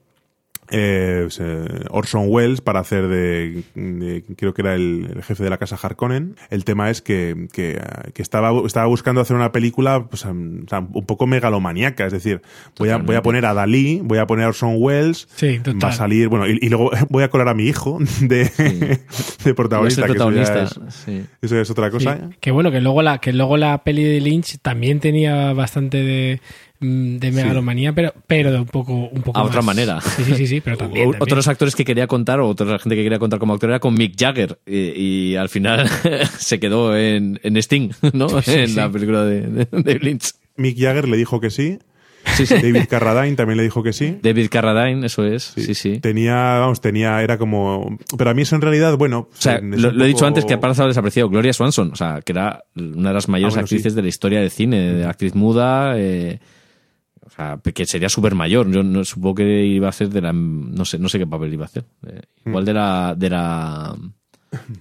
eh, 0.71 1.27
Orson 1.91 2.25
Welles 2.29 2.61
para 2.61 2.81
hacer 2.81 3.09
de, 3.09 3.63
de- 3.75 4.25
creo 4.37 4.55
que 4.55 4.63
era 4.63 4.75
el, 4.75 5.09
el 5.17 5.23
jefe 5.23 5.43
de 5.45 5.51
la 5.51 5.59
casa 5.59 5.77
Harkonnen. 5.81 6.37
El 6.51 6.65
tema 6.65 6.91
es 6.91 7.03
que, 7.03 7.49
que, 7.53 7.73
eh, 7.73 7.81
que 8.15 8.23
estaba, 8.23 8.51
estaba 8.67 8.87
buscando 8.87 9.21
hacer 9.21 9.37
una 9.37 9.53
película 9.53 10.07
pues, 10.09 10.25
um, 10.25 10.65
un 10.71 11.07
poco 11.07 11.27
megalomaníaca, 11.27 12.07
es 12.07 12.13
decir, 12.13 12.43
voy 12.79 12.91
a, 12.91 12.99
voy 12.99 13.17
a 13.17 13.23
poner 13.23 13.47
a 13.47 13.55
Dalí, 13.55 14.01
voy 14.03 14.19
a 14.19 14.27
poner 14.27 14.47
a 14.47 14.49
Orson 14.49 14.75
Welles, 14.79 15.29
Sí, 15.35 15.61
va 15.83 15.89
a 15.89 15.93
salir, 15.93 16.29
bueno, 16.29 16.47
y, 16.49 16.59
y 16.61 16.69
luego 16.69 16.91
voy 17.09 17.23
a 17.25 17.31
colar 17.31 17.49
a 17.49 17.55
mi 17.55 17.65
hijo 17.65 17.99
de, 18.21 18.45
de 18.59 18.99
Iba 19.45 19.53
a 19.53 19.55
protagonista, 19.55 20.07
que 20.07 20.13
eso 20.13 20.63
es- 20.87 20.95
sí. 20.95 21.25
eso 21.43 21.59
es 21.61 21.71
otra 21.71 21.87
Sí, 21.87 21.93
cosa. 21.93 22.31
que 22.41 22.51
bueno, 22.51 22.71
que 22.71 22.81
luego 22.81 23.03
la, 23.03 23.19
que 23.19 23.33
luego 23.33 23.57
la 23.57 23.83
peli 23.85 24.05
de 24.05 24.21
Lynch 24.21 24.59
también 24.63 25.01
tenía 25.01 25.53
bastante 25.53 25.99
de, 25.99 26.41
de 26.81 27.31
megalomanía, 27.31 27.93
pero, 27.93 28.13
pero 28.27 28.51
de 28.51 28.59
un 28.59 28.67
poco, 28.67 28.93
un 28.93 29.23
poco 29.23 29.39
A 29.39 29.43
otra 29.43 29.63
manera. 29.63 30.01
Sí, 30.01 30.25
sí, 30.25 30.35
sí, 30.35 30.47
sí, 30.47 30.61
pero 30.61 30.77
también. 30.79 31.13
Otros 31.19 31.47
actores 31.49 31.77
que 31.77 31.85
quería 31.85 32.07
contar, 32.07 32.41
o 32.41 32.49
otra 32.49 32.79
gente 32.79 32.97
que 32.97 33.03
quería 33.03 33.19
contar 33.19 33.39
como 33.39 33.55
actor 33.55 33.71
era 33.71 33.81
con 33.81 33.95
Mick 33.95 34.15
Jagger. 34.19 34.59
Y, 34.67 35.33
y 35.33 35.37
al 35.37 35.49
final 35.49 35.89
se 36.39 36.59
quedó 36.59 36.97
en, 36.97 37.39
en 37.43 37.57
Sting, 37.59 37.91
¿no? 38.13 38.29
Sí, 38.43 38.53
en 38.53 38.69
sí. 38.69 38.75
la 38.75 38.91
película 38.91 39.25
de, 39.25 39.43
de, 39.43 39.67
de 39.71 39.99
Lynch. 39.99 40.33
Mick 40.57 40.79
Jagger 40.79 41.09
le 41.09 41.17
dijo 41.17 41.41
que 41.41 41.51
sí, 41.51 41.79
Sí, 42.37 42.47
sí. 42.47 42.55
David 42.55 42.85
Carradine 42.89 43.37
también 43.37 43.57
le 43.57 43.63
dijo 43.63 43.83
que 43.83 43.93
sí. 43.93 44.19
David 44.23 44.49
Carradine, 44.51 45.07
eso 45.07 45.25
es. 45.25 45.55
Sí, 45.57 45.75
sí. 45.75 46.01
Tenía, 46.01 46.35
vamos, 46.59 46.81
tenía, 46.81 47.23
era 47.23 47.39
como. 47.39 47.99
Pero 48.17 48.31
a 48.31 48.35
mí 48.35 48.43
eso 48.43 48.55
en 48.57 48.63
realidad, 48.63 48.97
bueno. 48.97 49.29
O 49.33 49.41
sea, 49.41 49.57
es 49.57 49.63
lo, 49.63 50.05
he 50.05 50.07
dicho 50.07 50.27
antes 50.27 50.45
que 50.45 50.55
ha 50.55 50.61
pasado 50.61 50.89
desaparecido. 50.89 51.29
Gloria 51.29 51.53
Swanson, 51.53 51.91
o 51.93 51.97
sea, 51.97 52.21
que 52.25 52.33
era 52.33 52.65
una 52.77 53.09
de 53.09 53.15
las 53.15 53.29
mayores 53.29 53.55
Ah, 53.55 53.57
bueno, 53.57 53.65
actrices 53.65 53.93
sí. 53.93 53.97
de 53.97 54.03
la 54.03 54.09
historia 54.09 54.41
del 54.41 54.51
cine, 54.51 54.95
de 54.95 55.05
actriz 55.07 55.35
muda, 55.35 55.95
eh, 55.97 56.41
o 57.31 57.35
sea, 57.37 57.59
que 57.75 57.87
sería 57.87 58.09
súper 58.09 58.35
mayor. 58.35 58.71
Yo 58.71 58.83
no, 58.83 59.05
supongo 59.05 59.37
que 59.37 59.65
iba 59.65 59.89
a 59.89 59.93
ser 59.93 60.09
de 60.11 60.21
la, 60.21 60.33
no 60.33 60.85
sé, 60.85 60.99
no 60.99 61.09
sé 61.09 61.19
qué 61.19 61.27
papel 61.27 61.53
iba 61.55 61.65
a 61.65 61.67
hacer. 61.67 61.85
Eh, 62.07 62.21
Mm. 62.45 62.49
igual 62.51 62.65
de 62.65 62.73
la, 62.75 63.15
de 63.17 63.31
la, 63.31 63.97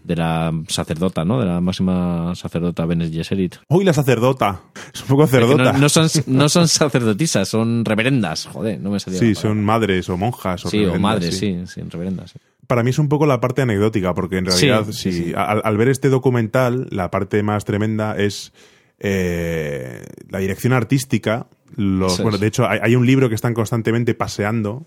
de 0.03 0.15
la 0.15 0.51
sacerdota, 0.67 1.23
¿no? 1.25 1.39
De 1.39 1.45
la 1.45 1.61
máxima 1.61 2.33
sacerdota 2.35 2.85
Bene 2.85 3.09
Gesserit. 3.09 3.57
Uy, 3.67 3.83
la 3.85 3.93
sacerdota. 3.93 4.61
Es 4.93 5.01
un 5.01 5.07
poco 5.09 5.25
Que 5.25 5.31
cerdota. 5.31 5.73
No, 5.73 5.79
no 5.79 5.89
son, 5.89 6.07
no 6.27 6.49
son 6.49 6.67
sacerdotisas, 6.67 7.47
son 7.47 7.85
reverendas. 7.85 8.47
Joder, 8.47 8.79
no 8.81 8.89
me 8.91 8.99
salía. 8.99 9.19
sí, 9.19 9.35
son 9.35 9.63
madres 9.63 10.09
o 10.09 10.17
monjas. 10.17 10.65
O 10.65 10.69
Sí, 10.69 10.77
o 10.77 10.79
reverendas, 10.93 11.01
madres, 11.01 11.37
sí, 11.37 11.57
sí, 11.67 11.81
reverendas. 11.81 12.31
sí. 12.31 12.39
Para 12.67 12.83
mí 12.83 12.89
es 12.91 12.99
un 12.99 13.09
poco 13.09 13.25
la 13.25 13.39
parte 13.39 13.61
anecdótica, 13.63 14.13
porque 14.13 14.37
en 14.37 14.45
realidad, 14.45 14.85
Sí, 14.91 15.11
si- 15.11 15.33
al 15.35 15.77
ver 15.77 15.87
este 15.89 16.09
documental, 16.09 16.87
la 16.91 17.09
parte 17.11 17.41
más 17.43 17.65
tremenda 17.65 18.15
es 18.17 18.53
eh, 18.99 20.03
la 20.29 20.39
dirección 20.39 20.73
artística. 20.73 21.47
Los, 21.75 22.21
bueno, 22.21 22.37
de 22.37 22.47
hecho, 22.47 22.67
hay, 22.67 22.79
hay 22.81 22.95
un 22.95 23.05
libro 23.05 23.29
que 23.29 23.35
están 23.35 23.53
constantemente 23.53 24.13
paseando. 24.13 24.85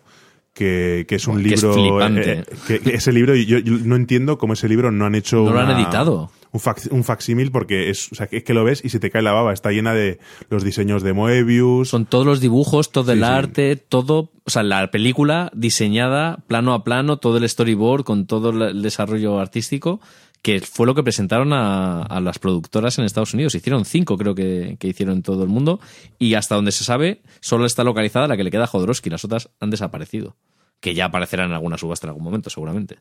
Que, 0.54 1.06
que 1.08 1.14
es 1.14 1.26
un 1.28 1.36
Buah, 1.36 1.48
que 1.48 1.54
es 1.54 1.62
libro. 1.62 2.06
eh, 2.08 2.44
que, 2.66 2.80
que 2.80 2.94
ese 2.94 3.10
libro, 3.10 3.34
yo, 3.34 3.56
yo 3.58 3.72
no 3.84 3.96
entiendo 3.96 4.36
cómo 4.36 4.52
ese 4.52 4.68
libro 4.68 4.92
no 4.92 5.06
han 5.06 5.14
hecho. 5.14 5.44
No 5.44 5.52
lo 5.54 5.60
han 5.60 5.70
editado. 5.70 6.30
Un, 6.50 6.60
fac- 6.60 6.90
un 6.92 7.04
facsímil, 7.04 7.50
porque 7.50 7.88
es, 7.88 8.12
o 8.12 8.14
sea, 8.14 8.26
que, 8.26 8.36
es 8.36 8.44
que 8.44 8.52
lo 8.52 8.62
ves 8.62 8.82
y 8.84 8.90
se 8.90 9.00
te 9.00 9.08
cae 9.10 9.22
la 9.22 9.32
baba. 9.32 9.54
Está 9.54 9.70
llena 9.70 9.94
de 9.94 10.18
los 10.50 10.62
diseños 10.62 11.02
de 11.02 11.14
Moebius. 11.14 11.88
Son 11.88 12.04
todos 12.04 12.26
los 12.26 12.40
dibujos, 12.42 12.92
todo 12.92 13.06
Sí, 13.06 13.12
el 13.12 13.18
sí. 13.20 13.24
arte, 13.24 13.76
todo, 13.76 14.30
o 14.44 14.50
sea, 14.50 14.62
la 14.62 14.90
película 14.90 15.50
diseñada 15.54 16.44
plano 16.48 16.74
a 16.74 16.84
plano, 16.84 17.16
todo 17.16 17.38
el 17.38 17.48
storyboard 17.48 18.04
con 18.04 18.26
todo 18.26 18.50
el 18.50 18.82
desarrollo 18.82 19.40
artístico, 19.40 20.02
que 20.42 20.60
fue 20.60 20.86
lo 20.86 20.94
que 20.94 21.04
presentaron 21.04 21.52
a, 21.52 22.20
las 22.20 22.38
productoras 22.40 22.98
en 22.98 23.04
Estados 23.04 23.32
Unidos. 23.32 23.54
Hicieron 23.54 23.84
cinco, 23.84 24.18
creo 24.18 24.34
que, 24.34 24.76
que 24.78 24.88
hicieron 24.88 25.16
en 25.16 25.22
todo 25.22 25.44
el 25.44 25.48
mundo, 25.48 25.80
y 26.18 26.34
hasta 26.34 26.56
donde 26.56 26.72
se 26.72 26.84
sabe, 26.84 27.22
solo 27.40 27.64
está 27.64 27.84
localizada 27.84 28.26
la 28.26 28.36
que 28.36 28.44
le 28.44 28.50
queda 28.50 28.64
a 28.64 28.66
Jodorowsky, 28.66 29.08
las 29.08 29.24
otras 29.24 29.50
han 29.60 29.70
desaparecido. 29.70 30.36
Que 30.80 30.94
ya 30.94 31.06
aparecerán 31.06 31.46
en 31.46 31.52
alguna 31.52 31.78
subasta 31.78 32.06
en 32.06 32.10
algún 32.10 32.24
momento, 32.24 32.50
seguramente. 32.50 32.98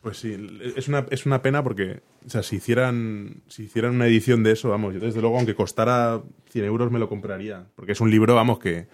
Pues 0.00 0.18
sí, 0.18 0.36
es 0.76 0.88
una, 0.88 1.06
es 1.10 1.24
una 1.24 1.40
pena 1.40 1.62
porque, 1.62 2.00
o 2.26 2.30
sea, 2.30 2.42
si 2.42 2.56
hicieran, 2.56 3.42
si 3.48 3.64
hicieran 3.64 3.94
una 3.94 4.06
edición 4.06 4.42
de 4.42 4.52
eso, 4.52 4.68
vamos, 4.68 4.94
yo 4.94 5.00
desde 5.00 5.20
luego, 5.20 5.36
aunque 5.36 5.54
costara 5.54 6.20
100 6.50 6.64
euros, 6.64 6.90
me 6.90 6.98
lo 6.98 7.08
compraría. 7.08 7.66
Porque 7.76 7.92
es 7.92 8.00
un 8.00 8.10
libro, 8.10 8.34
vamos, 8.34 8.58
que, 8.58 8.88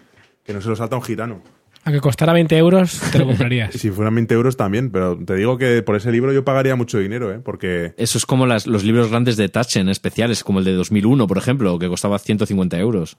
que 0.44 0.52
no 0.52 0.60
se 0.60 0.68
lo 0.68 0.76
salta 0.76 0.96
un 0.96 1.02
gitano. 1.02 1.42
Aunque 1.84 2.00
costara 2.00 2.32
20 2.32 2.56
euros, 2.58 3.00
te 3.10 3.18
lo 3.18 3.26
comprarías. 3.26 3.74
Si 3.78 3.90
fueran 3.90 4.14
20 4.14 4.32
euros 4.34 4.56
también, 4.56 4.90
pero 4.90 5.18
te 5.18 5.34
digo 5.34 5.58
que 5.58 5.82
por 5.82 5.96
ese 5.96 6.12
libro 6.12 6.32
yo 6.32 6.44
pagaría 6.44 6.76
mucho 6.76 6.98
dinero, 6.98 7.32
¿eh? 7.32 7.40
Porque, 7.40 7.92
Eso 7.96 8.18
es 8.18 8.26
como 8.26 8.46
las- 8.46 8.66
los 8.68 8.84
libros 8.84 9.10
grandes 9.10 9.36
de 9.36 9.48
Taschen 9.48 9.88
especiales, 9.88 10.44
como 10.44 10.60
el 10.60 10.64
de 10.64 10.72
2001, 10.74 11.26
por 11.26 11.38
ejemplo, 11.38 11.78
que 11.78 11.88
costaba 11.88 12.18
150 12.18 12.78
euros. 12.78 13.16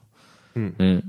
Eh. 0.56 1.02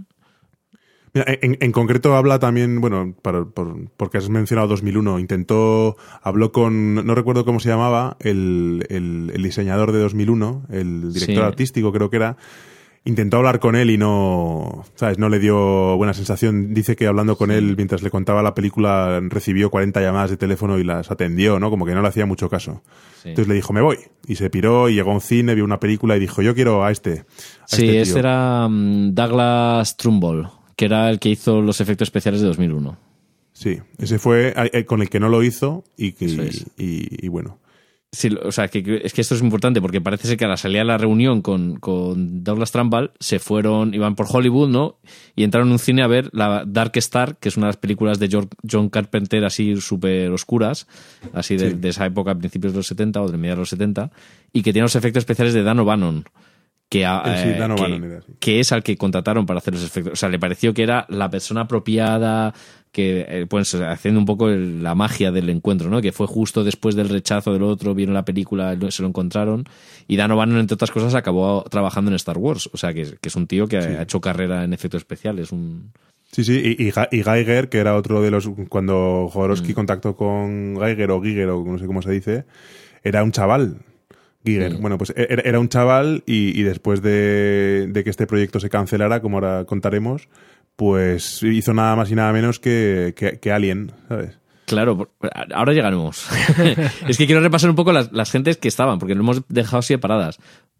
Mira, 1.13 1.27
en, 1.41 1.57
en 1.61 1.71
concreto 1.71 2.13
habla 2.17 2.39
también, 2.39 2.81
bueno, 2.81 3.15
para- 3.21 3.45
por- 3.45 3.89
porque 3.95 4.17
has 4.17 4.27
mencionado 4.27 4.67
2001, 4.67 5.17
intentó, 5.19 5.95
habló 6.21 6.51
con, 6.51 6.95
no 6.95 7.15
recuerdo 7.15 7.45
cómo 7.45 7.61
se 7.61 7.69
llamaba, 7.69 8.17
el, 8.19 8.85
el- 8.89 9.31
el 9.33 9.43
diseñador 9.43 9.93
de 9.93 9.99
2001, 9.99 10.65
el 10.71 11.13
director 11.13 11.35
Sí. 11.35 11.41
artístico 11.41 11.93
creo 11.93 12.09
que 12.09 12.17
era, 12.17 12.35
intentó 13.05 13.37
hablar 13.37 13.59
con 13.59 13.75
él 13.75 13.91
y 13.91 13.97
no, 13.97 14.83
¿sabes? 14.95 15.19
No 15.19 15.29
le 15.29 15.39
dio 15.39 15.95
buena 15.95 16.13
sensación. 16.13 16.73
Dice 16.73 16.95
que 16.95 17.05
hablando 17.07 17.37
con 17.37 17.51
él 17.51 17.75
mientras 17.77 18.01
le 18.01 18.09
contaba 18.09 18.41
la 18.41 18.55
película 18.55 19.21
recibió 19.29 19.69
40 19.69 20.01
llamadas 20.01 20.31
de 20.31 20.37
teléfono 20.37 20.79
y 20.79 20.83
las 20.83 21.11
atendió, 21.11 21.59
¿no? 21.59 21.69
Como 21.69 21.85
que 21.85 21.93
no 21.93 22.01
le 22.01 22.07
hacía 22.07 22.25
mucho 22.25 22.49
caso. 22.49 22.81
Sí. 23.21 23.29
Entonces 23.29 23.47
le 23.47 23.53
dijo, 23.53 23.73
me 23.73 23.81
voy. 23.81 23.97
Y 24.27 24.35
se 24.35 24.49
piró 24.49 24.89
y 24.89 24.95
llegó 24.95 25.11
a 25.11 25.13
un 25.13 25.21
cine, 25.21 25.55
vio 25.55 25.63
una 25.63 25.79
película 25.79 26.17
y 26.17 26.19
dijo, 26.19 26.41
yo 26.41 26.55
quiero 26.55 26.83
a 26.83 26.91
este. 26.91 27.25
a 27.61 27.67
Sí, 27.67 27.85
este 27.85 28.01
este 28.01 28.13
tío". 28.13 28.19
era 28.19 28.67
mm, 28.67 29.13
Douglas 29.13 29.97
Trumbull, 29.97 30.47
que 30.75 30.85
era 30.85 31.09
el 31.09 31.19
que 31.19 31.29
hizo 31.29 31.61
los 31.61 31.79
efectos 31.81 32.07
especiales 32.07 32.41
de 32.41 32.47
2001. 32.47 32.97
Sí, 33.53 33.79
ese 33.99 34.19
fue 34.19 34.49
eh, 34.49 34.69
eh, 34.73 34.85
con 34.85 35.01
el 35.01 35.09
que 35.09 35.19
no 35.19 35.29
lo 35.29 35.41
hizo 35.43 35.85
y, 35.95 36.11
que, 36.13 36.51
y 36.75 37.27
bueno. 37.29 37.59
Sí, 38.15 38.29
o 38.41 38.51
sea, 38.51 38.67
que, 38.69 39.01
es 39.03 39.13
que 39.13 39.19
esto 39.21 39.35
es 39.35 39.41
importante 39.41 39.81
porque 39.81 39.99
parece 39.99 40.27
ser 40.27 40.37
que 40.37 40.45
a 40.45 40.47
la 40.47 40.55
salida 40.57 40.79
de 40.79 40.85
la 40.85 40.97
reunión 40.97 41.41
con, 41.41 41.75
con 41.79 42.43
Douglas 42.43 42.71
Trumbull 42.71 43.11
se 43.19 43.39
fueron, 43.39 43.93
iban 43.93 44.15
por 44.15 44.27
Hollywood, 44.29 44.69
¿no? 44.69 44.99
Y 45.35 45.43
entraron 45.43 45.67
en 45.67 45.73
un 45.73 45.79
cine 45.79 46.01
a 46.01 46.07
ver 46.07 46.29
la 46.31 46.63
Dark 46.65 46.93
Star, 46.95 47.37
que 47.37 47.49
es 47.49 47.57
una 47.57 47.65
de 47.67 47.69
las 47.69 47.77
películas 47.77 48.17
de 48.19 48.29
George- 48.29 48.49
John 48.71 48.89
Carpenter 48.89 49.43
así 49.43 49.75
súper 49.81 50.31
oscuras, 50.31 50.87
así 51.33 51.57
de, 51.57 51.71
Sí. 51.71 51.77
de 51.77 51.89
esa 51.89 52.05
época, 52.05 52.31
a 52.31 52.35
principios 52.35 52.71
de 52.73 52.77
los 52.79 52.87
70 52.87 53.21
o 53.21 53.27
de 53.29 53.37
mediados 53.37 53.57
de 53.57 53.61
los 53.63 53.69
70, 53.69 54.11
y 54.53 54.61
que 54.61 54.71
tiene 54.71 54.83
los 54.85 54.95
efectos 54.95 55.21
especiales 55.21 55.53
de 55.53 55.63
Dan 55.63 55.79
O'Bannon. 55.79 56.23
Que, 56.87 57.03
a- 57.05 57.23
Eh, 57.25 57.41
sí, 57.43 57.49
eh, 57.49 57.55
Dan 57.57 57.75
que- 57.75 58.19
que 58.39 58.59
es 58.59 58.71
al 58.71 58.83
que 58.83 58.95
contrataron 58.95 59.45
para 59.47 59.57
hacer 59.57 59.73
los 59.73 59.83
efectos. 59.83 60.13
O 60.13 60.15
sea, 60.15 60.29
le 60.29 60.37
pareció 60.39 60.73
que 60.73 60.83
era 60.83 61.05
la 61.09 61.29
persona 61.31 61.61
apropiada, 61.61 62.53
que 62.95 63.25
eh, 63.27 63.45
pues 63.49 63.75
haciendo 63.75 64.21
un 64.21 64.25
poco 64.25 64.47
el- 64.49 64.81
la 64.81 64.95
magia 64.95 65.31
del 65.33 65.49
encuentro, 65.49 65.89
¿no? 65.89 66.01
Que 66.01 66.13
fue 66.13 66.27
justo 66.27 66.63
después 66.63 66.95
del 66.95 67.09
rechazo 67.09 67.51
del 67.51 67.63
otro, 67.63 67.93
vieron 67.93 68.13
la 68.13 68.23
película, 68.23 68.77
se 68.89 69.01
lo 69.01 69.09
encontraron. 69.09 69.65
Y 70.07 70.15
Dan 70.15 70.31
O'Bannon, 70.31 70.59
entre 70.59 70.75
otras 70.75 70.91
cosas, 70.91 71.13
acabó 71.13 71.65
trabajando 71.69 72.09
en 72.09 72.15
Star 72.15 72.37
Wars. 72.37 72.69
O 72.71 72.77
sea, 72.77 72.93
que, 72.93 73.03
que 73.19 73.27
es 73.29 73.35
un 73.35 73.47
tío 73.47 73.67
que 73.67 73.77
ha 73.77 74.01
hecho 74.03 74.21
carrera 74.21 74.63
en 74.63 74.71
efectos 74.73 75.01
especiales. 75.01 75.51
Un... 75.51 75.91
Sí, 76.31 76.43
sí, 76.45 76.75
y, 76.79 76.87
y, 76.87 77.23
Geiger, 77.23 77.67
que 77.69 77.79
era 77.79 77.95
otro 77.95 78.21
de 78.21 78.31
los. 78.31 78.49
Cuando 78.69 79.27
Jodorowsky 79.31 79.73
Mm. 79.73 79.75
contactó 79.75 80.15
con 80.15 80.77
Geiger 80.79 81.11
o 81.11 81.21
Giger, 81.21 81.49
o 81.49 81.63
no 81.65 81.77
sé 81.77 81.85
cómo 81.85 82.01
se 82.01 82.11
dice, 82.11 82.45
era 83.03 83.23
un 83.23 83.31
chaval. 83.31 83.79
Giger. 84.45 84.75
Bueno, 84.77 84.97
pues 84.99 85.11
era, 85.17 85.41
era 85.43 85.59
un 85.59 85.69
chaval 85.69 86.23
y, 86.27 86.57
y 86.59 86.63
después 86.63 87.01
de, 87.01 87.87
de 87.89 88.03
que 88.03 88.09
este 88.11 88.27
proyecto 88.27 88.59
se 88.59 88.69
cancelara, 88.69 89.19
como 89.21 89.37
ahora 89.37 89.65
contaremos, 89.65 90.29
pues 90.75 91.41
hizo 91.43 91.73
nada 91.73 91.95
más 91.95 92.11
y 92.11 92.15
nada 92.15 92.33
menos 92.33 92.59
que, 92.59 93.13
que, 93.15 93.39
que 93.39 93.51
Alien, 93.51 93.91
¿sabes? 94.07 94.37
Claro, 94.65 95.11
ahora 95.53 95.73
llegaremos. 95.73 96.27
es 97.07 97.17
que 97.17 97.25
quiero 97.27 97.41
repasar 97.41 97.69
un 97.69 97.75
poco 97.75 97.91
las, 97.93 98.11
las 98.11 98.31
gentes 98.31 98.57
que 98.57 98.67
estaban, 98.67 98.97
porque 98.99 99.13
lo 99.15 99.21
hemos 99.21 99.41
dejado 99.47 99.77
así 99.79 99.93
separadas. 99.93 100.39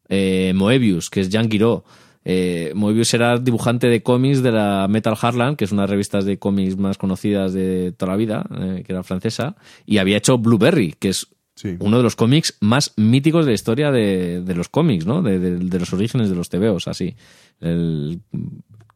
Eh, 0.10 0.54
Moebius, 0.56 1.10
que 1.10 1.22
es 1.22 1.30
Jean 1.30 1.48
Guiraud. 1.50 1.82
eh, 2.24 2.72
Moebius 2.76 3.14
era 3.14 3.38
dibujante 3.38 3.88
de 3.88 4.02
cómics 4.02 4.42
de 4.42 4.52
la 4.52 4.88
Metal 4.90 5.16
Harland, 5.22 5.56
que 5.56 5.66
es 5.66 5.72
una 5.72 5.84
de 5.84 5.86
las 5.86 5.92
revistas 5.92 6.26
de 6.26 6.40
cómics 6.40 6.78
más 6.78 6.98
conocidas 6.98 7.54
de 7.54 7.92
toda 7.96 8.14
la 8.14 8.18
vida, 8.18 8.44
eh, 8.60 8.84
que 8.86 8.92
era 8.92 9.04
francesa, 9.04 9.56
y 9.86 10.00
había 10.00 10.18
hecho 10.18 10.38
Blueberry, 10.40 10.94
que 10.98 11.10
es 11.10 11.28
Sí. 11.58 11.78
uno 11.80 11.96
de 11.96 12.04
los 12.04 12.18
cómics 12.18 12.58
más 12.60 12.92
míticos 12.98 13.46
de 13.46 13.52
la 13.52 13.56
historia 13.56 13.90
de, 13.90 14.42
de 14.42 14.56
los 14.56 14.68
cómics, 14.68 15.06
¿no? 15.06 15.22
De, 15.22 15.40
de- 15.40 15.58
de 15.58 15.80
los 15.80 15.94
orígenes 15.94 16.30
de 16.30 16.36
los 16.36 16.50
tebeos, 16.50 16.90
así. 16.90 17.16
El 17.62 18.20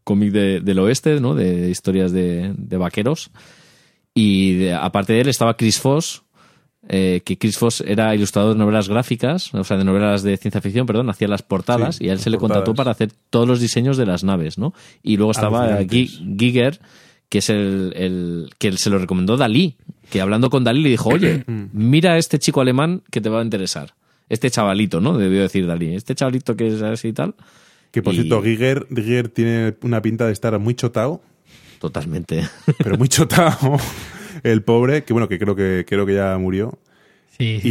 cómic 0.09 0.31
de- 0.31 0.59
del 0.59 0.79
oeste, 0.79 1.19
¿no? 1.21 1.35
De 1.35 1.69
historias 1.69 2.11
de, 2.11 2.51
de 2.57 2.77
vaqueros. 2.77 3.29
Y 4.13 4.55
de- 4.55 4.73
aparte 4.73 5.13
de 5.13 5.21
él 5.21 5.27
estaba 5.29 5.55
Chris 5.55 5.79
Foss, 5.79 6.23
eh, 6.87 7.21
que 7.23 7.37
Chris 7.37 7.57
Foss 7.57 7.83
era 7.85 8.15
ilustrador 8.15 8.53
de 8.53 8.59
novelas 8.59 8.89
gráficas, 8.89 9.53
o 9.53 9.63
sea, 9.63 9.77
de 9.77 9.83
novelas 9.83 10.23
de 10.23 10.35
ciencia 10.37 10.61
ficción, 10.61 10.85
perdón, 10.87 11.09
hacía 11.09 11.27
las 11.27 11.43
portadas 11.43 11.97
Sí, 11.97 12.05
y 12.05 12.09
a 12.09 12.13
él 12.13 12.19
se 12.19 12.29
le 12.29 12.37
contrató 12.37 12.73
para 12.73 12.91
hacer 12.91 13.11
todos 13.29 13.47
los 13.47 13.59
diseños 13.59 13.97
de 13.97 14.05
las 14.05 14.23
naves, 14.23 14.57
¿no? 14.57 14.73
Y 15.03 15.17
luego 15.17 15.31
estaba 15.31 15.63
Alucinantes. 15.65 16.19
Gi- 16.19 16.35
Giger, 16.39 16.79
que 17.29 17.37
es 17.39 17.49
el, 17.49 17.93
el 17.95 18.49
que 18.57 18.71
se 18.77 18.89
lo 18.89 18.97
recomendó 18.97 19.37
Dalí, 19.37 19.75
que 20.09 20.19
hablando 20.21 20.49
con 20.49 20.63
Dalí 20.63 20.81
le 20.81 20.89
dijo, 20.89 21.09
oye, 21.13 21.43
mira 21.71 22.13
a 22.13 22.17
este 22.17 22.39
chico 22.39 22.61
alemán 22.61 23.03
que 23.11 23.21
te 23.21 23.29
va 23.29 23.41
a 23.41 23.43
interesar. 23.43 23.93
Este 24.27 24.49
chavalito, 24.49 24.99
¿no? 25.01 25.17
Debió 25.17 25.41
decir 25.41 25.65
Dalí. 25.67 25.93
Este 25.95 26.15
chavalito 26.15 26.55
que 26.55 26.67
es 26.67 26.81
así 26.81 27.09
y 27.09 27.13
tal. 27.13 27.35
Que 27.91 28.01
por 28.03 28.13
Y- 28.13 28.17
cierto, 28.17 28.41
Giger, 28.43 28.85
Giger 28.93 29.29
tiene 29.29 29.75
una 29.81 30.01
pinta 30.01 30.25
de 30.27 30.33
estar 30.33 30.57
muy 30.59 30.75
chotao, 30.75 31.21
Totalmente. 31.79 32.47
pero 32.83 32.97
muy 32.97 33.07
chotao. 33.07 33.79
El 34.43 34.61
pobre, 34.63 35.03
que 35.03 35.13
bueno, 35.13 35.27
que 35.27 35.39
creo 35.39 35.55
que 35.55 35.85
creo 35.87 36.05
que 36.05 36.15
ya 36.15 36.37
murió. 36.37 36.77
Sí, 37.37 37.59
Y, 37.63 37.69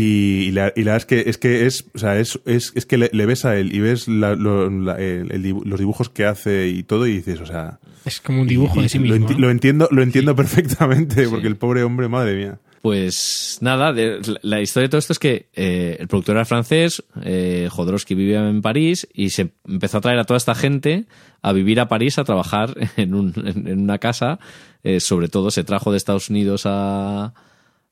y 0.49 0.51
la, 0.53 0.73
y 0.75 0.83
la 0.83 0.93
verdad 0.93 0.97
es 0.97 1.05
que 1.07 1.29
es 1.31 1.37
que 1.39 1.67
es, 1.67 1.85
o 1.95 1.99
sea, 1.99 2.19
es, 2.19 2.41
es, 2.47 2.73
es 2.75 2.87
que 2.87 2.97
le, 2.97 3.11
le 3.13 3.27
ves 3.27 3.45
a 3.45 3.55
él 3.59 3.75
y 3.75 3.81
ves 3.81 4.09
la- 4.09 4.35
lo- 4.35 4.71
la- 4.71 4.95
el- 4.97 5.31
el 5.31 5.45
dibu- 5.45 5.63
los 5.65 5.79
dibujos 5.79 6.09
que 6.09 6.25
hace 6.25 6.69
y 6.69 6.83
todo 6.85 7.07
y 7.07 7.13
dices, 7.17 7.41
o 7.41 7.47
sea, 7.47 7.79
es 8.07 8.21
como 8.23 8.41
un 8.41 8.49
dibujo 8.49 8.81
y- 8.81 8.85
de 8.85 8.89
sí 8.89 8.99
lo, 8.99 9.05
mismo. 9.15 9.29
enti- 9.29 9.33
¿no? 9.35 9.39
lo 9.41 9.51
entiendo, 9.51 9.89
lo 9.91 10.03
entiendo 10.03 10.35
perfectamente, 10.37 11.29
porque 11.29 11.47
el 11.49 11.57
pobre 11.57 11.83
hombre, 11.83 12.09
madre 12.09 12.35
mía. 12.35 12.59
Pues 12.83 13.59
nada, 13.61 13.93
de- 13.93 14.21
la- 14.27 14.41
la 14.43 14.61
historia 14.61 14.85
de 14.85 14.89
todo 14.91 14.99
esto 15.01 15.13
es 15.13 15.19
que 15.19 15.49
eh, 15.55 15.97
el 15.99 16.09
productor 16.09 16.37
era 16.37 16.45
francés, 16.45 17.03
eh, 17.25 17.69
Jodorowsky 17.71 18.15
vivía 18.15 18.49
en 18.49 18.63
París 18.63 19.09
y 19.13 19.31
se 19.31 19.53
empezó 19.67 19.99
a 19.99 20.01
traer 20.01 20.19
a 20.19 20.25
toda 20.25 20.39
esta 20.39 20.55
gente 20.55 21.07
a 21.43 21.53
vivir 21.53 21.81
a 21.81 21.89
París, 21.89 22.19
a 22.19 22.25
trabajar 22.25 22.75
en, 22.97 23.15
un- 23.15 23.33
en- 23.37 23.67
en 23.69 23.81
una 23.81 23.99
casa. 23.99 24.39
Eh, 24.85 25.01
sobre 25.01 25.29
todo 25.29 25.51
se 25.51 25.65
trajo 25.65 25.91
de 25.91 25.97
Estados 25.97 26.31
Unidos 26.31 26.63
a, 26.67 27.35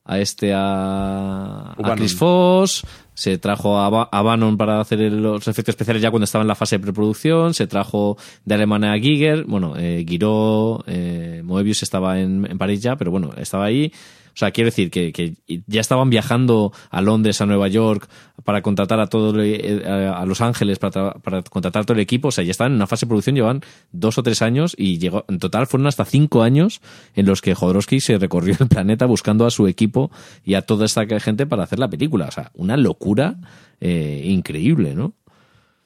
a 0.05 0.19
este, 0.21 0.53
a, 0.55 1.73
a. 1.73 1.75
Chris 1.97 2.15
Foss, 2.17 2.85
se 3.13 3.39
trajo 3.39 3.79
a, 3.81 3.91
Ba- 3.91 4.09
a 4.13 4.23
Bannon 4.23 4.57
para 4.57 4.81
hacer 4.81 5.01
el- 5.01 5.21
los 5.21 5.49
efectos 5.49 5.73
especiales 5.73 6.01
ya 6.01 6.11
cuando 6.13 6.25
estaba 6.25 6.43
en 6.43 6.49
la 6.49 6.55
fase 6.55 6.77
de 6.79 6.83
preproducción, 6.85 7.55
se 7.55 7.67
trajo 7.67 8.17
de 8.45 8.55
Alemania 8.55 8.93
a 8.93 8.99
Giger, 8.99 9.45
bueno, 9.47 9.75
eh, 9.77 10.05
Guiraud, 10.07 10.85
eh, 10.87 11.43
Moebius 11.45 11.83
estaba 11.83 12.21
en, 12.21 12.47
en 12.49 12.57
París 12.57 12.81
ya, 12.81 12.95
pero 12.95 13.11
bueno, 13.11 13.33
estaba 13.37 13.65
ahí. 13.65 13.93
O 14.37 14.39
sea, 14.39 14.51
quiero 14.51 14.67
decir 14.67 14.91
que, 14.91 15.15
que 15.15 15.33
ya 15.67 15.81
estaban 15.81 16.11
viajando 16.11 16.71
a 16.91 17.01
Londres, 17.01 17.41
a 17.41 17.47
Nueva 17.47 17.69
York, 17.69 18.07
para 18.45 18.61
contratar 18.61 19.01
a 19.01 19.07
todo 19.07 19.43
eh, 19.43 19.83
a 19.87 20.27
Los 20.27 20.43
Ángeles, 20.43 20.79
para 20.79 21.15
contratar 21.49 21.87
todo 21.87 21.95
el 21.95 22.01
equipo. 22.01 22.29
O 22.29 22.31
sea, 22.31 22.45
ya 22.45 22.51
estaban 22.51 22.73
en 22.73 22.77
una 22.77 22.87
fase 22.87 23.07
de 23.07 23.09
producción, 23.09 23.35
llevan 23.35 23.63
dos 23.93 24.19
o 24.19 24.23
tres 24.23 24.43
años 24.43 24.75
y 24.77 24.99
llegó, 24.99 25.25
en 25.29 25.39
total 25.39 25.67
fueron 25.67 25.87
hasta 25.87 26.05
cinco 26.05 26.43
años 26.43 26.83
en 27.15 27.25
los 27.25 27.41
que 27.41 27.55
Jodorowsky 27.55 27.99
se 28.01 28.19
recorrió 28.19 28.55
el 28.61 28.69
planeta 28.69 29.07
buscando 29.07 29.47
a 29.47 29.51
su 29.51 29.69
equipo 29.69 30.11
y 30.45 30.53
a 30.53 30.61
toda 30.61 30.85
esta 30.85 31.07
gente 31.19 31.47
para 31.47 31.63
hacer 31.63 31.79
la 31.79 31.89
película. 31.89 32.27
O 32.27 32.31
sea, 32.31 32.51
una 32.53 32.77
locura 32.77 33.39
eh, 33.81 34.21
increíble, 34.23 34.95
¿no? 34.95 35.15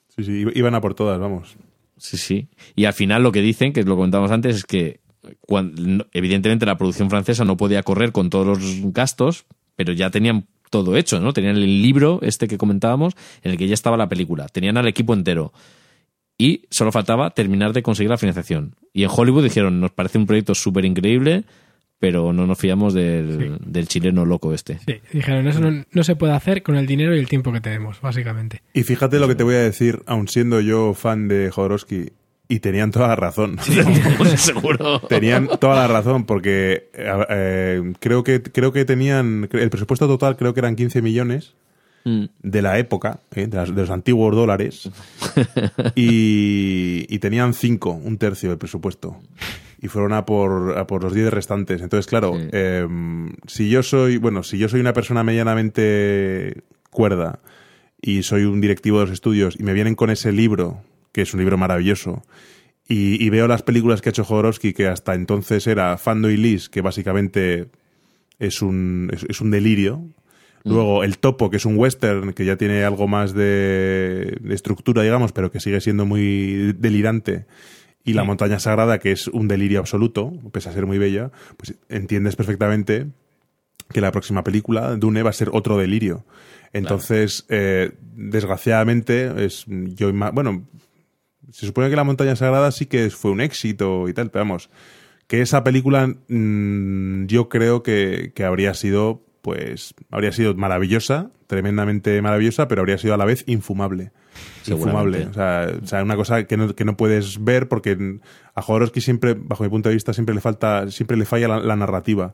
Sí, 0.09 0.25
sí, 0.25 0.45
iban 0.57 0.75
a 0.75 0.81
por 0.81 0.95
todas, 0.95 1.21
vamos. 1.21 1.57
Sí, 1.99 2.17
sí. 2.17 2.49
Y 2.75 2.87
al 2.87 2.95
final 2.95 3.23
lo 3.23 3.31
que 3.31 3.43
dicen, 3.43 3.73
que 3.73 3.85
lo 3.85 3.95
comentábamos 3.95 4.33
antes, 4.33 4.57
es 4.57 4.65
que 4.65 4.99
evidentemente 6.12 6.66
la 6.66 6.79
producción 6.79 7.11
francesa 7.11 7.45
no 7.45 7.57
podía 7.57 7.83
correr 7.83 8.12
con 8.12 8.31
todos 8.31 8.47
los 8.47 8.93
gastos, 8.93 9.45
pero 9.77 9.93
ya 9.93 10.11
tenían 10.11 10.47
todo 10.71 10.97
hecho, 10.97 11.21
¿no? 11.21 11.33
Tenían 11.33 11.57
el 11.57 11.83
libro 11.83 12.21
este 12.23 12.49
que 12.49 12.59
comentábamos 12.59 13.14
en 13.43 13.53
el 13.53 13.59
que 13.59 13.66
ya 13.66 13.75
estaba 13.75 13.97
la 13.97 14.09
película, 14.09 14.49
tenían 14.49 14.77
al 14.77 14.87
equipo 14.87 15.14
entero 15.14 15.53
y 16.39 16.66
solo 16.71 16.91
faltaba 16.91 17.31
terminar 17.31 17.75
de 17.75 17.83
conseguir 17.83 18.09
la 18.09 18.16
financiación. 18.16 18.75
Y 18.95 19.03
en 19.03 19.11
Hollywood 19.12 19.45
dijeron, 19.45 19.79
nos 19.79 19.91
parece 19.91 20.16
un 20.16 20.27
proyecto 20.27 20.55
súper 20.55 20.87
increíble, 20.87 21.45
pero 21.99 22.33
no 22.33 22.47
nos 22.47 22.59
fiamos 22.59 22.95
del, 22.95 23.59
del 23.61 23.89
chileno 23.89 24.25
loco 24.25 24.55
este. 24.55 24.79
Sí, 24.79 25.01
dijeron, 25.12 25.47
eso 25.47 25.61
no, 25.61 25.85
no 25.93 26.03
se 26.03 26.16
puede 26.16 26.33
hacer 26.33 26.62
con 26.62 26.77
el 26.77 26.87
dinero 26.87 27.14
y 27.14 27.18
el 27.18 27.29
tiempo 27.29 27.53
que 27.53 27.61
tenemos, 27.61 28.01
básicamente. 28.01 28.62
Y 28.73 28.85
fíjate 28.85 29.21
lo 29.21 29.29
que 29.29 29.35
te 29.35 29.43
voy 29.43 29.57
a 29.57 29.61
decir, 29.61 30.01
aun 30.07 30.29
siendo 30.29 30.62
yo 30.62 30.95
fan 30.95 31.29
de 31.29 31.51
Jodorowsky, 31.51 32.12
y 32.51 32.61
tenían 32.61 32.91
toda 32.91 33.09
la 33.09 33.17
razón. 33.17 33.57
Seguro. 34.37 35.01
Tenían 35.09 35.49
toda 35.59 35.77
la 35.77 35.87
razón, 35.89 36.27
porque 36.27 36.91
eh, 36.93 37.25
eh, 37.31 37.93
creo 38.01 38.23
que 38.23 38.43
creo 38.43 38.73
que 38.73 38.85
tenían 38.85 39.49
el 39.53 39.71
presupuesto 39.71 40.07
total 40.07 40.37
creo 40.37 40.53
que 40.53 40.61
eran 40.61 40.77
15 40.77 41.01
millones 41.01 41.55
Mm. 42.03 42.25
de 42.43 42.63
la 42.63 42.79
época, 42.79 43.21
eh, 43.35 43.47
de, 43.47 43.57
las- 43.59 43.75
de 43.75 43.83
los 43.83 43.91
antiguos 43.91 44.35
dólares, 44.35 44.89
y, 45.95 47.05
y 47.09 47.19
tenían 47.19 47.53
5, 47.53 47.91
un 47.91 48.17
tercio 48.17 48.49
del 48.49 48.57
presupuesto. 48.59 49.17
Y 49.83 49.89
fueron 49.89 50.15
a 50.15 50.25
por, 50.25 50.79
a 50.79 50.87
por 50.87 51.03
los 51.03 51.13
10 51.15 51.31
restantes. 51.31 51.83
Entonces, 51.83 52.07
claro, 52.07 52.35
Sí. 52.39 52.49
eh, 52.53 52.87
si 53.47 53.69
yo 53.69 53.83
soy, 53.83 54.17
bueno, 54.17 54.43
si 54.43 54.57
yo 54.57 54.69
soy 54.71 54.81
una 54.81 54.95
persona 54.95 55.23
medianamente 55.25 56.63
cuerda 56.91 57.41
y 58.01 58.23
soy 58.23 58.45
un 58.45 58.61
directivo 58.63 58.99
de 59.01 59.05
los 59.07 59.13
estudios 59.13 59.57
y 59.59 59.63
me 59.63 59.73
vienen 59.75 59.95
con 59.95 60.09
ese 60.11 60.33
libro, 60.33 60.83
que 61.13 61.23
es 61.23 61.35
un 61.35 61.41
libro 61.41 61.59
maravilloso, 61.59 62.23
y, 62.89 63.25
y 63.25 63.31
veo 63.31 63.47
las 63.47 63.63
películas 63.63 64.01
que 64.01 64.09
ha 64.09 64.11
hecho 64.11 64.25
Jodorowsky, 64.25 64.73
que 64.73 64.89
hasta 64.89 65.15
entonces 65.15 65.67
era 65.67 65.97
Fando 65.97 66.31
y 66.31 66.37
Lis, 66.37 66.69
que 66.69 66.81
básicamente 66.81 67.69
es 68.39 68.63
un, 68.63 69.11
es, 69.13 69.25
es 69.29 69.41
un 69.41 69.51
delirio. 69.51 70.05
Luego 70.63 71.05
El 71.05 71.17
Topo, 71.17 71.49
que 71.49 71.57
es 71.57 71.65
un 71.65 71.79
western, 71.79 72.35
que 72.35 72.45
ya 72.45 72.57
tiene 72.57 72.85
algo 72.85 73.09
más 73.09 73.33
de, 73.33 74.37
de 74.43 74.55
estructura, 74.55 75.03
digamos, 75.03 75.33
pero 75.33 75.51
que 75.51 75.59
sigue 75.59 75.81
siendo 75.81 76.05
muy 76.05 76.75
delirante. 76.75 77.47
Y 78.05 78.13
La 78.13 78.25
Montaña 78.25 78.59
Sagrada, 78.59 78.99
que 78.99 79.11
es 79.11 79.29
un 79.29 79.49
delirio 79.49 79.79
absoluto, 79.79 80.35
pese 80.53 80.69
a 80.69 80.73
ser 80.73 80.85
muy 80.85 80.99
bella, 80.99 81.31
pues 81.57 81.77
entiendes 81.89 82.37
perfectamente 82.37 83.07
que 83.91 84.03
la 84.03 84.13
próxima 84.13 84.45
película, 84.45 84.97
Dune, 84.97 85.23
va 85.23 85.31
a 85.31 85.33
ser 85.33 85.49
otro 85.53 85.79
delirio. 85.79 86.27
Entonces, 86.75 87.47
eh, 87.49 87.93
desgraciadamente, 88.15 89.45
es 89.45 89.65
yo 89.67 90.13
bueno, 90.13 90.67
se 91.51 91.67
supone 91.67 91.91
que 91.91 91.97
La 91.97 92.05
Montaña 92.05 92.37
Sagrada 92.37 92.71
sí 92.71 92.87
que 92.87 93.11
fue 93.11 93.31
un 93.31 93.41
éxito 93.41 94.09
y 94.09 94.15
tal, 94.15 94.31
pero 94.31 94.45
vamos, 94.45 94.71
que 95.27 95.43
esa 95.43 95.63
película 95.63 96.07
mm, 96.07 97.27
yo 97.27 97.49
creo 97.49 97.83
que, 97.83 98.33
que 98.35 98.45
habría 98.45 98.75
sido, 98.75 99.23
pues, 99.43 99.95
habría 100.11 100.33
sido 100.33 100.55
maravillosa, 100.55 101.31
tremendamente 101.47 102.21
maravillosa, 102.23 102.69
pero 102.69 102.81
habría 102.81 102.99
sido 102.99 103.15
a 103.15 103.17
la 103.17 103.25
vez 103.25 103.45
infumable. 103.47 104.13
Infumable. 104.67 105.27
O 105.27 105.33
sea, 105.33 105.69
o 105.83 105.87
sea, 105.87 106.03
una 106.03 106.17
cosa 106.17 106.45
que 106.45 106.57
no, 106.57 106.75
que 106.75 106.85
no 106.85 106.97
puedes 106.97 107.43
ver 107.43 107.69
porque 107.69 108.19
a 108.55 108.63
Jodorowsky 108.63 109.01
siempre, 109.01 109.35
bajo 109.35 109.63
mi 109.65 109.71
punto 109.71 109.89
de 109.89 109.95
vista, 109.95 110.13
siempre 110.13 110.35
le 110.35 110.41
falta, 110.41 110.91
siempre 110.91 111.17
le 111.17 111.25
falla 111.25 111.49
la, 111.49 111.61
la 111.61 111.77
narrativa. 111.77 112.33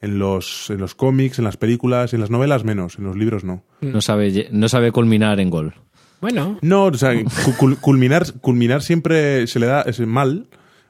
En 0.00 0.20
los, 0.20 0.70
en 0.70 0.78
los 0.78 0.94
cómics, 0.94 1.38
en 1.38 1.44
las 1.44 1.56
películas, 1.56 2.14
en 2.14 2.20
las 2.20 2.30
novelas 2.30 2.62
menos, 2.62 2.98
en 2.98 3.04
los 3.04 3.16
libros 3.16 3.42
no. 3.42 3.64
No 3.80 4.00
sabe, 4.00 4.48
no 4.52 4.68
sabe 4.68 4.92
culminar 4.92 5.40
en 5.40 5.50
gol. 5.50 5.74
Bueno, 6.20 6.58
No, 6.62 6.84
o 6.86 6.94
sea, 6.94 7.12
cu- 7.14 7.52
cul- 7.58 7.78
culminar, 7.80 8.24
culminar 8.40 8.82
siempre 8.82 9.46
se 9.46 9.58
le 9.60 9.66
da 9.66 9.82
es 9.82 10.00
mal, 10.00 10.46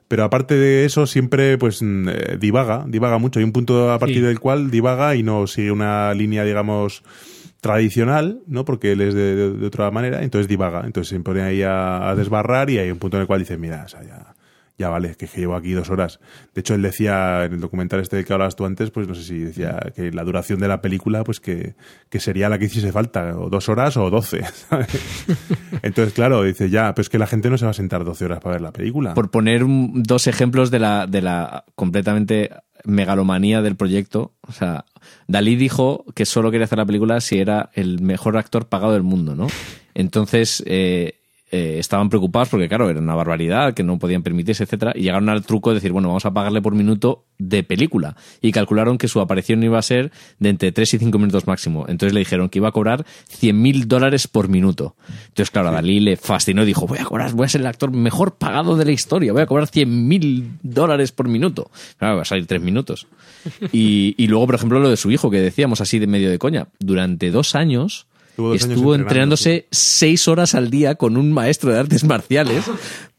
pero 0.09 0.25
aparte 0.25 0.55
de 0.55 0.85
eso 0.87 1.07
siempre 1.07 1.59
pues 1.59 1.83
mm, 1.83 2.09
eh, 2.09 2.37
divaga, 2.41 2.85
divaga 2.89 3.19
mucho. 3.19 3.39
Hay 3.41 3.45
un 3.45 3.53
punto 3.53 3.93
a 3.93 3.99
partir 3.99 4.17
Sí. 4.19 4.23
del 4.23 4.41
cual 4.41 4.71
divaga 4.71 5.15
y 5.17 5.23
no 5.23 5.47
sigue 5.47 5.71
una 5.71 6.15
línea, 6.15 6.45
digamos, 6.45 7.03
tradicional, 7.61 8.41
¿no? 8.47 8.65
Porque 8.65 8.93
él 8.93 9.01
es 9.01 9.15
de, 9.15 9.35
de- 9.35 9.53
de 9.53 9.67
otra 9.67 9.91
manera, 9.91 10.23
entonces 10.23 10.49
divaga. 10.49 10.83
Entonces 10.87 11.09
se 11.11 11.21
pone 11.21 11.43
ahí 11.43 11.63
a, 11.63 12.09
a 12.09 12.15
desbarrar 12.15 12.71
y 12.71 12.79
hay 12.79 12.91
un 12.91 12.99
punto 12.99 13.17
en 13.17 13.23
el 13.23 13.27
cual 13.27 13.41
dice, 13.41 13.59
mira, 13.59 13.83
o 13.85 13.89
sea, 13.89 14.03
ya, 14.03 14.35
ya 14.79 14.89
vale, 14.89 15.17
que, 15.17 15.27
llevo 15.27 15.57
aquí 15.57 15.73
dos 15.73 15.91
horas. 15.91 16.21
De 16.55 16.61
hecho, 16.61 16.75
él 16.75 16.83
decía 16.83 17.45
en 17.45 17.55
el 17.55 17.61
documental 17.61 18.01
este 18.01 18.17
del 18.17 18.25
que 18.25 18.33
hablabas 18.33 18.57
tú 18.57 18.65
antes, 18.65 18.91
pues 18.91 19.09
no 19.09 19.15
sé 19.15 19.25
si 19.25 19.39
decía 19.39 19.93
que 19.95 20.13
la 20.13 20.23
duración 20.25 20.61
de 20.61 20.69
la 20.69 20.81
película, 20.81 21.25
pues 21.25 21.41
que, 21.41 21.75
que 22.09 22.21
sería 22.21 22.49
la 22.49 22.59
que 22.59 22.67
hiciese 22.67 22.93
falta, 22.93 23.37
o 23.37 23.51
dos 23.51 23.69
horas 23.69 23.97
o 23.97 24.09
doce. 24.09 24.45
Entonces, 25.83 26.15
claro, 26.15 26.43
dice, 26.43 26.71
ya, 26.71 26.95
pero 26.95 27.03
es 27.03 27.09
que 27.09 27.19
la 27.19 27.27
gente 27.27 27.51
no 27.51 27.59
se 27.59 27.65
va 27.65 27.73
a 27.73 27.75
sentar 27.75 28.05
12 28.05 28.25
horas 28.25 28.41
para 28.41 28.55
ver 28.55 28.63
la 28.63 28.73
película. 28.73 29.15
Por 29.15 29.31
poner 29.31 29.65
un- 29.65 30.03
dos 30.03 30.27
ejemplos 30.27 30.71
de 30.71 30.79
la, 30.79 31.07
de 31.07 31.23
la 31.23 31.65
completamente 31.75 32.51
megalomanía 32.85 33.63
del 33.63 33.77
proyecto. 33.77 34.35
O 34.43 34.53
sea, 34.53 34.85
Dalí 35.27 35.57
dijo 35.57 36.05
que 36.15 36.25
solo 36.25 36.51
quería 36.51 36.65
hacer 36.67 36.79
la 36.79 36.87
película 36.87 37.21
si 37.21 37.39
era 37.39 37.71
el 37.75 38.01
mejor 38.01 38.37
actor 38.37 38.69
pagado 38.69 38.93
del 38.93 39.03
mundo, 39.03 39.35
¿no? 39.35 39.49
Entonces, 39.95 40.63
eh, 40.67 41.18
eh, 41.51 41.77
estaban 41.79 42.09
preocupados 42.11 42.51
porque, 42.51 42.69
claro, 42.69 42.91
era 42.91 43.01
una 43.01 43.15
barbaridad, 43.15 43.73
que 43.75 43.83
no 43.83 43.99
podían 43.99 44.23
permitirse, 44.23 44.65
etcétera, 44.65 44.93
y 44.95 45.03
llegaron 45.03 45.29
al 45.29 45.45
truco 45.45 45.71
de 45.71 45.77
decir, 45.77 45.93
bueno, 45.93 46.09
vamos 46.09 46.27
a 46.27 46.33
pagarle 46.33 46.61
por 46.61 46.75
minuto 46.75 47.25
de 47.39 47.63
película. 47.63 48.17
Y 48.43 48.53
calcularon 48.53 48.99
que 48.99 49.09
su 49.09 49.21
aparición 49.21 49.63
iba 49.63 49.79
a 49.79 49.83
ser 49.83 50.13
de 50.39 50.51
entre 50.51 50.73
3 50.73 50.95
y 50.95 50.99
5 50.99 51.19
minutos 51.19 51.47
máximo. 51.47 51.87
Entonces 51.89 52.13
le 52.13 52.21
dijeron 52.21 52.49
que 52.49 52.59
iba 52.59 52.69
a 52.69 52.73
cobrar 52.73 53.07
100 53.29 53.61
mil 53.61 53.89
dólares 53.89 54.27
por 54.27 54.49
minuto. 54.49 54.97
Entonces, 55.29 55.51
claro, 55.51 55.69
a 55.69 55.73
Dalí 55.73 56.01
le 56.01 56.17
fascinó 56.17 56.65
y 56.65 56.67
dijo, 56.67 56.87
voy 56.87 56.99
a 56.99 57.05
cobrar, 57.05 57.33
voy 57.33 57.47
a 57.47 57.49
ser 57.49 57.63
el 57.63 57.67
actor 57.67 57.93
mejor 57.93 58.37
pagado 58.37 58.77
de 58.77 58.85
la 58.85 58.93
historia, 58.93 59.33
voy 59.33 59.43
a 59.43 59.47
cobrar 59.47 59.69
100 59.69 60.09
mil 60.09 60.59
dólares 60.63 61.13
por 61.13 61.29
minuto. 61.29 61.71
Claro, 61.97 62.17
va 62.17 62.23
a 62.23 62.27
salir 62.27 62.47
3 62.47 62.61
minutos. 62.61 63.07
Y, 63.73 64.15
y 64.19 64.27
luego, 64.27 64.47
por 64.47 64.55
ejemplo, 64.57 64.81
lo 64.81 64.91
de 64.91 64.97
su 64.97 65.11
hijo, 65.11 65.31
que 65.31 65.41
decíamos 65.41 65.81
así 65.81 65.99
de 65.99 66.07
medio 66.07 66.31
de 66.31 66.39
coña. 66.39 66.69
Durante 66.79 67.31
dos 67.31 67.55
años 67.55 68.08
Estuvo 68.55 68.95
entrenándose 68.95 69.67
seis 69.71 70.29
horas 70.29 70.55
al 70.55 70.71
día 70.71 70.95
con 70.95 71.17
un 71.17 71.33
maestro 71.33 71.73
de 71.73 71.79
artes 71.79 72.05
marciales 72.05 72.65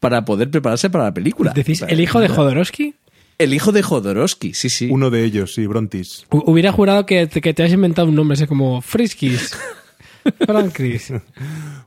para 0.00 0.24
poder 0.24 0.50
prepararse 0.50 0.88
para 0.90 1.04
la 1.04 1.14
película. 1.14 1.52
¿Decís 1.54 1.82
el 1.86 2.00
hijo 2.00 2.20
de 2.20 2.28
Jodorowsky? 2.28 2.94
El 3.38 3.54
hijo 3.54 3.72
de 3.72 3.82
Jodorowsky, 3.82 4.52
sí, 4.54 4.68
sí. 4.68 4.88
Uno 4.90 5.08
de 5.10 5.24
ellos, 5.24 5.54
sí, 5.54 5.66
Brontis. 5.66 6.26
Hu- 6.30 6.42
Hubiera 6.46 6.72
jurado 6.72 7.06
que, 7.06 7.26
te- 7.26 7.40
que 7.40 7.54
te 7.54 7.62
has 7.62 7.72
inventado 7.72 8.08
un 8.08 8.14
nombre, 8.14 8.34
ese 8.34 8.46
como 8.46 8.80
Friskis. 8.82 9.52
Frankris. 10.46 11.12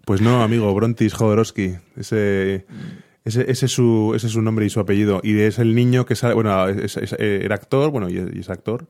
Pues 0.06 0.22
no, 0.22 0.42
amigo, 0.44 0.74
Brontis 0.74 1.14
Jodorowsky. 1.14 1.76
Ese, 1.96 2.66
ese, 3.26 3.50
ese, 3.52 3.66
es 3.68 3.72
su, 3.72 4.14
ese 4.16 4.28
es 4.28 4.34
su 4.34 4.42
nombre 4.42 4.66
y 4.66 4.70
su 4.70 4.80
apellido. 4.80 5.22
Y 5.24 5.38
es 5.40 5.60
el 5.60 5.76
niño 5.76 6.06
que 6.06 6.16
sale, 6.16 6.34
bueno, 6.34 6.68
es- 6.68 6.98
es- 6.98 7.14
era 7.20 7.56
actor, 7.56 7.92
bueno, 7.92 8.10
y 8.10 8.18
es, 8.18 8.26
y 8.36 8.40
es 8.40 8.50
actor. 8.50 8.88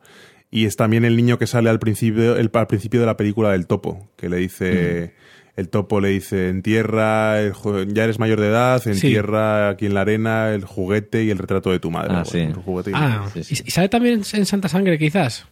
Y 0.56 0.66
es 0.66 0.76
también 0.76 1.04
el 1.04 1.16
niño 1.16 1.40
que 1.40 1.48
sale 1.48 1.70
al 1.72 1.80
principio, 1.80 2.38
el, 2.38 2.52
al 2.54 2.68
principio 2.68 3.00
de 3.00 3.06
la 3.08 3.18
película 3.18 3.52
del 3.52 3.66
topo, 3.66 4.12
que 4.16 4.30
le 4.30 4.38
dice, 4.38 5.16
el 5.56 5.70
topo 5.70 6.00
le 6.00 6.10
dice, 6.10 6.50
entierra, 6.50 7.42
el 7.42 7.54
ju- 7.54 7.92
ya 7.92 8.04
eres 8.04 8.20
mayor 8.20 8.40
de 8.40 8.50
edad, 8.50 8.82
entierra 8.88 9.70
aquí 9.70 9.88
en 9.88 9.96
la 9.96 10.02
arena 10.02 10.52
el 10.54 10.64
juguete 10.66 11.24
y 11.24 11.32
el 11.32 11.40
retrato 11.40 11.72
de 11.72 11.80
tu 11.80 11.90
madre. 11.90 12.14
Ah, 12.14 12.24
sí. 12.24 12.38
y- 12.40 12.92
Ah, 12.94 13.26
Sí. 13.34 13.40
¿y 13.64 13.68
y 13.68 13.72
sale 13.72 13.90
también 13.90 14.22
en 14.34 14.46
Santa 14.46 14.70
Sangre, 14.70 15.00
quizás? 15.00 15.48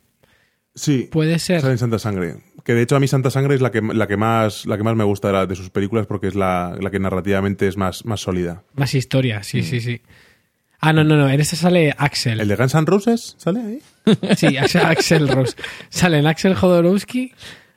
Sí. 0.76 1.10
Puede 1.12 1.39
ser. 1.39 1.62
Sale 1.62 1.74
en 1.74 1.80
Santa 1.80 1.97
Sangre. 1.99 2.36
Que 2.64 2.76
de 2.76 2.84
hecho 2.84 2.95
a 2.95 2.99
mí 2.99 3.08
Santa 3.08 3.32
Sangre 3.32 3.56
es 3.56 3.62
la 3.62 3.72
que, 3.72 3.82
la 3.82 4.08
que, 4.08 4.18
más, 4.18 4.68
la 4.68 4.78
que 4.78 4.84
más 4.84 4.95
me 4.95 5.04
gusta 5.04 5.30
de, 5.30 5.34
la- 5.34 5.45
de 5.47 5.56
sus 5.56 5.72
películas 5.72 6.06
porque 6.06 6.28
es 6.28 6.36
la, 6.36 6.78
la 6.80 6.91
que 6.91 6.99
narrativamente 6.99 7.68
es 7.68 7.76
más, 7.76 8.06
más 8.06 8.22
sólida. 8.22 8.64
Más 8.76 8.93
historia, 8.93 9.41
sí, 9.41 9.64
sí, 9.64 9.82
sí. 9.82 10.02
Ah, 10.82 10.94
no, 10.94 11.04
no, 11.04 11.16
no. 11.16 11.30
En 11.30 11.40
ese 11.40 11.56
sale 11.56 11.94
Axel. 11.98 12.40
¿El 12.42 12.48
de 12.48 12.56
Guns 12.56 12.74
N' 12.74 12.86
Roses 12.86 13.36
sale 13.38 13.60
ahí? 13.62 13.80
Sí, 14.36 14.58
Axel, 14.58 15.28
Rose. 15.28 15.56
Salen 15.90 16.26
Axel 16.26 16.56
Jodorowsky, 16.56 17.34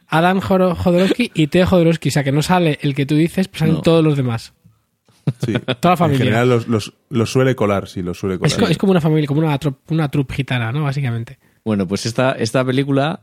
Adam 0.09 0.41
Jodorowsky 0.41 1.31
y 1.35 1.49
Teo 1.49 1.67
Jodorowsky. 1.67 2.09
O 2.09 2.13
sea, 2.13 2.25
que 2.25 2.33
no 2.33 2.41
sale 2.43 2.79
el 2.83 2.95
que 2.95 3.05
tú 3.05 3.15
dices, 3.15 3.49
pues 3.49 3.59
salen 3.61 3.75
No. 3.77 3.83
todos 3.83 4.03
los 4.03 4.17
demás. 4.17 4.55
Sí. 5.45 5.53
Toda 5.81 5.93
la 5.93 5.97
familia. 5.97 6.23
En 6.23 6.25
general 6.29 6.49
los, 6.49 6.67
los, 6.69 6.95
los 7.11 7.31
suele 7.31 7.55
colar, 7.55 7.89
sí, 7.89 8.03
los 8.03 8.19
suele 8.19 8.39
colar. 8.39 8.51
Es, 8.53 8.57
co- 8.59 8.69
es 8.69 8.79
como 8.79 8.91
una 8.93 9.01
familia, 9.03 9.27
como 9.27 9.41
una, 9.41 9.59
una 9.89 10.11
troupe 10.11 10.35
gitana, 10.35 10.73
¿no? 10.73 10.85
Básicamente. 10.85 11.39
Bueno, 11.65 11.87
pues 11.87 12.07
esta, 12.07 12.33
esta 12.33 12.65
película, 12.65 13.23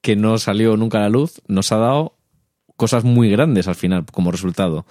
que 0.00 0.14
no 0.16 0.38
salió 0.38 0.76
nunca 0.76 0.98
a 0.98 1.02
la 1.02 1.08
luz, 1.08 1.40
nos 1.48 1.70
ha 1.72 1.76
dado 1.78 2.16
cosas 2.76 3.02
muy 3.04 3.30
grandes 3.30 3.66
al 3.68 3.74
final 3.74 4.04
como 4.12 4.30
resultado. 4.30 4.86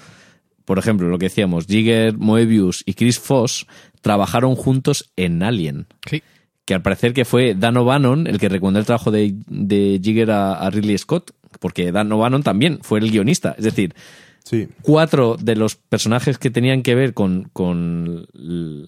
Por 0.68 0.78
ejemplo, 0.80 1.08
lo 1.08 1.18
que 1.18 1.28
decíamos, 1.28 1.66
Jigger, 1.66 2.18
Moebius 2.18 2.84
y 2.86 2.94
Chris 2.94 3.18
Foss 3.20 3.66
trabajaron 4.02 4.56
juntos 4.56 5.10
en 5.16 5.42
Alien. 5.42 5.88
Sí. 6.10 6.22
que 6.66 6.74
al 6.74 6.82
parecer 6.82 7.14
que 7.14 7.24
fue 7.24 7.56
Dan 7.56 7.78
O'Bannon 7.78 8.28
el 8.28 8.38
que 8.40 8.50
recomendó 8.50 8.80
el 8.82 8.86
trabajo 8.86 9.10
de, 9.10 9.34
de 9.48 10.02
Jigger 10.04 10.30
a, 10.32 10.56
a 10.56 10.70
Ridley 10.70 10.98
Scott, 10.98 11.32
porque 11.62 11.94
Dan 11.94 12.12
O'Bannon 12.12 12.44
también 12.44 12.80
fue 12.82 13.00
el 13.00 13.10
guionista. 13.10 13.56
Es 13.58 13.64
decir, 13.64 13.96
Sí. 14.44 14.70
cuatro 14.82 15.36
de 15.38 15.58
los 15.58 15.76
personajes 15.76 16.38
que 16.38 16.50
tenían 16.50 16.82
que 16.82 16.96
ver 16.96 17.14
con, 17.14 17.50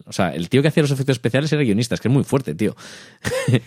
o 0.05 0.11
sea, 0.13 0.33
el 0.33 0.47
tío 0.47 0.61
que 0.61 0.69
hacía 0.69 0.83
los 0.83 0.91
efectos 0.91 1.15
especiales 1.17 1.51
era 1.51 1.63
guionista, 1.63 1.95
es 1.95 2.01
que 2.01 2.07
es 2.07 2.13
muy 2.13 2.23
fuerte, 2.23 2.55
tío. 2.55 2.75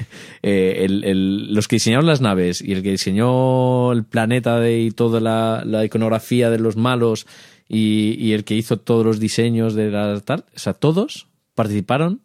Eh, 0.43 0.85
el- 0.85 1.05
el- 1.05 1.55
los 1.55 1.69
que 1.69 1.77
diseñaron 1.77 2.07
las 2.07 2.21
naves 2.21 2.61
y 2.63 2.73
el 2.73 2.83
que 2.83 2.91
diseñó 2.93 3.93
el 3.93 4.05
planeta 4.05 4.59
de, 4.59 4.81
y 4.81 4.91
toda 4.91 5.21
la, 5.21 5.63
la 5.65 5.85
iconografía 5.85 6.51
de 6.51 6.59
los 6.59 6.77
malos 6.77 7.27
y, 7.69 8.15
y 8.19 8.33
el 8.33 8.45
que 8.45 8.55
hizo 8.55 8.79
todos 8.79 9.05
los 9.07 9.21
diseños 9.21 9.75
de 9.75 9.91
la 9.91 10.21
tal, 10.21 10.45
o 10.55 10.59
sea, 10.59 10.73
todos 10.75 11.29
participaron 11.55 12.21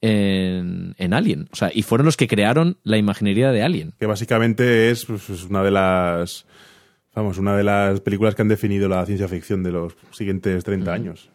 en, 0.00 0.94
en 0.98 1.14
Alien. 1.14 1.48
O 1.52 1.56
sea, 1.56 1.70
y 1.72 1.82
fueron 1.82 2.04
los 2.04 2.16
que 2.16 2.28
crearon 2.28 2.76
la 2.84 2.96
imaginería 2.98 3.50
de 3.50 3.62
Alien. 3.62 3.92
Que 3.98 4.06
básicamente 4.06 4.90
es 4.90 5.04
pues, 5.04 5.28
es 5.30 5.44
una 5.44 5.62
de 5.62 5.70
las. 5.70 6.46
Vamos, 7.14 7.38
una 7.38 7.56
de 7.56 7.64
las 7.64 8.00
películas 8.00 8.34
que 8.34 8.42
han 8.42 8.48
definido 8.48 8.88
la 8.90 9.04
ciencia 9.06 9.26
ficción 9.26 9.62
de 9.62 9.72
los 9.72 9.94
siguientes 10.10 10.64
30 10.64 10.92
años. 10.92 11.30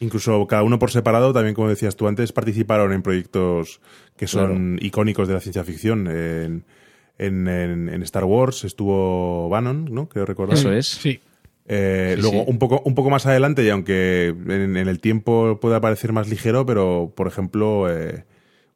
Incluso 0.00 0.46
cada 0.48 0.64
uno 0.64 0.78
por 0.80 0.90
separado, 0.90 1.32
también 1.32 1.54
como 1.54 1.68
decías 1.68 1.96
tú 1.96 2.08
antes, 2.08 2.32
participaron 2.32 2.92
en 2.92 3.02
proyectos 3.02 3.80
que 4.16 4.26
son 4.26 4.78
icónicos 4.82 5.28
de 5.28 5.34
la 5.34 5.40
ciencia 5.40 5.62
ficción. 5.64 6.08
En, 6.08 6.64
en- 7.18 7.46
en- 7.48 7.88
en 7.88 8.02
Star 8.02 8.24
Wars 8.24 8.64
estuvo 8.64 9.48
Bannon, 9.48 9.86
¿no? 9.90 10.08
Creo 10.08 10.26
recordar. 10.26 10.58
Eso 10.58 10.72
es. 10.72 10.86
Sí. 10.88 11.20
Eh, 11.68 12.12
Sí, 12.16 12.22
luego, 12.22 12.44
sí. 12.44 12.50
Un, 12.50 12.58
poco, 12.58 12.82
un 12.84 12.94
poco 12.94 13.10
más 13.10 13.26
adelante, 13.26 13.64
y 13.64 13.70
aunque 13.70 14.28
en, 14.28 14.76
en 14.76 14.88
el 14.88 15.00
tiempo 15.00 15.58
pueda 15.60 15.80
parecer 15.80 16.12
más 16.12 16.28
ligero, 16.28 16.64
pero 16.66 17.12
por 17.16 17.26
ejemplo, 17.26 17.90
eh, 17.90 18.24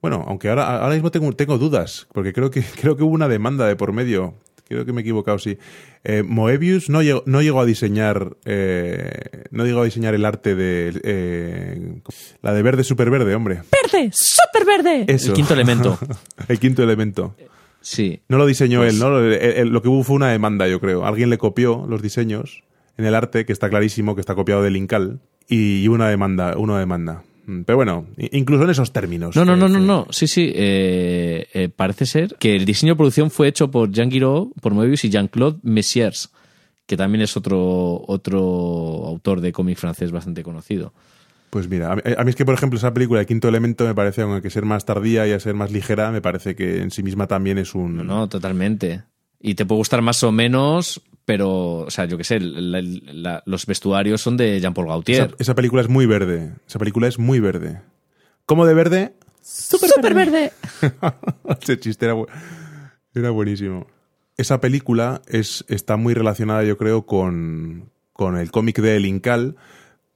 bueno, 0.01 0.25
aunque 0.27 0.49
ahora, 0.49 0.81
ahora 0.83 0.95
mismo 0.95 1.11
tengo, 1.11 1.33
tengo 1.33 1.59
dudas, 1.59 2.09
porque 2.13 2.33
creo 2.33 2.51
que, 2.51 2.63
creo 2.81 2.97
que 2.97 3.03
hubo 3.05 3.15
una 3.15 3.29
demanda 3.29 3.67
de 3.67 3.77
por 3.77 3.93
medio. 3.93 4.35
Creo 4.69 4.85
que 4.87 4.93
me 4.93 5.01
he 5.01 5.03
equivocado, 5.03 5.37
sí. 5.41 5.59
Eh, 6.05 6.23
Moebius 6.23 6.91
no 6.91 7.03
llegó, 7.03 7.25
no 7.27 7.43
llegó 7.43 7.61
a 7.61 7.67
diseñar 7.67 8.37
eh, 8.45 9.11
no 9.51 9.65
llegó 9.67 9.81
a 9.81 9.85
diseñar 9.85 10.15
el 10.15 10.25
arte 10.25 10.55
de 10.55 10.93
eh, 11.03 12.01
la 12.41 12.55
de 12.55 12.63
verde 12.63 12.85
super 12.85 13.11
verde, 13.11 13.35
hombre. 13.35 13.63
¡Verde! 13.93 14.11
¡Súper 14.15 14.65
verde! 14.65 15.05
Eso. 15.09 15.31
El 15.31 15.35
quinto 15.35 15.55
elemento. 15.55 15.99
el 16.49 16.61
quinto 16.61 16.85
elemento. 16.85 17.35
Sí. 17.81 18.21
No 18.29 18.39
lo 18.39 18.47
diseñó 18.47 18.79
Pues- 18.79 18.95
él, 18.95 19.01
¿no? 19.01 19.11
Lo, 19.11 19.65
lo 19.65 19.83
que 19.83 19.89
hubo 19.89 20.05
fue 20.05 20.15
una 20.15 20.31
demanda, 20.31 20.69
yo 20.69 20.79
creo. 20.81 21.05
Alguien 21.05 21.31
le 21.31 21.39
copió 21.39 21.85
los 21.89 22.01
diseños 22.01 22.63
en 22.97 23.05
el 23.05 23.15
arte, 23.15 23.45
que 23.45 23.53
está 23.53 23.69
clarísimo 23.69 24.15
que 24.15 24.21
está 24.21 24.35
copiado 24.35 24.63
del 24.63 24.77
Incal, 24.77 25.21
y, 25.49 25.89
una 25.89 26.09
demanda, 26.09 26.57
una 26.57 26.79
demanda. 26.79 27.25
Mm, 27.47 27.63
Pero 27.63 27.77
bueno, 27.77 28.07
incluso 28.17 28.65
en 28.65 28.71
esos 28.71 28.93
términos. 28.93 29.35
No, 29.35 29.45
no, 29.45 29.57
no, 29.57 29.69
no, 29.69 29.81
no. 29.81 30.07
Sí, 30.11 30.29
sí. 30.29 30.53
eh, 30.55 31.47
eh, 31.53 31.69
parece 31.69 32.07
ser 32.07 32.37
que 32.39 32.55
el 32.55 32.65
diseño 32.65 32.93
de 32.93 32.97
producción 32.99 33.31
fue 33.31 33.49
hecho 33.49 33.71
por 33.71 33.91
Jean 33.91 34.11
Guiraud, 34.11 34.53
por 34.61 34.75
Moebius 34.75 35.05
y 35.05 35.11
Jean-Claude 35.11 35.59
Messiers, 35.63 36.31
que 36.87 36.97
también 36.97 37.23
es 37.23 37.37
otro, 37.37 38.05
otro 38.07 38.39
autor 39.07 39.41
de 39.41 39.53
cómic 39.53 39.79
francés 39.79 40.13
bastante 40.13 40.43
conocido. 40.43 40.93
Pues 41.51 41.69
mira, 41.69 41.91
a 41.91 41.97
mí, 41.97 42.03
a 42.17 42.23
mí 42.23 42.31
es 42.31 42.37
que, 42.37 42.45
por 42.45 42.55
ejemplo, 42.55 42.79
esa 42.79 42.95
película, 42.95 43.19
El 43.19 43.27
Quinto 43.27 43.49
Elemento, 43.49 43.85
me 43.85 43.95
parece, 43.95 44.23
aunque 44.23 44.51
ser 44.51 44.65
más 44.65 44.85
tardía 44.85 45.27
y 45.27 45.33
a 45.33 45.41
ser 45.41 45.55
más 45.55 45.73
ligera, 45.73 46.13
me 46.13 46.21
parece 46.21 46.55
que 46.55 46.81
en 46.81 46.93
sí 46.93 47.03
misma 47.03 47.27
también 47.27 47.59
es 47.59 47.75
un... 47.75 47.97
No, 47.97 48.05
no, 48.05 48.29
totalmente. 48.29 49.03
Y 49.41 49.57
te 49.57 49.67
puede 49.67 49.79
gustar 49.79 50.01
más 50.01 50.23
o 50.23 50.31
menos, 50.31 51.03
pero, 51.31 51.51
o 51.87 51.91
sea, 51.91 52.07
yo 52.07 52.19
qué 52.19 52.25
sé, 52.25 52.41
la- 52.41 52.83
la- 52.83 53.41
los 53.47 53.65
vestuarios 53.65 54.21
son 54.21 54.37
de 54.37 54.59
Jean-Paul 54.59 54.89
Gaultier. 54.89 55.37
esa 55.39 55.55
película 55.55 55.81
es 55.81 55.89
muy 55.89 56.05
verde. 56.05 56.55
Esa 56.67 56.81
película 56.81 57.07
es 57.07 57.21
muy 57.21 57.39
verde. 57.39 57.83
¿Cómo 58.47 58.67
de 58.67 58.75
verde? 58.75 59.13
¡Súper 59.41 60.13
verde! 60.13 60.51
Ese 61.63 61.79
chiste 61.79 62.07
era, 62.07 62.17
bu- 62.17 62.27
era 63.15 63.31
buenísimo. 63.31 63.87
Esa 64.37 64.61
película 64.61 65.23
es, 65.29 65.65
está 65.69 65.97
muy 65.97 66.15
relacionada, 66.15 66.65
yo 66.65 66.77
creo, 66.77 67.07
con, 67.07 67.91
con 68.13 68.37
el 68.37 68.51
cómic 68.51 68.81
de 68.81 68.97
El 68.97 69.07
Incal, 69.07 69.55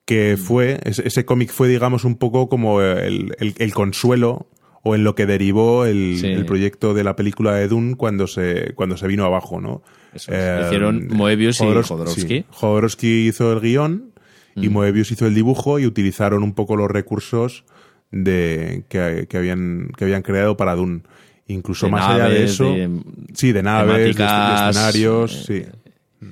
que 0.06 0.36
fue, 0.36 0.80
ese, 0.82 1.06
ese 1.06 1.24
cómic 1.24 1.52
fue, 1.52 1.68
digamos, 1.68 2.04
un 2.04 2.16
poco 2.16 2.48
como 2.48 2.80
el, 2.82 3.36
el- 3.38 3.54
el 3.56 3.72
consuelo 3.72 4.48
o 4.82 4.96
en 4.96 5.04
lo 5.04 5.14
que 5.14 5.26
derivó 5.26 5.86
el, 5.86 6.16
Sí. 6.18 6.26
el 6.26 6.44
proyecto 6.44 6.92
de 6.92 7.04
la 7.04 7.14
película 7.14 7.54
de 7.54 7.68
Dune 7.68 7.94
cuando 7.96 8.26
se, 8.26 8.72
cuando 8.74 8.96
se 8.96 9.06
vino 9.06 9.24
abajo, 9.24 9.60
¿no? 9.60 9.82
Eso 10.14 10.32
es. 10.32 10.66
Hicieron 10.66 11.08
Moebius 11.08 11.60
y 11.60 11.64
Jodorowsky. 11.64 12.20
sí. 12.20 12.44
Jodorowsky 12.50 13.28
hizo 13.28 13.52
el 13.52 13.60
guion 13.60 14.10
y 14.56 14.68
Moebius 14.68 15.10
hizo 15.10 15.26
el 15.26 15.34
dibujo 15.34 15.78
y 15.80 15.86
utilizaron 15.86 16.42
un 16.44 16.54
poco 16.54 16.76
los 16.76 16.88
recursos 16.90 17.64
de 18.12 18.84
que, 18.88 19.26
que 19.28 19.36
habían 19.36 19.88
que 19.96 20.04
habían 20.04 20.22
creado 20.22 20.56
para 20.56 20.76
Dune. 20.76 21.00
Incluso 21.48 21.86
De 21.86 21.92
más 21.92 22.08
allá 22.08 22.28
de 22.28 22.44
eso, 22.44 22.64
de 22.64 22.88
sí, 23.34 23.52
de 23.52 23.62
naves, 23.62 24.16
de, 24.16 24.24
escenarios, 24.70 25.50
eh, 25.50 25.66
sí. 25.66 26.30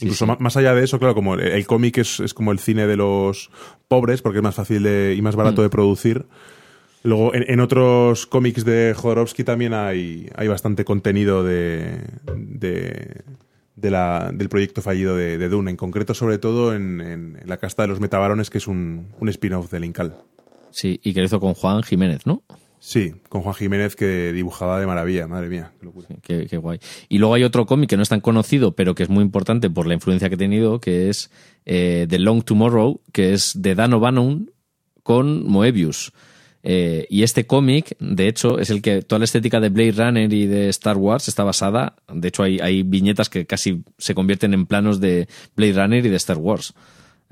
Incluso 0.00 0.26
ma- 0.26 0.38
más 0.40 0.56
allá 0.56 0.74
de 0.74 0.84
eso, 0.84 0.98
claro, 0.98 1.14
como 1.14 1.34
el, 1.34 1.40
el 1.40 1.66
cómic 1.66 1.98
es, 1.98 2.20
es 2.20 2.32
como 2.32 2.50
el 2.52 2.58
cine 2.58 2.86
de 2.86 2.96
los 2.96 3.50
pobres, 3.88 4.22
porque 4.22 4.38
es 4.38 4.42
más 4.42 4.54
fácil 4.54 4.82
de- 4.82 5.14
y 5.18 5.20
más 5.20 5.36
barato 5.36 5.60
de 5.62 5.68
producir. 5.68 6.24
Luego, 7.02 7.34
en, 7.34 7.44
en 7.48 7.60
otros 7.60 8.26
cómics 8.26 8.64
de 8.64 8.94
Jodorowsky 8.96 9.42
también 9.42 9.72
hay, 9.72 10.28
hay 10.34 10.48
bastante 10.48 10.84
contenido 10.84 11.42
de, 11.42 11.98
de, 12.36 13.22
de 13.76 13.90
la, 13.90 14.30
del 14.34 14.48
proyecto 14.48 14.82
fallido 14.82 15.16
de, 15.16 15.38
de 15.38 15.48
Dune, 15.48 15.70
en 15.70 15.76
concreto, 15.76 16.12
sobre 16.12 16.38
todo 16.38 16.74
en, 16.74 17.00
en 17.00 17.38
La 17.46 17.56
casta 17.56 17.82
de 17.82 17.88
los 17.88 18.00
metabarones, 18.00 18.50
que 18.50 18.58
es 18.58 18.66
un, 18.66 19.08
un 19.18 19.28
spin-off 19.30 19.70
del 19.70 19.84
Incal. 19.84 20.16
Sí, 20.70 21.00
y 21.02 21.14
que 21.14 21.20
lo 21.20 21.26
hizo 21.26 21.40
con 21.40 21.54
Juan 21.54 21.82
Jiménez, 21.82 22.26
¿no? 22.26 22.42
Sí, 22.82 23.14
con 23.28 23.42
Juan 23.42 23.54
Jiménez 23.54 23.94
que 23.94 24.32
dibujaba 24.32 24.80
de 24.80 24.86
maravilla, 24.86 25.26
madre 25.26 25.48
mía, 25.48 25.72
qué 25.78 25.86
locura. 25.86 26.08
Qué, 26.22 26.46
qué 26.48 26.56
guay. 26.56 26.78
Y 27.08 27.18
luego 27.18 27.34
hay 27.34 27.44
otro 27.44 27.66
cómic 27.66 27.90
que 27.90 27.96
no 27.96 28.02
es 28.02 28.08
tan 28.08 28.20
conocido, 28.20 28.74
pero 28.74 28.94
que 28.94 29.02
es 29.02 29.10
muy 29.10 29.22
importante 29.22 29.68
por 29.68 29.86
la 29.86 29.94
influencia 29.94 30.28
que 30.28 30.36
ha 30.36 30.38
tenido, 30.38 30.80
que 30.80 31.10
es 31.10 31.30
eh, 31.66 32.06
The 32.08 32.18
Long 32.18 32.42
Tomorrow, 32.42 33.00
que 33.12 33.32
es 33.32 33.60
de 33.60 33.74
Dan 33.74 33.92
O'Bannon 33.92 34.50
con 35.02 35.46
Moebius. 35.46 36.12
Eh, 36.62 37.06
y 37.08 37.22
este 37.22 37.46
cómic, 37.46 37.96
de 38.00 38.28
hecho, 38.28 38.58
es 38.58 38.70
el 38.70 38.82
que 38.82 39.02
toda 39.02 39.18
la 39.18 39.24
estética 39.24 39.60
de 39.60 39.70
Blade 39.70 39.92
Runner 39.92 40.32
y 40.32 40.46
de 40.46 40.68
Star 40.68 40.96
Wars 40.96 41.28
está 41.28 41.44
basada. 41.44 41.94
De 42.12 42.28
hecho, 42.28 42.42
hay, 42.42 42.82
viñetas 42.82 43.30
que 43.30 43.46
casi 43.46 43.82
se 43.98 44.14
convierten 44.14 44.52
en 44.54 44.66
planos 44.66 45.00
de 45.00 45.28
Blade 45.56 45.72
Runner 45.72 46.04
y 46.04 46.08
de 46.08 46.16
Star 46.16 46.38
Wars. 46.38 46.74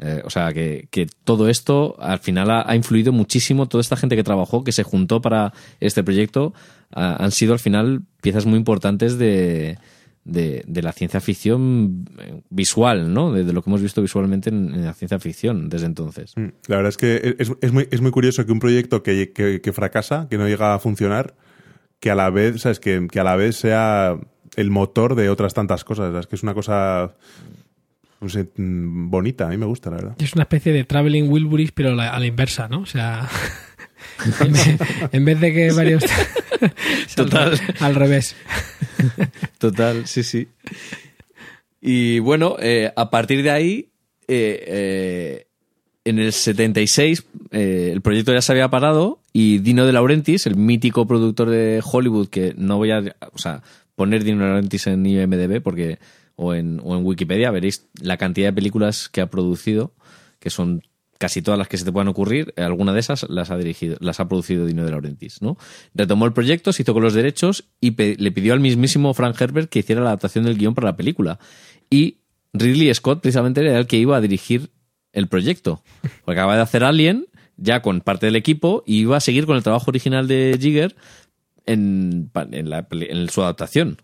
Eh, 0.01 0.23
o 0.25 0.31
sea, 0.31 0.53
que, 0.53 0.89
todo 1.25 1.49
esto 1.49 1.97
al 1.99 2.21
final 2.21 2.51
ha, 2.51 2.75
influido 2.75 3.13
muchísimo. 3.13 3.67
Toda 3.67 3.83
esta 3.83 3.97
gente 3.97 4.17
que 4.17 4.25
trabajó, 4.25 4.65
que 4.65 4.73
se 4.73 4.83
juntó 4.83 5.21
para 5.21 5.53
este 5.81 6.03
proyecto, 6.03 6.55
ha, 6.93 7.23
han 7.23 7.33
sido 7.33 7.53
al 7.53 7.59
final 7.59 8.03
piezas 8.23 8.47
muy 8.47 8.59
importantes 8.59 9.19
de, 9.19 9.77
de, 10.29 10.63
de, 10.67 10.83
la 10.83 10.93
ciencia 10.93 11.21
ficción 11.21 12.05
visual, 12.51 13.13
¿no? 13.13 13.33
De, 13.33 13.45
de 13.45 13.53
lo 13.53 13.63
que 13.63 13.71
hemos 13.71 13.83
visto 13.83 14.03
visualmente 14.03 14.51
en, 14.51 14.75
en, 14.75 14.85
la 14.85 14.95
ciencia 14.95 15.19
ficción 15.19 15.69
desde 15.69 15.87
entonces. 15.87 16.35
La 16.67 16.77
verdad 16.77 16.91
es 16.91 16.97
que 16.97 17.37
es, 17.39 17.53
es, 17.61 17.73
muy, 17.73 17.89
es 17.91 18.01
muy 18.01 18.11
curioso 18.11 18.45
que 18.47 18.53
un 18.53 18.61
proyecto 18.61 19.03
que, 19.03 19.33
que, 19.33 19.61
que, 19.61 19.73
fracasa, 19.73 20.29
que 20.29 20.39
no 20.39 20.47
llega 20.47 20.75
a 20.75 20.79
funcionar, 20.79 21.35
que 22.01 22.11
a 22.11 22.15
la 22.15 22.31
vez, 22.31 22.61
¿sabes? 22.63 22.81
Que, 22.81 23.09
que 23.11 23.21
a 23.21 23.25
la 23.25 23.37
vez 23.37 23.57
sea 23.57 24.19
el 24.57 24.71
motor 24.71 25.15
de 25.15 25.31
otras 25.31 25.55
tantas 25.55 25.85
cosas. 25.85 26.15
Es 26.15 26.27
que 26.27 26.37
es 26.37 26.43
una 26.43 26.55
cosa 26.55 27.15
no 28.21 28.29
sé, 28.29 28.49
bonita, 28.57 29.47
a 29.47 29.51
mí 29.51 29.57
me 29.57 29.67
gusta, 29.67 29.91
la 29.91 29.97
verdad. 29.97 30.17
Es 30.19 30.35
una 30.35 30.43
especie 30.43 30.73
de 30.73 30.85
Traveling 30.85 31.31
Wilburys, 31.31 31.73
pero 31.73 31.95
la, 31.95 32.11
a 32.11 32.19
la 32.19 32.27
inversa, 32.27 32.69
¿no? 32.69 32.81
O 32.81 32.87
sea, 32.87 33.29
en, 34.41 34.53
vez, 34.53 34.79
en 35.13 35.25
vez 35.25 35.41
de 35.41 35.53
que 35.53 35.73
varios... 35.73 36.05
Total. 37.15 37.61
Al, 37.81 37.95
revés. 37.95 38.37
Total, 39.59 40.07
sí, 40.07 40.23
sí. 40.23 40.49
Y 41.81 42.19
bueno, 42.19 42.57
eh, 42.61 42.93
a 42.97 43.11
partir 43.11 43.43
de 43.43 43.51
ahí, 43.51 43.89
eh, 44.27 44.65
eh, 44.67 45.47
en 46.05 46.19
el 46.19 46.33
76, 46.33 47.25
el 47.51 48.01
proyecto 48.03 48.33
ya 48.33 48.43
se 48.43 48.53
había 48.53 48.69
parado 48.69 49.21
y 49.33 49.59
Dino 49.59 49.87
de 49.87 49.93
Laurentiis, 49.93 50.47
el 50.47 50.57
mítico 50.57 51.07
productor 51.07 51.51
de 51.51 51.83
Hollywood, 51.85 52.29
que 52.29 52.55
no 52.57 52.79
voy 52.79 52.91
a, 52.91 53.03
o 53.33 53.39
sea, 53.39 53.63
poner 53.95 54.25
Dino 54.25 54.43
de 54.43 54.47
Laurentiis 54.47 54.87
en 54.87 55.05
IMDB 55.07 55.61
porque 55.63 55.99
o 56.37 56.55
en, 56.55 56.81
o 56.83 56.97
en 56.97 57.05
Wikipedia 57.05 57.51
veréis 57.51 57.87
la 58.01 58.17
cantidad 58.17 58.49
de 58.49 58.53
películas 58.55 59.09
que 59.09 59.21
ha 59.21 59.27
producido, 59.27 59.93
que 60.39 60.51
son 60.51 60.83
casi 61.19 61.43
todas 61.43 61.59
las 61.59 61.69
que 61.69 61.77
se 61.77 61.85
te 61.85 61.93
puedan 61.93 62.09
ocurrir, 62.09 62.55
alguna 62.57 62.93
de 62.93 63.01
esas 63.01 63.29
las 63.29 63.51
ha 63.51 63.57
dirigido, 63.57 63.97
las 64.01 64.21
ha 64.21 64.29
producido 64.29 64.65
Dino 64.67 64.85
de 64.85 64.93
Laurentiis, 64.93 65.43
¿no? 65.43 65.59
Retomó 65.95 66.25
el 66.27 66.33
proyecto, 66.33 66.73
se 66.73 66.83
hizo 66.83 66.95
con 66.95 67.03
los 67.03 67.13
derechos 67.13 67.65
y 67.81 67.91
le 67.95 68.33
pidió 68.33 68.53
al 68.53 68.61
mismísimo 68.61 69.13
Frank 69.15 69.41
Herbert 69.41 69.69
que 69.69 69.81
hiciera 69.81 70.01
la 70.01 70.09
adaptación 70.09 70.45
del 70.45 70.57
guion 70.57 70.75
para 70.75 70.87
la 70.87 70.97
película. 70.97 71.39
Y 71.91 72.19
Ridley 72.53 72.95
Scott 72.95 73.21
precisamente 73.21 73.61
era 73.61 73.79
el 73.79 73.87
que 73.87 73.99
iba 73.99 74.17
a 74.17 74.21
dirigir 74.21 74.71
el 75.13 75.27
proyecto. 75.27 75.83
Porque 76.25 76.41
acaba 76.41 76.57
de 76.57 76.63
hacer 76.63 76.85
Alien, 76.85 77.27
ya 77.57 77.83
con 77.83 78.01
parte 78.01 78.27
del 78.27 78.37
equipo, 78.37 78.85
y 78.87 79.01
iba 79.01 79.17
a 79.17 79.21
seguir 79.21 79.47
con 79.47 79.57
el 79.57 79.63
trabajo 79.63 79.91
original 79.91 80.29
de 80.29 80.57
Jigger 80.61 80.95
en, 81.67 82.31
en 82.51 83.29
su 83.29 83.43
adaptación. 83.43 83.99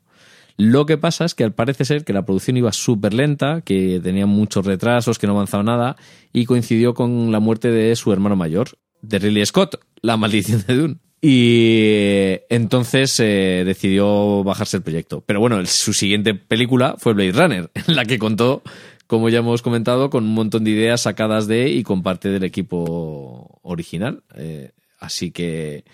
Lo 0.56 0.86
que 0.86 0.96
pasa 0.96 1.24
es 1.24 1.34
que 1.34 1.44
al 1.44 1.52
parece 1.52 1.84
ser 1.84 2.04
que 2.04 2.12
la 2.12 2.24
producción 2.24 2.56
iba 2.56 2.72
súper 2.72 3.12
lenta, 3.12 3.60
que 3.62 4.00
tenía 4.02 4.26
muchos 4.26 4.64
retrasos, 4.64 5.18
que 5.18 5.26
no 5.26 5.32
avanzaba 5.32 5.64
nada, 5.64 5.96
y 6.32 6.44
coincidió 6.44 6.94
con 6.94 7.32
la 7.32 7.40
muerte 7.40 7.70
de 7.70 7.94
su 7.96 8.12
hermano 8.12 8.36
mayor, 8.36 8.68
de 9.02 9.18
Ridley 9.18 9.44
Scott, 9.46 9.80
La 10.00 10.16
maldición 10.16 10.64
de 10.66 10.74
Dune. 10.76 10.96
Y 11.20 12.40
entonces 12.50 13.18
eh, 13.18 13.62
decidió 13.64 14.44
bajarse 14.44 14.76
el 14.76 14.82
proyecto. 14.82 15.22
Pero 15.24 15.40
bueno, 15.40 15.64
su 15.64 15.94
siguiente 15.94 16.34
película 16.34 16.96
fue 16.98 17.14
Blade 17.14 17.32
Runner, 17.32 17.70
en 17.88 17.96
la 17.96 18.04
que 18.04 18.18
contó, 18.18 18.62
como 19.06 19.30
ya 19.30 19.38
hemos 19.38 19.62
comentado, 19.62 20.10
con 20.10 20.24
un 20.24 20.34
montón 20.34 20.64
de 20.64 20.72
ideas 20.72 21.00
sacadas 21.00 21.46
de 21.46 21.70
y 21.70 21.82
con 21.82 22.02
parte 22.02 22.28
del 22.28 22.44
equipo 22.44 23.58
original. 23.62 24.22
Eh, 24.36 24.72
así 25.00 25.30
que 25.30 25.84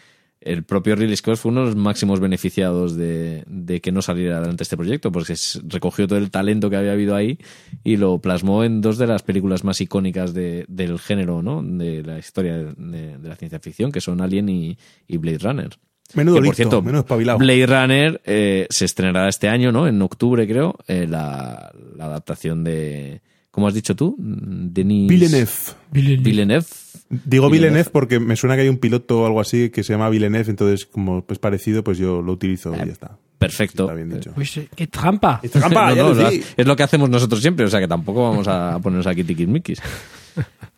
el 0.41 0.64
propio 0.64 0.97
Ridley 0.97 1.16
Scott 1.16 1.36
fue 1.36 1.53
uno 1.53 1.61
de 1.61 1.66
los 1.66 1.76
máximos 1.76 2.18
beneficiados 2.18 2.97
de, 2.97 3.45
de, 3.47 3.80
que 3.80 3.93
no 3.93 4.01
saliera 4.01 4.38
adelante 4.38 4.62
este 4.62 4.76
proyecto, 4.76 5.12
porque 5.12 5.34
recogió 5.66 6.09
todo 6.09 6.18
el 6.18 6.30
talento 6.30 6.70
que 6.70 6.76
había 6.76 6.93
habido 6.93 7.14
ahí 7.14 7.38
y 7.84 7.97
lo 7.99 8.18
plasmó 8.20 8.64
en 8.64 8.80
dos 8.80 8.97
de 8.97 9.07
las 9.07 9.22
películas 9.22 9.64
más 9.64 9.80
icónicas 9.80 10.32
de, 10.32 10.64
del 10.68 10.99
género, 10.99 11.43
¿no? 11.43 11.62
De 11.62 12.03
la 12.03 12.18
historia 12.18 12.57
de, 12.57 13.18
de, 13.18 13.28
la 13.28 13.36
ciencia 13.36 13.61
ficción, 13.61 13.93
que 13.93 14.01
son 14.01 14.20
Alien 14.20 14.49
y, 14.49 14.78
y 15.07 15.16
Blade 15.18 15.38
Runner. 15.38 15.78
Menudo 16.14 16.36
que, 16.36 16.41
por 16.41 16.45
listo, 16.47 16.57
cierto, 16.57 16.82
menudo 16.82 17.01
espabilado. 17.03 17.38
Blade 17.38 17.66
Runner 17.66 18.20
eh, 18.24 18.66
se 18.70 18.84
estrenará 18.86 19.28
este 19.28 19.49
año, 19.49 19.72
¿no? 19.72 19.86
En 19.86 20.01
octubre, 20.03 20.47
creo, 20.49 20.76
eh, 20.88 21.07
la, 21.09 21.70
la 21.97 22.07
adaptación 22.07 22.64
de 22.64 23.20
¿Cómo 23.51 23.67
has 23.67 23.75
dicho 23.75 23.97
tú? 23.97 24.17
Denis... 24.19 25.09
Villeneuve. 25.09 25.51
Villeneuve. 25.91 26.23
Villeneuve. 26.23 26.67
Digo 27.09 27.51
Villeneuve 27.51 27.91
porque 27.91 28.21
me 28.21 28.37
suena 28.37 28.55
que 28.55 28.63
hay 28.63 28.69
un 28.69 28.79
piloto 28.79 29.23
o 29.23 29.27
algo 29.27 29.41
así 29.41 29.71
que 29.71 29.83
se 29.83 29.93
llama 29.93 30.09
Villeneuve, 30.09 30.51
entonces 30.51 30.87
como 30.87 31.25
es 31.29 31.39
parecido, 31.39 31.83
pues 31.83 31.99
yo 31.99 32.23
lo 32.23 32.33
utilizo 32.33 32.73
y 32.73 32.79
ya 32.79 32.85
está. 32.85 33.19
Perfecto. 33.41 33.85
Está 33.85 33.95
bien 33.95 34.11
dicho. 34.11 34.33
Pues, 34.35 34.61
¡Qué 34.77 34.87
trampa! 34.87 35.41
¡Qué 35.41 35.49
trampa! 35.49 35.95
no, 35.95 36.15
no. 36.15 36.29
Es 36.29 36.67
lo 36.67 36.77
que 36.77 36.83
hacemos 36.83 37.09
nosotros 37.09 37.41
siempre, 37.41 37.65
o 37.65 37.71
sea 37.71 37.81
que 37.81 37.89
tampoco 37.89 38.23
vamos 38.23 38.47
a 38.47 38.79
ponernos 38.83 39.07
aquí 39.07 39.25
tiquismiquis. 39.25 39.81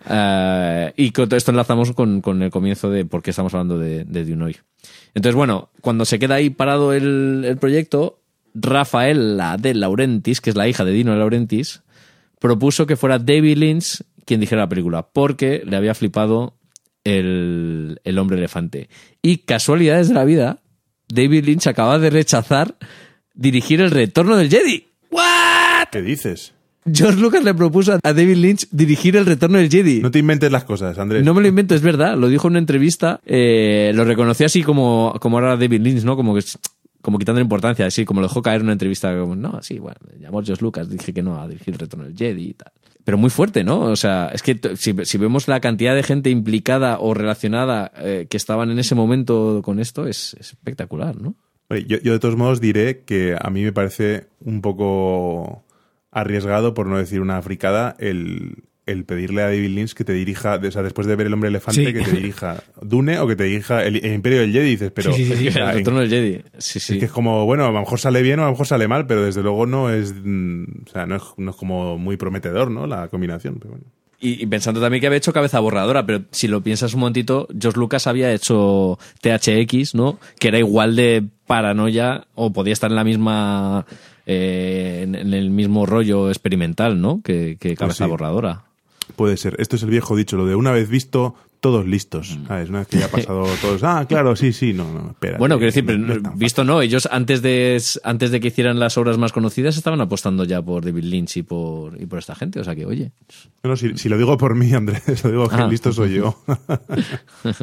uh, 0.08 0.92
y 0.96 1.10
con 1.10 1.28
todo 1.28 1.36
esto 1.36 1.50
enlazamos 1.50 1.92
con, 1.92 2.20
con, 2.20 2.40
el 2.42 2.50
comienzo 2.50 2.88
de 2.88 3.04
por 3.04 3.22
qué 3.22 3.30
estamos 3.30 3.52
hablando 3.52 3.78
de, 3.78 4.04
de 4.04 4.24
Dune 4.24 4.44
hoy. 4.44 4.56
Entonces, 5.12 5.34
bueno, 5.34 5.70
cuando 5.80 6.04
se 6.04 6.18
queda 6.18 6.36
ahí 6.36 6.50
parado 6.50 6.92
el, 6.92 7.44
el 7.44 7.56
proyecto, 7.58 8.20
Rafaela 8.54 9.56
de 9.58 9.74
Laurentis, 9.74 10.40
que 10.40 10.50
es 10.50 10.56
la 10.56 10.68
hija 10.68 10.84
de 10.84 10.92
Dino 10.92 11.12
de 11.12 11.18
Laurentis, 11.18 11.82
propuso 12.42 12.86
que 12.86 12.96
fuera 12.96 13.18
David 13.18 13.56
Lynch 13.56 14.02
quien 14.26 14.40
dijera 14.40 14.62
la 14.62 14.68
película, 14.68 15.08
porque 15.12 15.62
le 15.64 15.76
había 15.76 15.94
flipado 15.94 16.54
el, 17.04 18.00
el 18.04 18.18
hombre 18.18 18.36
elefante. 18.36 18.88
Y 19.22 19.38
casualidades 19.38 20.08
de 20.08 20.14
la 20.14 20.24
vida, 20.24 20.58
David 21.08 21.44
Lynch 21.44 21.66
acaba 21.68 21.98
de 21.98 22.10
rechazar 22.10 22.76
dirigir 23.34 23.80
el 23.80 23.90
retorno 23.90 24.36
del 24.36 24.50
Jedi. 24.50 24.88
¿What? 25.10 25.88
¿Qué 25.90 26.02
dices? 26.02 26.52
George 26.92 27.20
Lucas 27.20 27.44
le 27.44 27.54
propuso 27.54 27.92
a 28.02 28.12
David 28.12 28.36
Lynch 28.36 28.68
dirigir 28.70 29.16
el 29.16 29.24
retorno 29.24 29.58
del 29.58 29.70
Jedi. 29.70 30.00
No 30.00 30.10
te 30.10 30.18
inventes 30.18 30.50
las 30.50 30.64
cosas, 30.64 30.98
Andrés. 30.98 31.24
No 31.24 31.32
me 31.32 31.40
lo 31.40 31.48
invento, 31.48 31.74
es 31.74 31.82
verdad. 31.82 32.16
Lo 32.16 32.28
dijo 32.28 32.48
en 32.48 32.52
una 32.52 32.58
entrevista. 32.58 33.20
Eh, 33.24 33.92
lo 33.94 34.04
reconoció 34.04 34.46
así 34.46 34.62
como, 34.62 35.14
como 35.20 35.38
era 35.38 35.56
David 35.56 35.80
Lynch, 35.80 36.02
¿no? 36.02 36.16
Como 36.16 36.34
que 36.34 36.42
como 37.02 37.18
quitando 37.18 37.40
importancia, 37.40 37.84
así 37.84 38.04
como 38.04 38.20
lo 38.20 38.28
dejó 38.28 38.40
caer 38.40 38.60
en 38.60 38.66
una 38.66 38.72
entrevista, 38.72 39.16
como, 39.18 39.36
no, 39.36 39.60
sí, 39.62 39.78
bueno, 39.78 39.98
llamó 40.18 40.42
George 40.42 40.62
Lucas, 40.62 40.88
dije 40.88 41.12
que 41.12 41.22
no, 41.22 41.40
a 41.40 41.48
dirigir 41.48 41.76
retorno 41.76 42.06
del 42.06 42.16
Jedi 42.16 42.50
y 42.50 42.54
tal. 42.54 42.72
Pero 43.04 43.18
muy 43.18 43.30
fuerte, 43.30 43.64
¿no? 43.64 43.80
O 43.80 43.96
sea, 43.96 44.30
es 44.32 44.42
que 44.42 44.58
si, 44.76 44.94
si 45.04 45.18
vemos 45.18 45.48
la 45.48 45.60
cantidad 45.60 45.94
de 45.96 46.04
gente 46.04 46.30
implicada 46.30 47.00
o 47.00 47.12
relacionada 47.12 47.90
eh, 47.96 48.28
que 48.30 48.36
estaban 48.36 48.70
en 48.70 48.78
ese 48.78 48.94
momento 48.94 49.60
con 49.64 49.80
esto, 49.80 50.06
es, 50.06 50.34
es 50.38 50.52
espectacular, 50.52 51.20
¿no? 51.20 51.34
Yo, 51.68 51.98
yo 51.98 52.12
de 52.12 52.18
todos 52.18 52.36
modos 52.36 52.60
diré 52.60 53.00
que 53.00 53.36
a 53.40 53.50
mí 53.50 53.62
me 53.64 53.72
parece 53.72 54.28
un 54.40 54.60
poco 54.60 55.64
arriesgado, 56.12 56.74
por 56.74 56.86
no 56.86 56.98
decir 56.98 57.20
una 57.20 57.40
fricada, 57.42 57.96
el, 57.98 58.64
el 58.84 59.04
pedirle 59.04 59.42
a 59.42 59.46
David 59.46 59.68
Lynch 59.70 59.94
que 59.94 60.02
te 60.04 60.12
dirija, 60.12 60.56
o 60.56 60.70
sea, 60.70 60.82
después 60.82 61.06
de 61.06 61.14
ver 61.14 61.28
El 61.28 61.34
Hombre 61.34 61.48
Elefante, 61.50 61.84
Sí. 61.86 61.92
que 61.92 62.00
te 62.00 62.10
dirija 62.16 62.62
Dune 62.80 63.18
o 63.20 63.26
que 63.28 63.36
te 63.36 63.44
dirija 63.44 63.84
El, 63.84 63.96
el 64.04 64.12
Imperio 64.14 64.40
del 64.40 64.52
Jedi, 64.52 64.70
dices, 64.70 64.90
pero... 64.92 65.12
Sí, 65.12 65.24
sí, 65.24 65.36
sí, 65.36 65.48
o 65.48 65.52
sea, 65.52 65.72
el 65.72 65.84
del 65.84 66.08
Jedi. 66.10 66.42
Sí, 66.58 66.80
sí. 66.80 66.94
Es 66.94 66.98
que 66.98 67.04
es 67.06 67.12
como, 67.12 67.44
bueno, 67.46 67.64
a 67.64 67.70
lo 67.70 67.78
mejor 67.78 68.00
sale 68.00 68.22
bien 68.22 68.40
o 68.40 68.42
a 68.42 68.46
lo 68.46 68.52
mejor 68.52 68.66
sale 68.66 68.88
mal, 68.88 69.06
pero 69.06 69.22
desde 69.24 69.42
luego 69.42 69.66
no 69.66 69.90
es, 69.90 70.12
mm, 70.24 70.64
o 70.86 70.90
sea, 70.90 71.06
no 71.06 71.16
es, 71.16 71.22
no 71.36 71.50
es 71.52 71.56
como 71.56 71.96
muy 71.98 72.16
prometedor, 72.16 72.70
¿no? 72.70 72.86
La 72.88 73.06
combinación, 73.08 73.56
pero 73.60 73.70
bueno. 73.72 73.84
Y, 74.24 74.40
y 74.42 74.46
pensando 74.46 74.80
también 74.80 75.00
que 75.00 75.08
había 75.08 75.16
hecho 75.18 75.32
cabeza 75.32 75.58
borradora, 75.60 76.06
pero 76.06 76.22
si 76.30 76.46
lo 76.46 76.60
piensas 76.62 76.94
un 76.94 77.00
momentito, 77.00 77.48
George 77.58 77.78
Lucas 77.78 78.06
había 78.06 78.32
hecho 78.32 78.96
THX, 79.20 79.94
¿no? 79.96 80.18
Que 80.38 80.48
era 80.48 80.58
igual 80.60 80.94
de 80.96 81.24
paranoia 81.46 82.26
o 82.34 82.52
podía 82.52 82.72
estar 82.72 82.90
en 82.90 82.96
la 82.96 83.04
misma. 83.04 83.84
eh, 84.24 85.00
en, 85.02 85.16
en 85.16 85.34
el 85.34 85.50
mismo 85.50 85.86
rollo 85.86 86.28
experimental, 86.28 87.00
¿no? 87.00 87.20
Que, 87.22 87.56
que 87.58 87.74
cabeza 87.74 88.04
sí. 88.04 88.10
borradora. 88.10 88.62
Puede 89.16 89.36
ser. 89.36 89.56
Esto 89.58 89.76
es 89.76 89.82
el 89.82 89.90
viejo 89.90 90.16
dicho, 90.16 90.36
lo 90.36 90.46
de 90.46 90.54
una 90.54 90.72
vez 90.72 90.88
visto, 90.88 91.34
todos 91.60 91.86
listos. 91.86 92.38
¿Sabes? 92.48 92.70
Una 92.70 92.80
vez 92.80 92.88
que 92.88 92.98
ya 92.98 93.06
ha 93.06 93.08
pasado 93.08 93.44
todos, 93.60 93.82
ah, 93.84 94.04
claro, 94.08 94.34
sí, 94.36 94.52
sí, 94.52 94.72
no, 94.72 94.90
no, 94.92 95.10
espera. 95.10 95.38
Bueno, 95.38 95.56
quiero 95.58 95.72
decir, 95.72 95.98
no 95.98 96.32
visto 96.32 96.64
no, 96.64 96.80
ellos 96.82 97.08
antes 97.10 97.42
de, 97.42 97.80
antes 98.04 98.30
de 98.30 98.40
que 98.40 98.48
hicieran 98.48 98.78
las 98.78 98.96
obras 98.98 99.18
más 99.18 99.32
conocidas 99.32 99.76
estaban 99.76 100.00
apostando 100.00 100.44
ya 100.44 100.62
por 100.62 100.84
David 100.84 101.04
Lynch 101.04 101.36
y 101.36 101.42
por, 101.42 102.00
y 102.00 102.06
por 102.06 102.18
esta 102.18 102.34
gente, 102.34 102.60
o 102.60 102.64
sea 102.64 102.74
que, 102.74 102.86
oye. 102.86 103.12
No, 103.62 103.76
si, 103.76 103.96
si 103.96 104.08
lo 104.08 104.16
digo 104.18 104.36
por 104.38 104.54
mí, 104.54 104.72
Andrés, 104.72 105.02
lo 105.24 105.30
digo 105.30 105.48
que 105.48 105.56
Ah. 105.56 105.68
listo 105.68 105.92
soy 105.92 106.14
yo. 106.14 106.36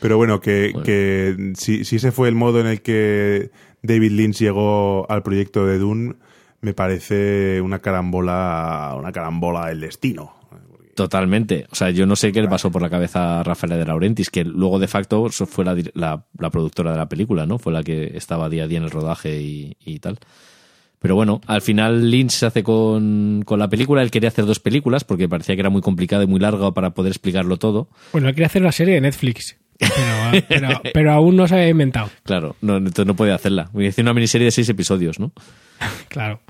Pero 0.00 0.16
bueno, 0.16 0.40
que, 0.40 0.72
que 0.84 1.52
si, 1.56 1.84
si 1.84 1.96
ese 1.96 2.12
fue 2.12 2.28
el 2.28 2.34
modo 2.34 2.60
en 2.60 2.66
el 2.66 2.82
que 2.82 3.50
David 3.82 4.12
Lynch 4.12 4.38
llegó 4.38 5.10
al 5.10 5.22
proyecto 5.22 5.66
de 5.66 5.78
Dune, 5.78 6.14
me 6.60 6.74
parece 6.74 7.60
una 7.60 7.78
carambola, 7.80 8.94
una 8.98 9.12
carambola 9.12 9.68
del 9.68 9.80
destino. 9.80 10.34
Totalmente. 10.94 11.66
O 11.70 11.74
sea, 11.74 11.90
yo 11.90 12.06
no 12.06 12.16
sé 12.16 12.32
qué 12.32 12.42
le 12.42 12.48
pasó 12.48 12.70
por 12.70 12.82
la 12.82 12.90
cabeza 12.90 13.40
a 13.40 13.42
Rafaela 13.42 13.76
de 13.76 13.86
Laurentiis, 13.86 14.28
que 14.30 14.44
luego 14.44 14.78
de 14.78 14.88
facto 14.88 15.28
fue 15.30 15.64
la, 15.64 15.76
la, 15.94 16.24
la 16.38 16.50
productora 16.50 16.92
de 16.92 16.98
la 16.98 17.08
película, 17.08 17.46
¿no? 17.46 17.58
Fue 17.58 17.72
la 17.72 17.82
que 17.82 18.16
estaba 18.16 18.50
día 18.50 18.64
a 18.64 18.66
día 18.66 18.78
en 18.78 18.84
el 18.84 18.90
rodaje 18.90 19.40
y, 19.40 19.76
y 19.84 19.98
tal. 20.00 20.18
Pero 21.02 21.16
bueno, 21.16 21.40
al 21.46 21.62
final 21.62 22.10
Lynch 22.10 22.30
se 22.30 22.46
hace 22.46 22.62
con, 22.62 23.42
con, 23.44 23.58
la 23.58 23.68
película. 23.68 24.02
Él 24.02 24.10
quería 24.10 24.28
hacer 24.28 24.46
dos 24.46 24.60
películas 24.60 25.02
porque 25.02 25.28
parecía 25.28 25.56
que 25.56 25.60
era 25.60 25.70
muy 25.70 25.82
complicado 25.82 26.22
y 26.22 26.26
muy 26.28 26.38
largo 26.38 26.72
para 26.74 26.90
poder 26.90 27.10
explicarlo 27.10 27.56
todo. 27.56 27.88
Bueno, 28.12 28.28
él 28.28 28.34
quería 28.34 28.46
hacer 28.46 28.62
una 28.62 28.70
serie 28.70 28.94
de 28.94 29.00
Netflix. 29.00 29.56
Pero, 29.78 30.44
pero, 30.48 30.68
pero 30.92 31.12
aún 31.12 31.36
no 31.36 31.48
se 31.48 31.56
había 31.56 31.70
inventado. 31.70 32.08
Claro, 32.22 32.54
no, 32.60 32.76
entonces 32.76 33.06
no 33.06 33.16
podía 33.16 33.34
hacerla. 33.34 33.68
Voy 33.72 33.84
a 33.84 33.88
decir 33.88 34.04
una 34.04 34.14
miniserie 34.14 34.44
de 34.44 34.52
seis 34.52 34.68
episodios, 34.68 35.18
¿no? 35.18 35.32
claro. 36.08 36.40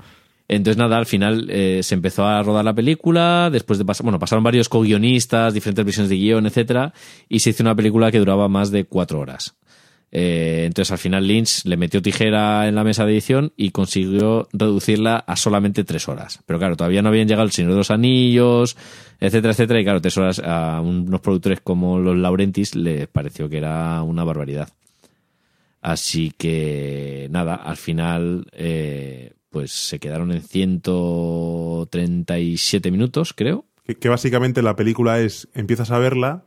Entonces, 0.55 0.77
nada, 0.77 0.97
al 0.97 1.05
final 1.05 1.47
eh, 1.49 1.81
se 1.81 1.95
empezó 1.95 2.25
a 2.25 2.43
rodar 2.43 2.63
la 2.63 2.73
película, 2.73 3.49
después 3.51 3.79
de 3.79 3.85
pasar, 3.85 4.03
bueno, 4.03 4.19
pasaron 4.19 4.43
varios 4.43 4.69
co-guionistas, 4.69 5.53
diferentes 5.53 5.83
visiones 5.83 6.09
de 6.09 6.17
guion, 6.17 6.45
etcétera, 6.45 6.93
y 7.27 7.39
se 7.39 7.49
hizo 7.49 7.63
una 7.63 7.75
película 7.75 8.11
que 8.11 8.19
duraba 8.19 8.47
más 8.47 8.69
de 8.69 8.85
cuatro 8.85 9.19
horas. 9.19 9.55
Eh, 10.11 10.65
entonces, 10.67 10.91
al 10.91 10.99
final 10.99 11.25
Lynch 11.25 11.65
le 11.65 11.75
metió 11.75 11.99
tijera 11.99 12.67
en 12.67 12.75
la 12.75 12.83
mesa 12.83 13.03
de 13.03 13.13
edición 13.13 13.51
y 13.57 13.71
consiguió 13.71 14.47
reducirla 14.53 15.17
a 15.17 15.35
solamente 15.35 15.83
tres 15.83 16.07
horas. 16.07 16.39
Pero 16.45 16.59
claro, 16.59 16.75
todavía 16.77 17.01
no 17.01 17.09
habían 17.09 17.27
llegado 17.27 17.45
El 17.45 17.51
Señor 17.51 17.71
de 17.71 17.77
los 17.77 17.89
Anillos, 17.89 18.77
etcétera, 19.19 19.53
etcétera, 19.53 19.81
y 19.81 19.83
claro, 19.83 20.01
tres 20.01 20.15
horas 20.17 20.39
a 20.45 20.81
unos 20.81 21.19
productores 21.19 21.61
como 21.61 21.97
los 21.97 22.15
Laurentis 22.15 22.75
les 22.75 23.07
pareció 23.07 23.49
que 23.49 23.57
era 23.57 24.03
una 24.03 24.23
barbaridad. 24.23 24.69
Así 25.81 26.31
que, 26.37 27.27
nada, 27.31 27.55
al 27.55 27.77
final, 27.77 28.45
eh, 28.53 29.33
pues 29.53 29.71
se 29.71 29.99
quedaron 29.99 30.31
en 30.31 30.41
137 30.41 32.91
minutos, 32.91 33.33
creo. 33.33 33.65
Que, 33.85 33.95
que, 33.95 34.09
básicamente 34.09 34.63
la 34.63 34.75
película 34.75 35.21
es, 35.21 35.47
empiezas 35.53 35.91
a 35.91 35.99
verla 35.99 36.43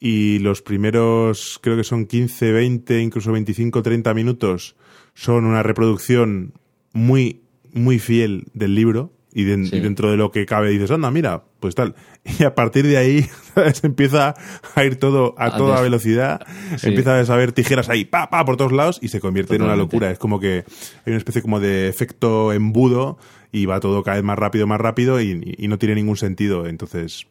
y 0.00 0.38
los 0.38 0.62
primeros, 0.62 1.60
creo 1.62 1.76
que 1.76 1.84
son 1.84 2.06
15, 2.06 2.52
20, 2.52 3.02
incluso 3.02 3.30
25, 3.32 3.82
30 3.82 4.14
minutos 4.14 4.76
son 5.14 5.44
una 5.44 5.62
reproducción 5.62 6.54
muy, 6.92 7.42
muy 7.72 7.98
fiel 7.98 8.46
del 8.54 8.74
libro. 8.74 9.12
Y, 9.32 9.44
de, 9.44 9.66
sí. 9.66 9.76
y, 9.76 9.80
dentro 9.80 10.10
de 10.10 10.16
lo 10.16 10.30
que 10.30 10.46
cabe 10.46 10.70
dices, 10.70 10.90
anda, 10.90 11.10
mira, 11.10 11.44
pues 11.60 11.74
tal. 11.74 11.94
Y 12.38 12.44
a 12.44 12.54
partir 12.54 12.86
de 12.86 12.96
ahí 12.96 13.26
¿sabes? 13.54 13.84
empieza 13.84 14.34
a 14.74 14.84
ir 14.84 14.96
todo 14.96 15.34
a 15.38 15.56
toda 15.56 15.80
velocidad, 15.80 16.46
sí. 16.76 16.88
empieza 16.88 17.18
a 17.18 17.24
saber 17.24 17.52
tijeras 17.52 17.88
ahí, 17.88 18.04
pa, 18.04 18.30
pa, 18.30 18.44
por 18.44 18.56
todos 18.56 18.72
lados 18.72 18.98
y 19.02 19.08
se 19.08 19.20
convierte 19.20 19.54
Totalmente. 19.54 19.72
en 19.72 19.76
una 19.76 19.82
locura. 19.82 20.10
Es 20.10 20.18
como 20.18 20.40
que 20.40 20.64
hay 21.04 21.12
una 21.12 21.16
especie 21.18 21.42
como 21.42 21.60
de 21.60 21.88
efecto 21.88 22.52
embudo 22.52 23.18
y 23.52 23.66
va 23.66 23.80
todo 23.80 24.02
cada 24.02 24.16
vez 24.16 24.24
más 24.24 24.38
rápido, 24.38 24.66
más 24.66 24.80
rápido 24.80 25.20
y, 25.20 25.56
y 25.58 25.68
no 25.68 25.78
tiene 25.78 25.94
ningún 25.94 26.16
sentido. 26.16 26.66
Entonces, 26.66 27.26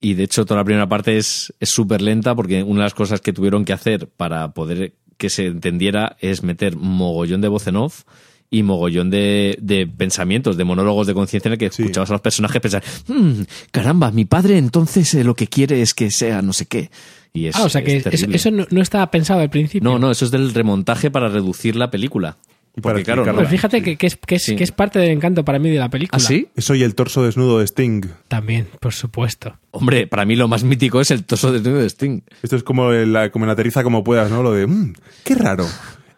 y 0.00 0.14
de 0.14 0.24
hecho 0.24 0.44
toda 0.44 0.60
la 0.60 0.64
primera 0.64 0.88
parte 0.88 1.16
es 1.16 1.52
súper 1.60 2.02
lenta 2.02 2.34
porque 2.34 2.62
una 2.62 2.80
de 2.80 2.86
las 2.86 2.94
cosas 2.94 3.20
que 3.20 3.32
tuvieron 3.32 3.64
que 3.64 3.72
hacer 3.72 4.08
para 4.08 4.52
poder 4.52 4.94
que 5.16 5.30
se 5.30 5.46
entendiera 5.46 6.16
es 6.20 6.42
meter 6.42 6.76
mogollón 6.76 7.40
de 7.40 7.48
voz 7.48 7.66
en 7.66 7.76
off 7.76 8.04
y 8.50 8.62
mogollón 8.62 9.10
de, 9.10 9.58
de 9.60 9.86
pensamientos, 9.86 10.56
de 10.56 10.64
monólogos 10.64 11.06
de 11.06 11.14
conciencia 11.14 11.48
en 11.48 11.54
el 11.54 11.58
que 11.58 11.70
sí. 11.70 11.82
escuchabas 11.82 12.10
a 12.10 12.14
los 12.14 12.22
personajes 12.22 12.60
pensar, 12.60 12.82
mmm, 13.08 13.42
caramba, 13.70 14.10
mi 14.10 14.24
padre 14.24 14.58
entonces 14.58 15.12
eh, 15.14 15.24
lo 15.24 15.34
que 15.34 15.46
quiere 15.46 15.82
es 15.82 15.94
que 15.94 16.10
sea 16.10 16.42
no 16.42 16.52
sé 16.52 16.66
qué. 16.66 16.90
Y 17.32 17.46
es, 17.46 17.56
ah, 17.56 17.64
o 17.64 17.68
sea 17.68 17.84
que 17.84 17.96
eso, 17.96 18.26
eso 18.30 18.50
no, 18.50 18.66
no, 18.70 18.80
estaba 18.80 19.10
pensado 19.10 19.40
al 19.40 19.50
principio. 19.50 19.88
No, 19.88 19.98
no, 19.98 20.10
eso 20.10 20.24
es 20.24 20.30
del 20.30 20.54
remontaje 20.54 21.10
para 21.10 21.28
reducir 21.28 21.76
la 21.76 21.90
película. 21.90 22.38
Porque, 22.80 23.04
claro, 23.04 23.24
no. 23.24 23.34
Pero 23.34 23.48
fíjate 23.48 23.82
que, 23.82 23.96
que, 23.96 24.06
es, 24.06 24.16
que, 24.16 24.34
es, 24.34 24.42
sí. 24.42 24.54
que 24.54 24.64
es 24.64 24.70
parte 24.70 24.98
del 24.98 25.10
encanto 25.10 25.44
para 25.44 25.58
mí 25.58 25.70
de 25.70 25.78
la 25.78 25.88
película. 25.88 26.16
¿Ah, 26.16 26.20
sí? 26.20 26.48
Eso 26.56 26.74
y 26.74 26.82
el 26.82 26.94
torso 26.94 27.22
desnudo 27.24 27.58
de 27.58 27.64
Sting. 27.64 28.02
También, 28.28 28.68
por 28.80 28.92
supuesto. 28.92 29.56
Hombre, 29.70 30.06
para 30.06 30.26
mí 30.26 30.36
lo 30.36 30.46
más 30.46 30.62
mítico 30.62 31.00
es 31.00 31.10
el 31.10 31.24
torso 31.24 31.52
desnudo 31.52 31.78
de 31.78 31.86
Sting. 31.86 32.20
Esto 32.42 32.56
es 32.56 32.62
como 32.62 32.90
la, 32.92 33.30
como 33.30 33.46
en 33.46 33.50
aterriza 33.50 33.82
como 33.82 34.04
puedas, 34.04 34.30
¿no? 34.30 34.42
Lo 34.42 34.52
de, 34.52 34.66
mmm, 34.66 34.92
qué 35.24 35.34
raro. 35.34 35.66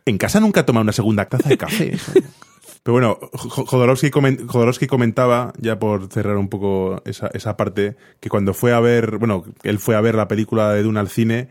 En 0.09 0.19
casa 0.19 0.41
nunca 0.41 0.65
toma 0.65 0.81
una 0.81 0.93
segunda 0.93 1.27
taza 1.27 1.49
de 1.49 1.59
café. 1.59 1.99
Pero 2.83 2.93
bueno, 2.93 3.19
Jodorowsky, 3.33 4.11
Jodorowsky, 4.11 4.87
comentaba, 4.87 5.53
ya 5.59 5.79
por 5.79 6.09
cerrar 6.09 6.39
un 6.39 6.49
poco 6.49 7.03
esa, 7.05 7.29
esa 7.35 7.57
parte, 7.57 7.97
que 8.21 8.31
cuando 8.31 8.55
fue 8.55 8.73
a 8.73 8.81
ver, 8.81 9.19
bueno, 9.19 9.45
él 9.63 9.79
fue 9.79 9.97
a 9.97 10.01
ver 10.01 10.15
la 10.15 10.29
película 10.29 10.73
de 10.73 10.83
Dune 10.83 10.99
al 10.99 11.11
cine, 11.11 11.49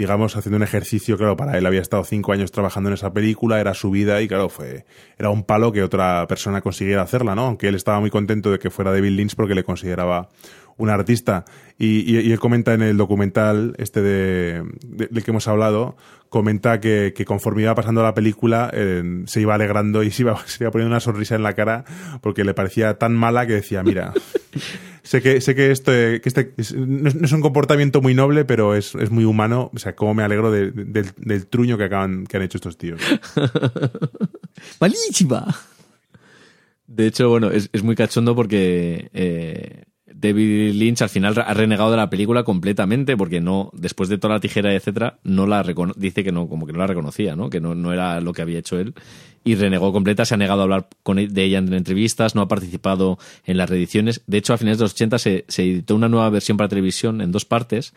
digamos, 0.00 0.34
haciendo 0.34 0.56
un 0.56 0.62
ejercicio, 0.62 1.16
claro, 1.18 1.36
para 1.36 1.58
él 1.58 1.66
había 1.66 1.82
estado 1.82 2.02
cinco 2.04 2.32
años 2.32 2.50
trabajando 2.50 2.88
en 2.88 2.94
esa 2.94 3.12
película, 3.12 3.60
era 3.60 3.74
su 3.74 3.90
vida 3.90 4.20
y 4.22 4.28
claro, 4.28 4.48
fue, 4.48 4.86
era 5.18 5.28
un 5.30 5.44
palo 5.44 5.72
que 5.72 5.82
otra 5.82 6.26
persona 6.26 6.62
consiguiera 6.62 7.02
hacerla, 7.02 7.34
¿no? 7.34 7.42
Aunque 7.42 7.68
él 7.68 7.74
estaba 7.74 8.00
muy 8.00 8.10
contento 8.10 8.50
de 8.50 8.58
que 8.58 8.70
fuera 8.70 8.92
David 8.92 9.10
Lynch 9.10 9.36
porque 9.36 9.54
le 9.54 9.62
consideraba 9.62 10.30
un 10.82 10.90
artista. 10.90 11.44
Y, 11.78 12.00
y, 12.00 12.20
y, 12.20 12.32
él 12.32 12.38
comenta 12.38 12.74
en 12.74 12.82
el 12.82 12.96
documental, 12.96 13.74
este 13.78 14.02
de, 14.02 14.64
de, 14.84 15.06
del 15.06 15.24
que 15.24 15.30
hemos 15.30 15.48
hablado, 15.48 15.96
comenta 16.28 16.80
que, 16.80 17.12
que 17.14 17.24
conforme 17.24 17.62
iba 17.62 17.74
pasando 17.74 18.02
la 18.02 18.14
película, 18.14 18.70
eh, 18.72 19.22
se 19.26 19.40
iba 19.40 19.54
alegrando 19.54 20.02
y 20.02 20.10
se 20.10 20.22
iba, 20.22 20.38
se 20.46 20.64
iba 20.64 20.70
poniendo 20.70 20.92
una 20.92 21.00
sonrisa 21.00 21.34
en 21.34 21.42
la 21.42 21.54
cara 21.54 21.84
porque 22.22 22.44
le 22.44 22.54
parecía 22.54 22.98
tan 22.98 23.14
mala 23.14 23.46
que 23.46 23.54
decía, 23.54 23.82
mira, 23.82 24.12
sé 25.02 25.20
que, 25.20 25.40
sé 25.40 25.54
que 25.54 25.70
esto, 25.70 25.90
que 25.92 26.22
este 26.24 26.54
no 26.76 27.08
es 27.08 27.32
un 27.32 27.40
comportamiento 27.40 28.00
muy 28.00 28.14
noble, 28.14 28.44
pero 28.44 28.74
es, 28.74 28.94
es 28.94 29.10
muy 29.10 29.24
humano. 29.24 29.70
O 29.74 29.78
sea, 29.78 29.94
cómo 29.96 30.14
me 30.14 30.22
alegro 30.22 30.50
de, 30.50 30.70
de, 30.70 30.84
del, 30.84 31.12
del, 31.16 31.46
truño 31.46 31.76
que 31.76 31.84
acaban, 31.84 32.26
que 32.26 32.36
han 32.36 32.42
hecho 32.42 32.58
estos 32.58 32.78
tíos. 32.78 33.00
Malísima. 34.80 35.46
De 36.86 37.06
hecho, 37.06 37.28
bueno, 37.28 37.50
es, 37.50 37.70
es 37.72 37.82
muy 37.82 37.94
cachondo 37.94 38.34
porque 38.34 39.10
eh, 39.14 39.84
David 40.20 40.74
Lynch 40.74 41.02
al 41.02 41.08
final 41.08 41.34
ha 41.38 41.54
renegado 41.54 41.90
de 41.90 41.96
la 41.96 42.10
película 42.10 42.44
completamente 42.44 43.16
porque 43.16 43.40
no, 43.40 43.70
después 43.72 44.08
de 44.08 44.18
toda 44.18 44.34
la 44.34 44.40
tijera, 44.40 44.74
etcétera, 44.74 45.18
no 45.24 45.46
la 45.46 45.64
dice 45.96 46.22
que 46.22 46.32
no, 46.32 46.48
como 46.48 46.66
que 46.66 46.72
no 46.72 46.78
la 46.78 46.86
reconocía, 46.86 47.36
¿no? 47.36 47.48
Que 47.48 47.60
no, 47.60 47.74
no 47.74 47.92
era 47.92 48.20
lo 48.20 48.32
que 48.32 48.42
había 48.42 48.58
hecho 48.58 48.78
él 48.78 48.94
y 49.42 49.54
renegó 49.54 49.92
completa, 49.92 50.26
se 50.26 50.34
ha 50.34 50.36
negado 50.36 50.60
a 50.60 50.64
hablar 50.64 50.88
con 51.02 51.16
de 51.16 51.44
ella 51.44 51.58
en 51.58 51.72
entrevistas, 51.72 52.34
no 52.34 52.42
ha 52.42 52.48
participado 52.48 53.18
en 53.46 53.56
las 53.56 53.70
reediciones. 53.70 54.22
De 54.26 54.36
hecho, 54.36 54.52
a 54.52 54.58
finales 54.58 54.78
de 54.78 54.84
los 54.84 54.92
80 54.92 55.18
se, 55.18 55.44
se 55.48 55.62
editó 55.62 55.96
una 55.96 56.08
nueva 56.10 56.28
versión 56.28 56.58
para 56.58 56.68
televisión 56.68 57.22
en 57.22 57.32
dos 57.32 57.46
partes 57.46 57.94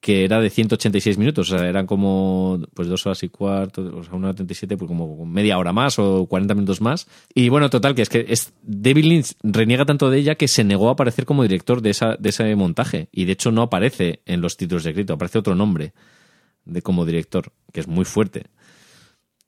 que 0.00 0.24
era 0.24 0.40
de 0.40 0.48
186 0.48 1.18
minutos, 1.18 1.50
o 1.50 1.58
sea, 1.58 1.68
eran 1.68 1.86
como 1.86 2.60
pues 2.74 2.88
dos 2.88 3.04
horas 3.06 3.22
y 3.24 3.28
cuarto, 3.28 3.82
o 3.96 4.04
sea, 4.04 4.14
una 4.14 4.32
37, 4.32 4.76
pues 4.76 4.88
como 4.88 5.26
media 5.26 5.58
hora 5.58 5.72
más 5.72 5.98
o 5.98 6.26
40 6.26 6.54
minutos 6.54 6.80
más. 6.80 7.08
Y 7.34 7.48
bueno, 7.48 7.68
total, 7.68 7.94
que 7.94 8.02
es 8.02 8.08
que 8.08 8.26
es, 8.28 8.52
David 8.62 9.04
Lynch 9.04 9.34
reniega 9.42 9.84
tanto 9.84 10.08
de 10.08 10.18
ella 10.18 10.36
que 10.36 10.46
se 10.46 10.62
negó 10.62 10.88
a 10.88 10.92
aparecer 10.92 11.24
como 11.24 11.42
director 11.42 11.82
de, 11.82 11.90
esa, 11.90 12.16
de 12.16 12.28
ese 12.28 12.54
montaje. 12.54 13.08
Y 13.10 13.24
de 13.24 13.32
hecho 13.32 13.50
no 13.50 13.62
aparece 13.62 14.22
en 14.24 14.40
los 14.40 14.56
títulos 14.56 14.84
de 14.84 14.90
escrito, 14.90 15.14
aparece 15.14 15.38
otro 15.38 15.56
nombre 15.56 15.92
de 16.64 16.82
como 16.82 17.04
director, 17.04 17.52
que 17.72 17.80
es 17.80 17.88
muy 17.88 18.04
fuerte. 18.04 18.46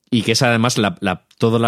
Y 0.09 0.23
que 0.23 0.33
es 0.33 0.41
además 0.41 0.77
la, 0.77 1.25
todos 1.37 1.61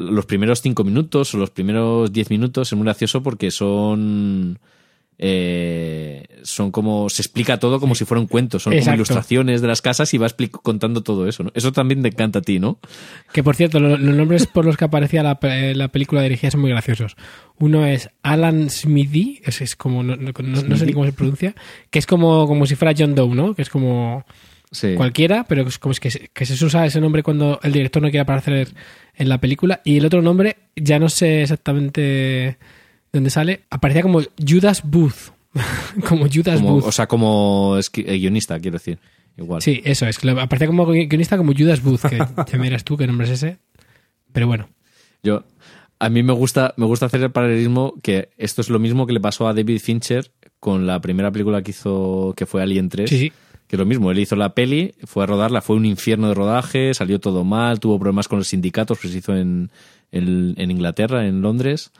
los 0.00 0.26
primeros 0.26 0.60
cinco 0.60 0.82
minutos 0.82 1.32
o 1.34 1.38
los 1.38 1.50
primeros 1.50 2.12
diez 2.12 2.30
minutos 2.30 2.72
es 2.72 2.76
muy 2.76 2.84
gracioso 2.84 3.22
porque 3.22 3.52
son 3.52 4.58
eh, 5.18 6.26
son 6.42 6.72
como 6.72 7.08
se 7.08 7.22
explica 7.22 7.58
todo 7.58 7.78
como 7.78 7.94
si 7.94 8.04
fuera 8.04 8.20
un 8.20 8.26
cuento 8.26 8.58
son 8.58 8.72
Exacto. 8.72 8.90
como 8.90 8.96
ilustraciones 8.96 9.60
de 9.60 9.68
las 9.68 9.80
casas 9.80 10.12
y 10.12 10.18
va 10.18 10.28
contando 10.62 11.02
todo 11.02 11.28
eso 11.28 11.44
¿no? 11.44 11.52
eso 11.54 11.72
también 11.72 12.02
te 12.02 12.08
encanta 12.08 12.40
a 12.40 12.42
ti 12.42 12.58
¿no? 12.58 12.78
que 13.32 13.44
por 13.44 13.54
cierto 13.54 13.78
lo, 13.78 13.96
los 13.96 14.16
nombres 14.16 14.46
por 14.46 14.64
los 14.64 14.76
que 14.76 14.84
aparecía 14.84 15.22
la, 15.22 15.38
la, 15.74 15.88
película 15.88 16.22
dirigida 16.22 16.50
son 16.50 16.62
muy 16.62 16.70
graciosos 16.70 17.16
uno 17.58 17.86
es 17.86 18.10
Alan 18.22 18.70
Smithy 18.70 19.40
es, 19.44 19.60
es 19.60 19.76
como 19.76 20.02
no, 20.02 20.16
no, 20.16 20.32
no, 20.32 20.76
sé 20.76 20.86
ni 20.86 20.92
cómo 20.92 21.04
se 21.04 21.12
pronuncia 21.12 21.54
que 21.90 22.00
es 22.00 22.06
como, 22.06 22.48
como 22.48 22.66
si 22.66 22.74
fuera 22.74 22.94
John 22.96 23.14
Doe 23.14 23.34
¿no? 23.34 23.54
que 23.54 23.62
es 23.62 23.70
como 23.70 24.24
Sí. 24.72 24.94
cualquiera, 24.96 25.44
pero 25.44 25.62
es 25.62 25.78
como 25.78 25.92
es 25.92 26.00
que, 26.00 26.30
que, 26.32 26.46
se 26.46 26.64
usa 26.64 26.84
ese 26.84 27.00
nombre 27.00 27.22
cuando 27.22 27.60
el 27.62 27.70
director 27.70 28.02
no 28.02 28.08
quiere 28.08 28.22
aparecer 28.22 28.66
en 29.14 29.28
la 29.28 29.38
película. 29.38 29.80
Y 29.84 29.98
el 29.98 30.06
otro 30.06 30.20
nombre, 30.20 30.56
ya 30.74 30.98
no 30.98 31.08
sé 31.08 31.42
exactamente 31.42 32.58
donde 33.14 33.30
sale, 33.30 33.62
aparecía 33.70 34.02
como 34.02 34.20
Judas 34.46 34.82
Booth. 34.84 35.32
como 36.08 36.26
Judas 36.28 36.60
como, 36.60 36.74
Booth. 36.74 36.84
O 36.84 36.92
sea, 36.92 37.06
como 37.06 37.78
eh, 37.78 38.18
guionista, 38.18 38.58
quiero 38.58 38.78
decir. 38.78 38.98
Igual. 39.36 39.62
Sí, 39.62 39.80
eso 39.84 40.06
es. 40.06 40.18
Aparecía 40.24 40.66
como 40.66 40.86
guionista 40.86 41.36
como 41.36 41.52
Judas 41.56 41.82
Booth, 41.82 42.02
que 42.46 42.58
me 42.58 42.64
dirás 42.64 42.84
tú 42.84 42.96
qué 42.96 43.06
nombre 43.06 43.26
es 43.26 43.32
ese. 43.32 43.58
Pero 44.32 44.46
bueno. 44.46 44.68
Yo, 45.22 45.44
a 45.98 46.08
mí 46.08 46.22
me 46.22 46.32
gusta, 46.32 46.74
me 46.76 46.86
gusta 46.86 47.06
hacer 47.06 47.22
el 47.22 47.30
paralelismo 47.30 47.94
que 48.02 48.30
esto 48.36 48.60
es 48.60 48.68
lo 48.68 48.78
mismo 48.78 49.06
que 49.06 49.12
le 49.12 49.20
pasó 49.20 49.48
a 49.48 49.54
David 49.54 49.80
Fincher 49.80 50.32
con 50.60 50.86
la 50.86 51.00
primera 51.00 51.30
película 51.30 51.62
que 51.62 51.70
hizo, 51.70 52.34
que 52.36 52.46
fue 52.46 52.62
Alien 52.62 52.88
3. 52.88 53.08
Sí, 53.08 53.18
sí. 53.18 53.32
Que 53.66 53.76
lo 53.78 53.86
mismo, 53.86 54.10
él 54.10 54.18
hizo 54.18 54.36
la 54.36 54.54
peli, 54.54 54.94
fue 55.04 55.24
a 55.24 55.26
rodarla, 55.26 55.62
fue 55.62 55.76
un 55.76 55.86
infierno 55.86 56.28
de 56.28 56.34
rodaje, 56.34 56.92
salió 56.92 57.18
todo 57.18 57.44
mal, 57.44 57.80
tuvo 57.80 57.98
problemas 57.98 58.28
con 58.28 58.38
los 58.38 58.48
sindicatos, 58.48 58.98
pues 59.00 59.12
se 59.12 59.20
hizo 59.20 59.34
en, 59.34 59.70
en, 60.12 60.54
en 60.58 60.70
Inglaterra, 60.70 61.26
en 61.26 61.40
Londres. 61.40 61.90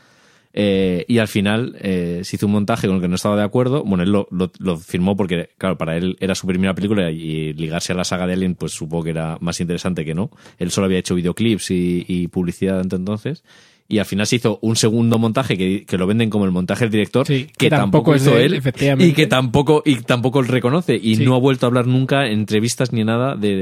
Eh, 0.56 1.04
y 1.08 1.18
al 1.18 1.26
final 1.26 1.74
eh, 1.80 2.20
se 2.22 2.36
hizo 2.36 2.46
un 2.46 2.52
montaje 2.52 2.86
con 2.86 2.96
el 2.96 3.02
que 3.02 3.08
no 3.08 3.16
estaba 3.16 3.36
de 3.36 3.42
acuerdo. 3.42 3.82
Bueno, 3.82 4.04
él 4.04 4.12
lo, 4.12 4.28
lo, 4.30 4.52
lo, 4.60 4.76
firmó 4.76 5.16
porque, 5.16 5.50
claro, 5.58 5.76
para 5.76 5.96
él 5.96 6.16
era 6.20 6.36
su 6.36 6.46
primera 6.46 6.74
película 6.74 7.10
y 7.10 7.52
ligarse 7.54 7.92
a 7.92 7.96
la 7.96 8.04
saga 8.04 8.26
de 8.28 8.34
Alien, 8.34 8.54
pues 8.54 8.70
supo 8.72 9.02
que 9.02 9.10
era 9.10 9.36
más 9.40 9.60
interesante 9.60 10.04
que 10.04 10.14
no. 10.14 10.30
Él 10.58 10.70
solo 10.70 10.84
había 10.84 10.98
hecho 10.98 11.16
videoclips 11.16 11.72
y, 11.72 12.04
y 12.06 12.28
publicidad 12.28 12.78
hasta 12.78 12.94
entonces. 12.94 13.42
y 13.88 13.98
al 13.98 14.04
final 14.06 14.28
se 14.28 14.36
hizo 14.36 14.60
un 14.62 14.76
segundo 14.76 15.18
montaje 15.18 15.58
que, 15.58 15.84
que 15.86 15.98
lo 15.98 16.06
venden 16.06 16.30
como 16.30 16.44
el 16.44 16.52
montaje 16.52 16.84
del 16.84 16.92
director, 16.92 17.26
Sí, 17.26 17.46
que, 17.46 17.52
que 17.66 17.70
tampoco 17.70 18.12
tampoco 18.12 18.16
hizo 18.16 18.38
él, 18.38 18.62
y 19.02 19.12
que 19.12 19.26
tampoco 19.26 19.82
y 19.84 19.96
tampoco 20.02 20.38
él 20.38 20.46
reconoce 20.46 20.94
y 20.94 21.16
Sí. 21.16 21.24
no 21.24 21.34
ha 21.34 21.40
vuelto 21.40 21.66
a 21.66 21.68
hablar 21.68 21.88
nunca 21.88 22.26
en 22.28 22.38
entrevistas 22.38 22.92
ni 22.92 23.02
nada 23.02 23.34
de, 23.34 23.56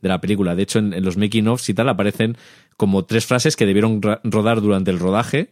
de- 0.00 0.08
la 0.08 0.18
película. 0.22 0.54
De 0.56 0.62
hecho, 0.62 0.78
en, 0.78 0.94
en 0.94 1.04
los 1.04 1.18
making 1.18 1.46
offs 1.48 1.68
y 1.68 1.74
tal 1.74 1.90
aparecen 1.90 2.38
como 2.78 3.04
tres 3.04 3.26
frases 3.26 3.54
que 3.54 3.66
debieron 3.66 4.00
rodar 4.24 4.62
durante 4.62 4.90
el 4.90 4.98
rodaje 4.98 5.50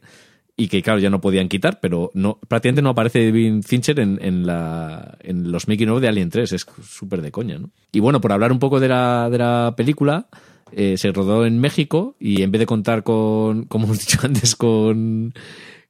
y 0.56 0.68
que 0.68 0.82
claro 0.82 0.98
ya 0.98 1.10
no 1.10 1.20
podían 1.20 1.48
quitar, 1.48 1.80
pero 1.80 2.10
no 2.14 2.38
prácticamente 2.48 2.82
no 2.82 2.90
aparece 2.90 3.26
David 3.26 3.62
Fincher 3.62 4.00
en, 4.00 4.18
en, 4.22 4.46
la, 4.46 5.18
en 5.20 5.52
los 5.52 5.68
making 5.68 5.90
of 5.90 6.00
de 6.00 6.08
Alien 6.08 6.30
3, 6.30 6.50
es 6.52 6.66
súper 6.88 7.20
de 7.22 7.30
coña, 7.30 7.58
¿no? 7.58 7.70
Y 7.92 8.00
bueno, 8.00 8.20
por 8.20 8.32
hablar 8.32 8.52
un 8.52 8.58
poco 8.58 8.80
de 8.80 8.88
la, 8.88 9.28
de 9.30 9.38
la 9.38 9.74
película, 9.76 10.28
eh, 10.72 10.96
se 10.96 11.12
rodó 11.12 11.44
en 11.46 11.58
México 11.60 12.16
y 12.18 12.42
en 12.42 12.50
vez 12.52 12.60
de 12.60 12.66
contar 12.66 13.02
con, 13.02 13.64
como 13.66 13.84
hemos 13.84 13.98
dicho 14.06 14.18
antes, 14.22 14.56
con 14.56 15.34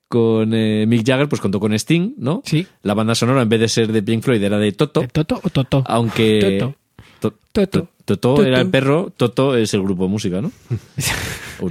con 0.08 0.54
eh, 0.54 0.84
Mick 0.86 1.04
Jagger, 1.04 1.28
pues 1.28 1.40
contó 1.40 1.58
con 1.58 1.72
Sting, 1.72 2.14
¿no? 2.16 2.40
Sí. 2.44 2.64
La 2.82 2.94
banda 2.94 3.16
sonora, 3.16 3.42
en 3.42 3.48
vez 3.48 3.58
de 3.58 3.68
ser 3.68 3.90
de 3.92 4.02
Pink 4.04 4.22
Floyd, 4.22 4.40
era 4.42 4.56
de 4.58 4.70
Toto. 4.70 5.00
¿De 5.00 5.08
Toto 5.08 5.40
o 5.42 5.50
Toto? 5.50 5.82
Aunque. 5.86 6.58
Toto. 6.60 6.74
To- 7.18 7.38
Toto. 7.52 7.80
to- 7.80 7.88
Toto 8.06 8.36
Toto. 8.36 8.44
era 8.46 8.60
el 8.62 8.70
perro, 8.70 9.12
Toto 9.14 9.54
es 9.56 9.74
el 9.74 9.82
grupo 9.82 10.04
de 10.04 10.08
música, 10.08 10.40
¿no? 10.40 10.50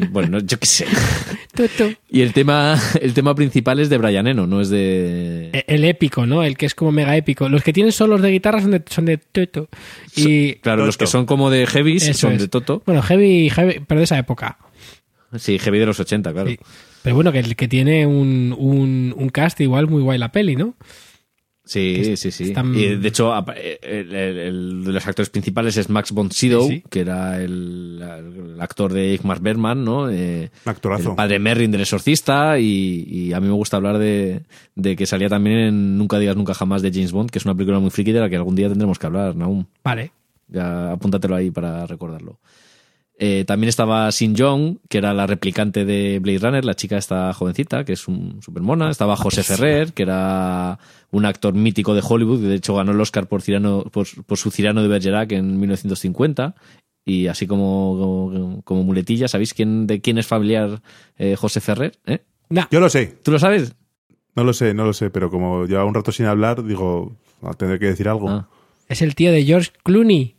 Bueno, 0.09 0.29
no, 0.29 0.39
yo 0.39 0.57
qué 0.57 0.65
sé. 0.65 0.87
Toto. 1.53 1.91
Y 2.09 2.21
el 2.21 2.33
tema, 2.33 2.75
el 3.01 3.13
tema 3.13 3.35
principal 3.35 3.79
es 3.79 3.87
de 3.87 3.99
Brian 3.99 4.25
Eno, 4.25 4.47
no 4.47 4.59
es 4.59 4.69
de. 4.69 5.51
E- 5.53 5.63
El 5.67 5.85
épico, 5.85 6.25
¿no? 6.25 6.41
El 6.43 6.57
que 6.57 6.65
es 6.65 6.73
como 6.73 6.91
mega 6.91 7.15
épico. 7.15 7.47
Los 7.49 7.61
que 7.61 7.71
tienen 7.71 7.91
solos 7.91 8.19
de 8.23 8.31
guitarra 8.31 8.61
son 8.61 8.71
de, 8.71 8.81
son 8.89 9.05
de 9.05 9.17
Toto. 9.19 9.69
Y 10.15 10.53
Claro, 10.55 10.87
los 10.87 10.97
que 10.97 11.05
son 11.05 11.27
como 11.27 11.51
de 11.51 11.67
heavies 11.67 12.01
eso 12.07 12.21
son 12.21 12.33
es. 12.33 12.39
de 12.41 12.47
Toto. 12.47 12.81
Bueno, 12.87 13.03
heavy, 13.03 13.49
heavy, 13.51 13.79
pero 13.87 13.99
de 13.99 14.05
esa 14.05 14.17
época. 14.17 14.57
Sí, 15.37 15.59
heavy 15.59 15.77
de 15.77 15.85
los 15.85 15.99
80, 15.99 16.33
claro. 16.33 16.49
Sí. 16.49 16.57
Pero 17.03 17.15
bueno, 17.15 17.31
que, 17.31 17.43
que 17.55 17.67
tiene 17.67 18.07
un, 18.07 18.55
un, 18.57 19.13
un 19.15 19.29
cast 19.29 19.61
igual 19.61 19.87
muy 19.87 20.01
guay 20.01 20.17
la 20.17 20.31
peli, 20.31 20.55
¿no? 20.55 20.73
Sí, 21.65 22.15
sí, 22.15 22.29
sí. 22.31 22.43
están- 22.45 22.75
Y 22.75 22.95
de 22.95 23.07
hecho, 23.07 23.33
el, 23.81 24.13
el- 24.13 24.37
el 24.37 24.83
de 24.85 24.91
los 24.93 25.07
actores 25.07 25.29
principales 25.31 25.75
es 25.77 25.89
Max 25.89 26.11
von 26.11 26.29
Sydow, 26.31 26.67
Sí, 26.67 26.75
sí. 26.75 26.83
que 26.89 26.99
era 26.99 27.41
el, 27.41 27.99
el 28.53 28.61
actor 28.61 28.93
de 28.93 29.13
Igmar 29.15 29.39
Bergman, 29.41 29.83
¿no? 29.83 30.09
Eh, 30.09 30.51
actorazo. 30.65 31.09
El 31.09 31.15
padre 31.15 31.39
Merrin 31.39 31.71
del 31.71 31.81
exorcista 31.81 32.59
y, 32.59 33.03
y 33.09 33.33
a 33.33 33.39
mí 33.39 33.47
me 33.47 33.53
gusta 33.53 33.77
hablar 33.77 33.97
de, 33.97 34.43
de 34.75 34.95
que 34.95 35.07
salía 35.07 35.27
también 35.27 35.57
en 35.57 35.97
Nunca 35.97 36.19
digas 36.19 36.35
nunca 36.37 36.53
jamás 36.53 36.83
de 36.83 36.91
James 36.91 37.11
Bond, 37.11 37.31
que 37.31 37.39
es 37.39 37.45
una 37.45 37.55
película 37.55 37.79
muy 37.79 37.89
friki 37.89 38.11
de 38.11 38.19
la 38.19 38.29
que 38.29 38.35
algún 38.35 38.55
día 38.55 38.69
tendremos 38.69 38.99
que 38.99 39.07
hablar, 39.07 39.35
Naum. 39.35 39.65
Vale. 39.83 40.11
Ya 40.47 40.91
apúntatelo 40.91 41.35
ahí 41.35 41.49
para 41.49 41.87
recordarlo. 41.87 42.39
Eh, 43.17 43.45
también 43.45 43.69
estaba 43.69 44.11
Sin 44.11 44.35
Jong, 44.37 44.79
que 44.89 44.97
era 44.97 45.13
la 45.13 45.25
replicante 45.25 45.85
de 45.85 46.19
Blade 46.19 46.39
Runner, 46.39 46.65
la 46.65 46.75
chica 46.75 46.97
esta 46.97 47.33
jovencita, 47.33 47.85
que 47.85 47.93
es 47.93 48.07
un 48.07 48.41
super 48.41 48.61
mona. 48.61 48.89
Estaba 48.89 49.15
José 49.15 49.43
Ferrer, 49.43 49.93
que 49.93 50.03
era 50.03 50.77
un 51.11 51.25
actor 51.25 51.53
mítico 51.53 51.93
de 51.95 52.03
Hollywood, 52.05 52.41
que 52.41 52.47
de 52.47 52.55
hecho 52.55 52.75
ganó 52.75 52.91
el 52.91 52.99
Oscar 52.99 53.27
por, 53.27 53.41
Cirano, 53.41 53.83
por, 53.83 54.07
por 54.25 54.37
su 54.37 54.51
Cirano 54.51 54.81
de 54.81 54.89
Bergerac 54.89 55.31
en 55.31 55.59
1950. 55.59 56.55
Y 57.05 57.27
así 57.27 57.47
como, 57.47 58.31
como, 58.31 58.61
como 58.63 58.83
muletilla, 58.83 59.27
¿sabéis 59.27 59.53
quién, 59.53 59.87
de 59.87 60.01
quién 60.01 60.17
es 60.17 60.27
familiar 60.27 60.81
eh, 61.17 61.35
José 61.35 61.61
Ferrer? 61.61 61.93
¿Eh? 62.05 62.19
Nah, 62.49 62.65
Yo 62.71 62.79
lo 62.79 62.89
sé, 62.89 63.17
¿Tú 63.23 63.31
lo 63.31 63.39
sabes? 63.39 63.75
no 64.35 64.43
lo 64.43 64.53
sé, 64.53 64.73
no 64.73 64.83
lo 64.85 64.91
sé, 64.91 65.09
pero 65.09 65.29
como 65.29 65.65
lleva 65.65 65.85
un 65.85 65.93
rato 65.93 66.11
sin 66.11 66.25
hablar, 66.25 66.63
digo, 66.65 67.15
a 67.41 67.53
tener 67.53 67.79
que 67.79 67.85
decir 67.85 68.09
algo. 68.09 68.29
Ah. 68.29 68.49
es 68.89 69.01
el 69.01 69.15
tío 69.15 69.31
de 69.31 69.43
George 69.43 69.71
Clooney. 69.83 70.34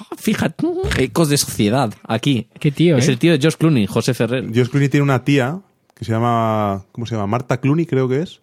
Ah, 0.00 0.06
Fíjate, 0.16 0.66
ecos 0.98 1.28
de 1.28 1.38
sociedad, 1.38 1.92
aquí. 2.04 2.48
Qué 2.60 2.70
tío, 2.72 2.96
Es 2.96 3.08
¿eh? 3.08 3.12
el 3.12 3.18
tío 3.18 3.32
de 3.32 3.38
George 3.38 3.58
Clooney, 3.58 3.86
José 3.86 4.14
Ferrer. 4.14 4.44
George 4.52 4.70
Clooney 4.70 4.88
tiene 4.88 5.04
una 5.04 5.24
tía 5.24 5.60
que 5.94 6.04
se 6.04 6.12
llama, 6.12 6.84
¿cómo 6.92 7.06
se 7.06 7.14
llama? 7.14 7.26
Marta 7.26 7.60
Clooney 7.60 7.86
creo 7.86 8.08
que 8.08 8.22
es, 8.22 8.40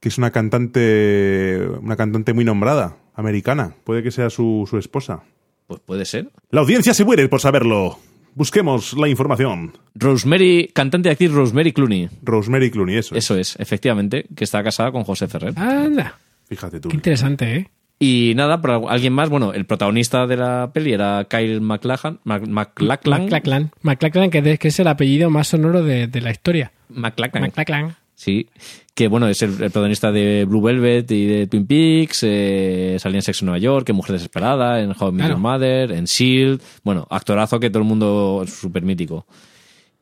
que 0.00 0.08
es 0.08 0.18
una 0.18 0.30
cantante, 0.30 1.60
una 1.80 1.96
cantante 1.96 2.32
muy 2.32 2.44
nombrada, 2.44 2.96
americana. 3.14 3.74
Puede 3.84 4.02
que 4.02 4.10
sea 4.10 4.30
su, 4.30 4.66
su 4.68 4.78
esposa. 4.78 5.22
Pues 5.66 5.80
puede 5.80 6.04
ser. 6.04 6.30
La 6.50 6.60
audiencia 6.60 6.94
se 6.94 7.04
muere 7.04 7.28
por 7.28 7.40
saberlo. 7.40 7.98
Busquemos 8.34 8.94
la 8.94 9.08
información. 9.08 9.72
Rosemary, 9.94 10.68
cantante 10.74 11.08
y 11.08 11.12
actriz 11.12 11.30
Rosemary 11.32 11.72
Clooney. 11.72 12.08
Rosemary 12.22 12.70
Clooney, 12.70 12.96
eso. 12.96 13.14
es. 13.14 13.24
Eso 13.24 13.36
es, 13.38 13.56
efectivamente, 13.60 14.26
que 14.34 14.44
está 14.44 14.62
casada 14.62 14.90
con 14.92 15.04
José 15.04 15.28
Ferrer. 15.28 15.54
Anda. 15.58 16.18
Fíjate 16.48 16.80
tú. 16.80 16.88
Qué 16.88 16.96
interesante, 16.96 17.56
¿eh? 17.56 17.70
Y 17.98 18.32
nada, 18.36 18.60
por 18.60 18.70
al- 18.72 18.82
alguien 18.88 19.12
más, 19.12 19.28
bueno, 19.30 19.52
el 19.52 19.66
protagonista 19.66 20.26
de 20.26 20.36
la 20.36 20.70
peli 20.74 20.92
era 20.92 21.26
Kyle 21.30 21.60
MacLachlan. 21.60 22.20
Mac- 22.24 22.46
MacLachlan. 22.46 23.22
McLachlan. 23.24 23.70
McLachlan, 23.82 24.30
que, 24.30 24.58
es 24.60 24.80
el 24.80 24.88
apellido 24.88 25.30
más 25.30 25.48
sonoro 25.48 25.82
de, 25.82 26.06
de 26.08 26.20
la 26.20 26.30
historia. 26.30 26.72
MacLachlan. 26.88 27.42
McLachlan. 27.44 27.96
Sí, 28.16 28.48
que 28.94 29.08
bueno, 29.08 29.26
es 29.28 29.42
el, 29.42 29.50
el 29.50 29.56
protagonista 29.56 30.12
de 30.12 30.44
Blue 30.44 30.60
Velvet 30.62 31.10
y 31.10 31.26
de 31.26 31.46
Twin 31.48 31.66
Peaks, 31.66 32.20
eh, 32.22 32.96
salía 33.00 33.18
en 33.18 33.22
Sexo 33.22 33.44
en 33.44 33.46
Nueva 33.46 33.58
York, 33.58 33.88
en 33.88 33.96
Mujer 33.96 34.12
Desesperada, 34.12 34.80
en 34.80 34.90
How 34.98 35.08
I 35.08 35.12
Met. 35.12 35.28
Your 35.28 35.38
Mother, 35.38 35.90
en 35.92 36.04
S.H.I.E.L.D., 36.04 36.62
bueno, 36.84 37.06
actorazo 37.10 37.58
que 37.58 37.70
todo 37.70 37.82
el 37.82 37.88
mundo 37.88 38.42
es 38.44 38.52
súper 38.54 38.82
mítico. 38.84 39.26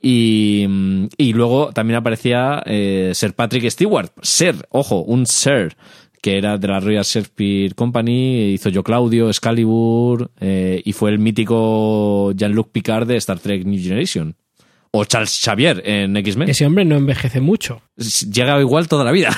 Y, 0.01 0.67
mm, 0.69 1.07
y 1.17 1.33
luego 1.33 1.73
también 1.73 1.97
aparecía 1.99 2.63
eh, 2.67 3.13
Sir 3.15 3.35
Patrick 3.35 3.69
Stewart, 3.71 4.11
Sir, 4.21 4.57
ojo, 4.71 5.03
un 5.03 5.27
Sir, 5.27 5.77
que 6.23 6.39
era 6.39 6.57
de 6.57 6.69
la 6.69 6.81
Royal 6.81 7.05
Shakespeare 7.05 7.75
Company, 7.75 8.53
hizo 8.53 8.69
Yo 8.69 8.85
Claudio, 8.85 9.29
Excalibur, 9.29 10.31
eh, 10.41 10.81
y 10.85 10.93
fue 10.93 11.11
el 11.11 11.19
mítico 11.19 12.33
Jean-Luc 12.33 12.71
Picard 12.71 13.09
de 13.09 13.17
Star 13.17 13.41
Trek 13.41 13.67
New 13.67 13.83
Generation. 13.83 14.37
O 14.93 15.05
Charles 15.07 15.41
Xavier 15.43 15.83
en 15.87 16.15
X-Men 16.19 16.51
Ese 16.51 16.67
hombre 16.67 16.85
no 16.85 16.97
envejece 16.97 17.41
mucho. 17.41 17.81
llega 18.31 18.61
igual 18.61 18.89
toda 18.89 19.05
la 19.05 19.11
vida. 19.11 19.31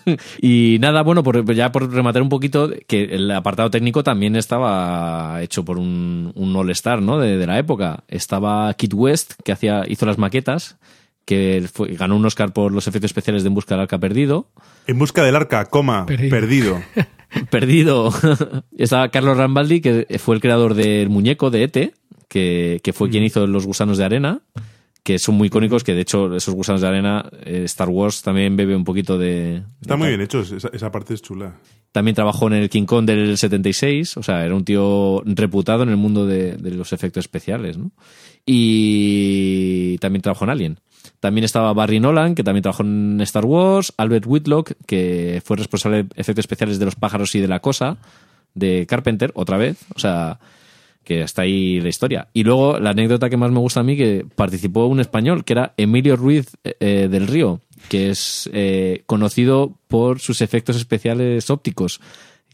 y 0.40 0.78
nada, 0.80 1.02
bueno, 1.02 1.22
por, 1.22 1.52
ya 1.54 1.70
por 1.72 1.92
rematar 1.92 2.22
un 2.22 2.28
poquito, 2.28 2.70
que 2.86 3.04
el 3.04 3.30
apartado 3.32 3.68
técnico 3.68 4.02
también 4.04 4.36
estaba 4.36 5.42
hecho 5.42 5.64
por 5.64 5.76
un, 5.76 6.32
un 6.34 6.56
all-star, 6.56 7.02
¿no? 7.02 7.18
De, 7.18 7.36
de 7.36 7.46
la 7.46 7.58
época. 7.58 8.04
Estaba 8.06 8.72
Kid 8.74 8.94
West, 8.94 9.34
que 9.44 9.52
hacía, 9.52 9.82
hizo 9.88 10.06
las 10.06 10.18
maquetas, 10.18 10.78
que 11.24 11.64
fue- 11.72 11.94
ganó 11.94 12.16
un 12.16 12.24
Oscar 12.26 12.52
por 12.52 12.72
los 12.72 12.86
efectos 12.88 13.10
especiales 13.10 13.42
de 13.42 13.48
En 13.48 13.54
busca 13.54 13.74
del 13.74 13.82
arca 13.82 13.98
perdido. 13.98 14.48
En 14.86 14.98
busca 14.98 15.22
del 15.24 15.36
arca, 15.36 15.64
coma, 15.66 16.06
Perdido. 16.06 16.30
perdido. 16.30 16.82
Perdido. 17.50 18.12
Estaba 18.76 19.08
Carlos 19.08 19.36
Rambaldi, 19.36 19.80
que 19.80 20.06
fue 20.18 20.34
el 20.34 20.40
creador 20.40 20.74
del 20.74 21.08
muñeco 21.08 21.50
de 21.50 21.62
Ete, 21.64 21.94
que, 22.28 22.80
que 22.82 22.92
fue 22.92 23.08
quien 23.08 23.22
hizo 23.24 23.46
los 23.46 23.64
gusanos 23.66 23.96
de 23.98 24.04
arena, 24.04 24.40
que 25.02 25.18
son 25.18 25.36
muy 25.36 25.46
icónicos, 25.48 25.82
que 25.82 25.94
de 25.94 26.02
hecho 26.02 26.34
esos 26.36 26.54
gusanos 26.54 26.80
de 26.82 26.88
arena, 26.88 27.28
eh, 27.44 27.62
Star 27.64 27.88
Wars 27.88 28.22
también 28.22 28.54
bebe 28.56 28.76
un 28.76 28.84
poquito 28.84 29.16
de... 29.18 29.62
Está 29.80 29.94
de 29.94 29.96
muy 29.96 30.06
tal. 30.08 30.08
bien 30.08 30.20
hecho, 30.20 30.40
esa, 30.40 30.68
esa 30.72 30.90
parte 30.92 31.14
es 31.14 31.22
chula. 31.22 31.56
También 31.90 32.14
trabajó 32.14 32.46
en 32.46 32.54
el 32.54 32.70
King 32.70 32.84
Kong 32.86 33.04
del 33.06 33.36
76, 33.36 34.16
o 34.16 34.22
sea, 34.22 34.44
era 34.44 34.54
un 34.54 34.64
tío 34.64 35.22
reputado 35.26 35.82
en 35.82 35.88
el 35.90 35.96
mundo 35.98 36.26
de, 36.26 36.56
de 36.56 36.70
los 36.70 36.92
efectos 36.92 37.24
especiales, 37.24 37.76
¿no? 37.78 37.92
Y 38.46 39.98
también 39.98 40.22
trabajó 40.22 40.44
en 40.44 40.50
Alien. 40.50 40.78
También 41.22 41.44
estaba 41.44 41.72
Barry 41.72 42.00
Nolan, 42.00 42.34
que 42.34 42.42
también 42.42 42.62
trabajó 42.62 42.82
en 42.82 43.20
Star 43.20 43.44
Wars, 43.44 43.92
Albert 43.96 44.26
Whitlock, 44.26 44.72
que 44.86 45.40
fue 45.44 45.56
responsable 45.56 46.02
de 46.02 46.08
efectos 46.16 46.42
especiales 46.42 46.80
de 46.80 46.84
los 46.84 46.96
pájaros 46.96 47.36
y 47.36 47.40
de 47.40 47.46
la 47.46 47.60
cosa, 47.60 47.96
de 48.54 48.86
Carpenter, 48.88 49.30
otra 49.36 49.56
vez, 49.56 49.86
o 49.94 50.00
sea, 50.00 50.40
que 51.04 51.20
está 51.20 51.42
ahí 51.42 51.80
la 51.80 51.90
historia. 51.90 52.26
Y 52.32 52.42
luego 52.42 52.80
la 52.80 52.90
anécdota 52.90 53.30
que 53.30 53.36
más 53.36 53.52
me 53.52 53.60
gusta 53.60 53.78
a 53.78 53.82
mí, 53.84 53.96
que 53.96 54.26
participó 54.34 54.86
un 54.86 54.98
español, 54.98 55.44
que 55.44 55.52
era 55.52 55.74
Emilio 55.76 56.16
Ruiz 56.16 56.56
eh, 56.64 57.06
del 57.08 57.28
Río, 57.28 57.60
que 57.88 58.10
es 58.10 58.50
eh, 58.52 59.04
conocido 59.06 59.78
por 59.86 60.18
sus 60.18 60.40
efectos 60.40 60.74
especiales 60.74 61.50
ópticos 61.50 62.00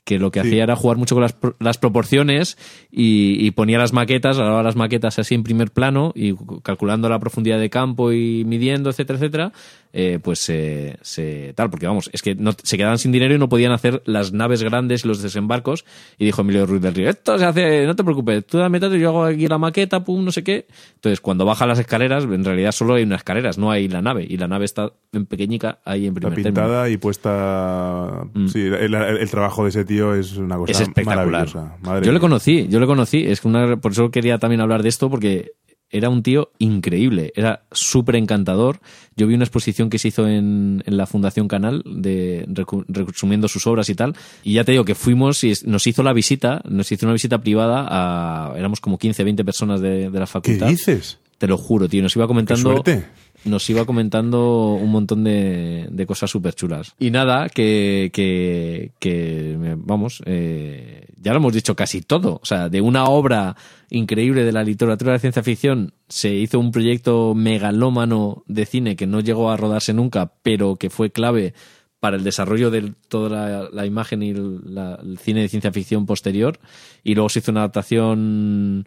que 0.08 0.18
lo 0.18 0.30
que 0.30 0.40
Sí. 0.40 0.48
hacía 0.48 0.62
era 0.62 0.74
jugar 0.74 0.96
mucho 0.96 1.14
con 1.14 1.20
las, 1.22 1.36
las 1.60 1.76
proporciones 1.76 2.56
y, 2.90 3.36
y 3.46 3.50
ponía 3.50 3.76
las 3.76 3.92
maquetas, 3.92 4.38
grababa 4.38 4.62
las 4.62 4.74
maquetas 4.74 5.18
así 5.18 5.34
en 5.34 5.42
primer 5.42 5.70
plano 5.70 6.12
y 6.14 6.32
cu- 6.32 6.62
calculando 6.62 7.10
la 7.10 7.18
profundidad 7.18 7.58
de 7.60 7.68
campo 7.68 8.10
y 8.12 8.42
midiendo, 8.46 8.88
etcétera, 8.88 9.18
etcétera, 9.18 9.52
eh, 9.92 10.18
pues 10.22 10.38
se, 10.40 10.98
se- 11.02 11.52
tal, 11.54 11.70
porque 11.70 11.86
vamos, 11.86 12.10
es 12.12 12.22
que 12.22 12.34
no, 12.34 12.52
se 12.62 12.76
quedaban 12.76 12.98
sin 12.98 13.12
dinero 13.12 13.34
y 13.34 13.38
no 13.38 13.48
podían 13.48 13.72
hacer 13.72 14.02
las 14.04 14.32
naves 14.32 14.62
grandes 14.62 15.04
y 15.04 15.08
los 15.08 15.22
desembarcos 15.22 15.84
y 16.18 16.24
dijo 16.26 16.42
Emilio 16.42 16.66
Ruiz 16.66 16.82
del 16.82 16.94
Río, 16.94 17.08
esto 17.10 17.38
se 17.38 17.44
hace, 17.44 17.86
no 17.86 17.96
te 17.96 18.04
preocupes, 18.04 18.46
tú 18.46 18.58
dame 18.58 18.80
tanto 18.80 18.96
y 18.96 19.00
yo 19.00 19.08
hago 19.08 19.24
aquí 19.24 19.46
la 19.48 19.58
maqueta, 19.58 20.04
pum, 20.04 20.24
no 20.24 20.30
sé 20.32 20.44
qué. 20.44 20.66
Entonces, 20.94 21.20
cuando 21.20 21.44
baja 21.44 21.66
las 21.66 21.78
escaleras, 21.78 22.24
en 22.24 22.44
realidad 22.44 22.72
solo 22.72 22.94
hay 22.94 23.04
unas 23.04 23.20
escaleras, 23.20 23.58
no 23.58 23.70
hay 23.70 23.88
la 23.88 24.02
nave 24.02 24.26
y 24.28 24.36
la 24.36 24.48
nave 24.48 24.64
está 24.64 24.92
en 25.12 25.26
pequeñica 25.26 25.78
ahí 25.84 26.06
en 26.06 26.14
Está 26.16 26.28
primer 26.28 26.34
término. 26.42 26.62
pintada 26.62 26.88
y 26.90 26.96
puesta. 26.98 28.24
Sí, 28.52 28.60
el, 28.60 29.30
trabajo 29.30 29.64
de 29.64 29.70
ese 29.70 29.84
tío 29.84 30.14
es 30.14 30.36
una 30.36 30.56
cosa 30.56 30.68
Mm. 30.72 30.74
es 30.74 30.80
espectacular. 30.80 31.26
maravillosa. 31.26 31.76
Madre 31.82 32.06
yo 32.06 32.12
le 32.12 32.20
conocí, 32.20 32.66
yo 32.68 32.80
le 32.80 32.86
conocí, 32.86 33.24
es 33.26 33.40
que 33.40 33.48
una, 33.48 33.76
por 33.76 33.92
eso 33.92 34.10
quería 34.10 34.38
también 34.38 34.60
hablar 34.60 34.82
de 34.82 34.88
esto 34.88 35.08
porque 35.10 35.52
era 35.90 36.08
un 36.10 36.22
tío 36.22 36.50
increíble, 36.58 37.32
era 37.34 37.62
súper 37.72 38.16
encantador. 38.16 38.80
Yo 39.16 39.26
vi 39.26 39.34
una 39.34 39.44
exposición 39.44 39.88
que 39.90 39.98
se 39.98 40.08
hizo 40.08 40.28
en, 40.28 40.82
en 40.86 40.96
la 40.96 41.06
Fundación 41.06 41.48
Canal 41.48 41.82
de 41.86 42.46
resumiendo 42.88 43.48
sus 43.48 43.66
obras 43.66 43.88
y 43.88 43.94
tal, 43.94 44.14
y 44.42 44.54
ya 44.54 44.64
te 44.64 44.72
digo 44.72 44.84
que 44.84 44.94
fuimos 44.94 45.42
y 45.44 45.52
nos 45.64 45.86
hizo 45.86 46.02
la 46.02 46.12
visita, 46.12 46.62
nos 46.68 46.90
hizo 46.92 47.06
una 47.06 47.12
visita 47.14 47.38
privada 47.40 47.86
a 47.88 48.52
éramos 48.58 48.80
como 48.80 48.98
15, 48.98 49.24
20 49.24 49.44
personas 49.44 49.80
de, 49.80 50.10
de 50.10 50.18
la 50.18 50.26
¿Qué 50.26 50.32
facultad. 50.32 50.68
dices? 50.68 51.18
Te 51.38 51.46
lo 51.46 51.56
juro, 51.56 51.88
tío. 51.88 52.02
Nos 52.02 52.16
iba 52.16 52.24
Qué 52.24 52.28
comentando. 52.28 52.72
suerte. 52.72 53.06
Nos 53.44 53.70
iba 53.70 53.84
comentando 53.84 54.72
un 54.74 54.90
montón 54.90 55.22
de, 55.22 55.86
de 55.88 56.06
cosas 56.06 56.28
súper 56.28 56.54
chulas. 56.54 56.94
Y 56.98 57.12
nada, 57.12 57.48
que, 57.48 58.10
que, 58.12 58.90
que 58.98 59.54
vamos, 59.76 60.20
eh, 60.26 61.06
ya 61.22 61.30
lo 61.32 61.38
hemos 61.38 61.52
dicho 61.54 61.76
casi 61.76 62.02
todo. 62.02 62.40
O 62.42 62.44
sea, 62.44 62.68
de 62.68 62.80
una 62.80 63.04
obra 63.04 63.54
increíble 63.90 64.44
de 64.44 64.52
la 64.52 64.64
literatura 64.64 65.12
de 65.12 65.18
ciencia 65.18 65.42
ficción 65.42 65.92
se 66.08 66.34
hizo 66.34 66.58
un 66.58 66.72
proyecto 66.72 67.34
megalómano 67.34 68.42
de 68.46 68.66
cine 68.66 68.96
que 68.96 69.06
no 69.06 69.20
llegó 69.20 69.50
a 69.50 69.56
rodarse 69.56 69.92
nunca, 69.94 70.32
pero 70.42 70.76
que 70.76 70.90
fue 70.90 71.10
clave 71.10 71.54
para 72.00 72.16
el 72.16 72.22
desarrollo 72.24 72.70
de 72.70 72.92
toda 73.08 73.68
la, 73.72 73.86
imagen 73.86 74.22
y 74.22 74.30
el, 74.30 74.74
la- 74.74 74.98
el 75.02 75.18
cine 75.18 75.40
de 75.40 75.48
ciencia 75.48 75.72
ficción 75.72 76.06
posterior. 76.06 76.58
Y 77.02 77.14
luego 77.14 77.28
se 77.28 77.40
hizo 77.40 77.50
una 77.50 77.60
adaptación, 77.62 78.86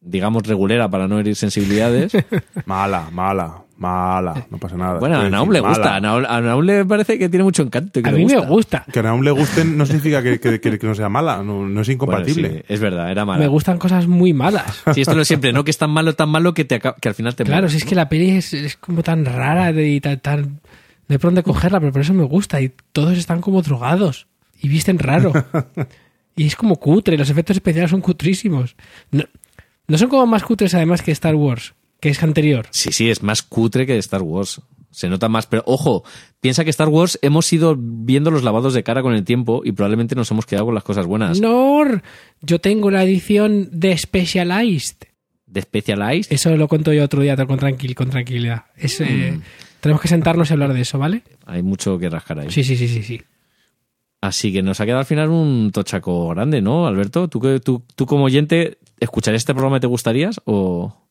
digamos, 0.00 0.42
regulera 0.46 0.88
para 0.90 1.06
no 1.06 1.20
herir 1.20 1.36
sensibilidades. 1.36 2.12
Mala, 2.66 3.10
mala, 3.12 3.61
mala. 3.78 4.46
No 4.50 4.58
pasa 4.58 4.76
nada. 4.76 4.98
Bueno, 4.98 5.18
a 5.20 5.28
Naum 5.28 5.50
le 5.50 5.60
gusta. 5.60 5.96
A 5.96 6.00
Naum, 6.00 6.24
a 6.28 6.40
Naum 6.40 6.62
le 6.64 6.84
parece 6.84 7.18
que 7.18 7.28
tiene 7.28 7.42
mucho 7.44 7.62
encanto. 7.62 7.98
y 7.98 8.02
que 8.02 8.08
A 8.08 8.12
le 8.12 8.18
mí 8.18 8.26
me 8.26 8.38
gusta. 8.38 8.84
Que 8.92 9.00
a 9.00 9.02
Naum 9.02 9.22
le 9.22 9.30
gusten 9.30 9.76
no 9.76 9.84
significa 9.86 10.22
que, 10.22 10.38
que- 10.40 10.60
que- 10.60 10.78
que 10.78 10.86
no 10.86 10.94
sea 10.94 11.08
mala. 11.08 11.38
No, 11.42 11.66
no 11.66 11.80
es 11.80 11.88
Bueno, 11.88 11.92
incompatible. 11.92 12.48
sí, 12.58 12.64
es 12.68 12.80
verdad, 12.80 13.10
era 13.10 13.24
mala. 13.24 13.40
Me 13.40 13.48
gustan 13.48 13.78
cosas 13.78 14.06
muy 14.06 14.32
malas. 14.32 14.82
Sí, 14.94 15.00
esto 15.02 15.14
lo 15.14 15.22
es 15.22 15.28
siempre, 15.28 15.52
¿no? 15.52 15.64
Que 15.64 15.70
es 15.72 15.78
tan 15.78 15.90
malo, 15.90 16.14
tan 16.14 16.28
malo 16.28 16.54
que, 16.54 16.64
te 16.64 16.80
que 16.80 17.08
al 17.08 17.14
final 17.14 17.34
te 17.34 17.44
Claro, 17.44 17.62
mueres, 17.62 17.72
si 17.72 17.78
es 17.78 17.84
¿no? 17.84 17.88
que 17.88 17.94
la 17.96 18.08
peli 18.08 18.30
es, 18.30 18.52
es 18.54 18.76
como 18.76 19.02
tan 19.02 19.24
rara 19.24 19.72
de- 19.72 19.88
y 19.88 20.00
tan, 20.00 20.20
tan- 20.20 20.42
No 21.08 21.14
hay 21.14 21.18
por 21.18 21.28
dónde 21.30 21.42
cogerla, 21.42 21.80
pero 21.80 21.92
por 21.92 22.02
eso 22.02 22.14
me 22.14 22.24
gusta. 22.24 22.60
Y 22.60 22.72
todos 22.92 23.18
están 23.18 23.40
como 23.40 23.60
drogados. 23.62 24.26
Y 24.60 24.68
visten 24.68 24.98
raro. 24.98 25.32
y 26.36 26.46
es 26.46 26.56
como 26.56 26.76
cutre. 26.76 27.18
Los 27.18 27.30
efectos 27.30 27.56
especiales 27.56 27.90
son 27.90 28.00
cutrísimos. 28.00 28.76
No, 29.10 29.24
no 29.88 29.98
son 29.98 30.08
como 30.08 30.26
más 30.26 30.42
cutres 30.44 30.74
además 30.74 31.02
que 31.02 31.10
Star 31.12 31.34
Wars, 31.34 31.74
que 32.02 32.08
es 32.08 32.20
anterior. 32.20 32.66
Sí, 32.70 32.90
sí, 32.90 33.10
es 33.10 33.22
más 33.22 33.42
cutre 33.42 33.86
que 33.86 33.96
Star 33.98 34.22
Wars. 34.22 34.60
Se 34.90 35.08
nota 35.08 35.28
más, 35.28 35.46
pero 35.46 35.62
ojo, 35.66 36.02
piensa 36.40 36.64
que 36.64 36.70
Star 36.70 36.88
Wars 36.88 37.16
hemos 37.22 37.50
ido 37.52 37.76
viendo 37.78 38.32
los 38.32 38.42
lavados 38.42 38.74
de 38.74 38.82
cara 38.82 39.02
con 39.02 39.14
el 39.14 39.22
tiempo 39.22 39.62
y 39.64 39.70
probablemente 39.70 40.16
nos 40.16 40.28
hemos 40.32 40.44
quedado 40.44 40.66
con 40.66 40.74
las 40.74 40.82
cosas 40.82 41.06
buenas. 41.06 41.40
No, 41.40 41.84
yo 42.40 42.58
tengo 42.58 42.90
la 42.90 43.04
edición 43.04 43.68
de 43.70 43.96
Specialized. 43.96 44.96
De 45.46 45.62
Specialized, 45.62 46.32
Eso 46.32 46.56
lo 46.56 46.66
cuento 46.66 46.92
yo 46.92 47.04
otro 47.04 47.22
día 47.22 47.36
con, 47.36 47.56
tranquil, 47.56 47.94
con 47.94 48.10
tranquilidad. 48.10 48.64
Es, 48.76 49.00
eh, 49.00 49.38
Tenemos 49.78 50.02
que 50.02 50.08
sentarnos 50.08 50.50
y 50.50 50.54
hablar 50.54 50.74
de 50.74 50.80
eso, 50.80 50.98
¿vale? 50.98 51.22
hay 51.46 51.62
mucho 51.62 52.00
que 52.00 52.10
rascar 52.10 52.40
ahí. 52.40 52.50
Sí, 52.50 52.64
sí, 52.64 52.76
sí, 52.76 52.88
sí, 52.88 53.04
sí. 53.04 53.22
Así 54.20 54.52
que 54.52 54.62
nos 54.62 54.80
ha 54.80 54.86
quedado 54.86 55.00
al 55.00 55.06
final 55.06 55.30
un 55.30 55.70
tochaco 55.70 56.30
grande, 56.30 56.60
¿no, 56.60 56.88
Alberto? 56.88 57.28
¿Tú, 57.28 57.60
tú, 57.60 57.84
tú 57.94 58.06
como 58.06 58.24
oyente, 58.24 58.78
¿escuchar 58.98 59.36
este 59.36 59.54
programa 59.54 59.78
te 59.78 59.86
gustarías 59.86 60.40
o...? 60.46 61.01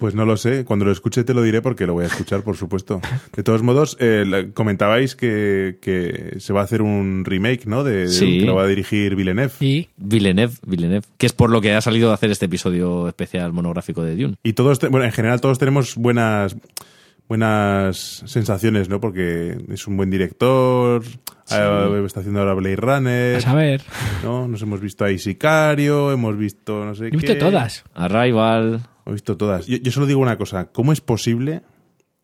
Pues 0.00 0.14
no 0.16 0.24
lo 0.24 0.36
sé. 0.36 0.64
Cuando 0.64 0.84
lo 0.86 0.90
escuche 0.92 1.22
te 1.22 1.34
lo 1.34 1.42
diré 1.42 1.60
porque 1.62 1.86
lo 1.86 1.92
voy 1.92 2.04
a 2.04 2.06
escuchar, 2.08 2.42
por 2.42 2.56
supuesto. 2.56 3.00
De 3.36 3.42
todos 3.44 3.62
modos, 3.62 3.96
eh, 4.00 4.50
comentabais 4.54 5.14
que, 5.14 5.78
que 5.80 6.36
se 6.40 6.52
va 6.52 6.62
a 6.62 6.64
hacer 6.64 6.80
un 6.82 7.22
remake, 7.24 7.66
¿no? 7.66 7.84
De, 7.84 7.92
de- 8.06 8.08
Sí. 8.08 8.40
que 8.40 8.46
lo 8.46 8.54
va 8.56 8.62
a 8.62 8.66
dirigir 8.66 9.14
Villeneuve. 9.14 9.52
Y 9.60 9.88
Villeneuve, 9.98 10.54
Villeneuve, 10.66 11.06
que 11.18 11.26
es 11.26 11.32
por 11.34 11.50
lo 11.50 11.60
que 11.60 11.74
ha 11.74 11.80
salido 11.82 12.08
de 12.08 12.14
hacer 12.14 12.30
este 12.30 12.46
episodio 12.46 13.06
especial 13.08 13.52
monográfico 13.52 14.02
de 14.02 14.16
Dune. 14.16 14.36
Y 14.42 14.54
todos, 14.54 14.78
te- 14.78 14.88
bueno, 14.88 15.04
en 15.04 15.12
general 15.12 15.40
todos 15.40 15.58
tenemos 15.58 15.94
buenas 15.96 16.56
buenas 17.28 18.22
sensaciones, 18.26 18.88
¿no? 18.88 19.00
Porque 19.00 19.56
es 19.70 19.86
un 19.86 19.96
buen 19.96 20.10
director, 20.10 21.02
está 21.44 22.20
haciendo 22.20 22.40
ahora 22.40 22.54
Blade 22.54 22.76
Runner, 22.76 23.36
a 23.36 23.40
saber. 23.40 23.82
¿no? 24.24 24.48
Nos 24.48 24.62
hemos 24.62 24.80
visto 24.80 25.04
ahí 25.04 25.18
Sicario, 25.18 26.10
hemos 26.12 26.36
visto 26.36 26.84
no 26.84 26.94
sé 26.94 27.06
He 27.06 27.10
visto 27.10 27.34
qué. 27.34 27.38
todas. 27.38 27.84
Arrival, 27.94 28.80
Hemos 29.10 29.16
visto 29.22 29.36
todas. 29.36 29.66
Yo, 29.66 29.76
yo 29.78 29.90
solo 29.92 30.06
digo 30.06 30.20
una 30.20 30.38
cosa, 30.38 30.70
¿cómo 30.70 30.92
es 30.92 31.00
posible? 31.00 31.62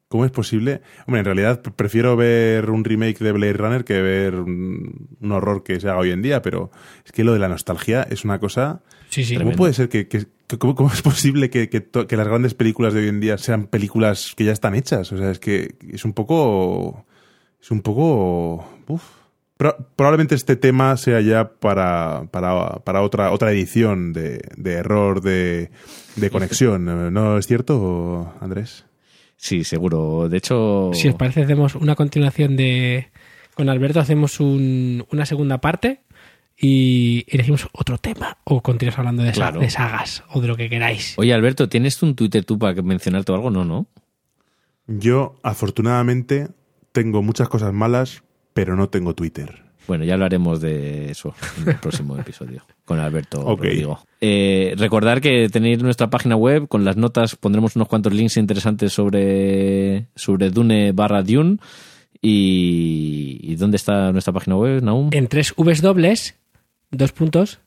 ¿Cómo 0.09 0.25
es 0.25 0.31
posible? 0.31 0.83
Hombre, 1.09 1.19
en 1.19 1.25
realidad 1.25 1.63
pre- 1.63 1.73
prefiero 1.73 2.15
ver 2.17 2.71
un 2.71 2.85
remake 2.85 3.19
de 3.19 3.33
Blade 3.33 3.53
Runner 3.55 3.85
que 3.85 4.01
ver 4.01 4.37
un, 4.37 5.09
un 5.21 5.33
horror 5.33 5.65
que 5.65 5.81
se 5.81 5.89
haga 5.89 5.99
hoy 5.99 6.11
en 6.13 6.23
día, 6.23 6.43
pero 6.43 6.71
es 7.05 7.11
que 7.11 7.25
lo 7.25 7.33
de 7.33 7.41
la 7.41 7.49
nostalgia 7.49 8.05
es 8.09 8.25
una 8.25 8.39
cosa... 8.39 8.83
Sí, 9.09 9.25
sí. 9.25 9.35
¿Cómo 9.35 9.39
Tremendo. 9.41 9.59
puede 9.59 9.73
ser 9.75 9.89
que, 9.89 10.07
que- 10.07 10.27
que- 10.47 10.59
cómo, 10.59 10.77
cómo 10.77 10.91
es 10.93 11.03
posible 11.03 11.51
que, 11.51 11.69
que 11.69 11.81
to- 11.81 12.07
que 12.07 12.17
las 12.17 12.29
grandes 12.29 12.55
películas 12.55 12.95
de 12.95 13.01
hoy 13.01 13.09
en 13.09 13.19
día 13.19 13.37
sean 13.37 13.67
películas 13.67 14.33
que 14.37 14.45
ya 14.45 14.53
están 14.53 14.77
hechas? 14.77 15.11
O 15.11 15.17
sea, 15.19 15.33
es 15.33 15.41
que 15.41 15.75
es 15.91 16.05
un 16.05 16.13
poco... 16.13 17.05
Es 17.61 17.73
un 17.73 17.83
poco... 17.83 18.65
uf. 18.87 19.03
Pro- 19.57 19.77
probablemente 19.97 20.35
este 20.35 20.57
tema 20.57 20.97
sea 20.99 21.21
ya 21.23 21.49
para, 21.53 22.29
para, 22.31 22.77
para 22.85 23.03
otra, 23.03 23.31
otra 23.33 23.51
edición 23.53 24.13
de, 24.13 24.41
de 24.57 24.73
error 24.75 25.23
de, 25.23 25.71
de 26.17 26.31
conexión. 26.31 26.85
¿No 27.15 27.39
es 27.39 27.47
cierto, 27.47 28.35
Andrés? 28.41 28.85
sí, 29.39 29.65
seguro. 29.65 30.29
De 30.29 30.39
hecho, 30.39 30.91
Si 30.95 31.09
os 31.09 31.15
parece, 31.15 31.43
hacemos 31.43 31.75
una 31.75 31.95
continuación 31.95 32.57
de. 32.57 33.09
Con 33.55 33.69
Alberto 33.71 34.01
hacemos 34.01 34.41
un- 34.41 35.05
una 35.11 35.25
segunda 35.27 35.59
parte 35.63 36.03
y 36.59 37.25
elegimos 37.29 37.69
otro 37.73 37.97
tema. 37.99 38.39
O 38.45 38.63
continuamos 38.63 38.99
hablando 38.99 39.23
de, 39.23 39.31
sa- 39.31 39.35
Claro. 39.37 39.61
de 39.61 39.71
sagas 39.71 40.25
o 40.33 40.41
de 40.41 40.49
lo 40.49 40.57
que 40.57 40.69
queráis. 40.69 41.15
Oye, 41.19 41.33
Alberto, 41.33 41.69
¿tienes 41.69 42.03
un 42.03 42.15
Twitter 42.15 42.45
tú 42.45 42.59
para 42.59 42.81
mencionarte 42.83 43.33
o 43.33 43.35
algo? 43.35 43.51
No, 43.51 43.65
no. 43.65 43.87
Yo, 44.87 45.37
afortunadamente, 45.43 46.49
tengo 46.93 47.23
muchas 47.23 47.49
cosas 47.49 47.73
malas, 47.73 48.23
pero 48.57 48.75
no 48.75 48.89
tengo 48.89 49.15
Twitter. 49.15 49.63
Bueno, 49.87 50.05
ya 50.07 50.15
hablaremos 50.15 50.63
de 50.63 51.11
eso 51.11 51.35
en 51.61 51.69
el 51.69 51.77
próximo 51.77 52.17
episodio 52.19 52.63
con 52.87 52.99
Alberto 52.99 53.41
Ok. 53.41 53.65
Rodrigo. 53.65 54.03
Eh, 54.23 54.75
recordar 54.79 55.21
que 55.21 55.51
tenéis 55.51 55.83
nuestra 55.83 56.09
página 56.09 56.37
web, 56.37 56.67
con 56.67 56.83
las 56.83 56.97
notas 56.97 57.37
pondremos 57.37 57.77
unos 57.77 57.87
cuantos 57.87 58.15
links 58.15 58.39
interesantes 58.39 58.95
sobre, 58.95 60.07
sobre 60.15 60.49
Dune 60.49 60.93
barra 60.93 61.23
Dune. 61.23 61.59
Y, 62.23 63.41
¿Y 63.43 63.57
dónde 63.57 63.77
está 63.77 64.11
nuestra 64.11 64.33
página 64.33 64.57
web, 64.57 64.83
Naum? 64.83 65.11
En 65.13 65.29
tres 65.29 65.53
Vs 65.55 65.83
dobles, 65.83 66.35
dos 66.91 67.13
puntos, 67.13 67.59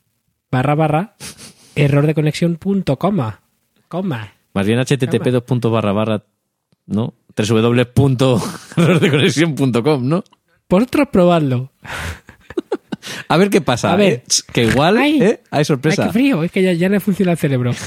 barra 0.49 0.73
barra, 0.73 1.15
error 1.75 2.07
de 2.07 2.15
conexión 2.15 2.55
punto 2.55 2.97
coma. 2.97 3.41
Coma. 3.87 4.33
Más 4.55 4.65
bien 4.65 4.79
http 4.79 5.29
dos 5.29 5.43
puntos 5.43 5.71
barra 5.71 5.91
barra, 5.91 6.23
¿no? 6.87 7.13
www.errordeconexión.com, 7.37 10.03
¿no? 10.09 10.23
Vosotros 10.69 11.07
probadlo. 11.11 11.71
A 13.27 13.37
ver 13.37 13.49
qué 13.49 13.61
pasa. 13.61 13.91
A 13.93 13.95
ver. 13.95 14.13
¿eh? 14.13 14.23
Que 14.53 14.65
igual, 14.65 14.97
Ay. 14.97 15.21
¿eh? 15.21 15.41
Hay 15.51 15.59
Ay, 15.59 15.65
sorpresa. 15.65 16.05
qué 16.07 16.13
frío, 16.13 16.43
es 16.43 16.51
que 16.51 16.61
ya, 16.61 16.73
ya 16.73 16.89
no 16.89 16.99
funciona 16.99 17.31
el 17.31 17.37
cerebro. 17.37 17.71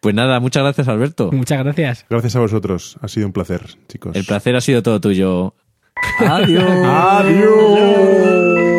Pues 0.00 0.14
nada, 0.16 0.40
muchas 0.40 0.62
gracias, 0.64 0.88
Alberto. 0.88 1.30
Muchas 1.32 1.58
gracias. 1.62 2.04
Gracias 2.10 2.34
a 2.36 2.40
vosotros. 2.40 2.96
Ha 3.00 3.08
sido 3.08 3.26
un 3.26 3.32
placer, 3.32 3.62
chicos. 3.88 4.16
El 4.16 4.24
placer 4.24 4.56
ha 4.56 4.60
sido 4.60 4.82
todo 4.82 5.00
tuyo. 5.00 5.54
Adiós. 6.18 6.62
¿Y 7.30 8.71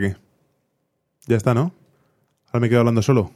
qué? 0.00 0.16
Ya 1.26 1.36
está, 1.36 1.54
¿no? 1.54 1.72
Ahora 2.46 2.60
me 2.60 2.68
quedo 2.68 2.80
hablando 2.80 3.02
solo. 3.02 3.30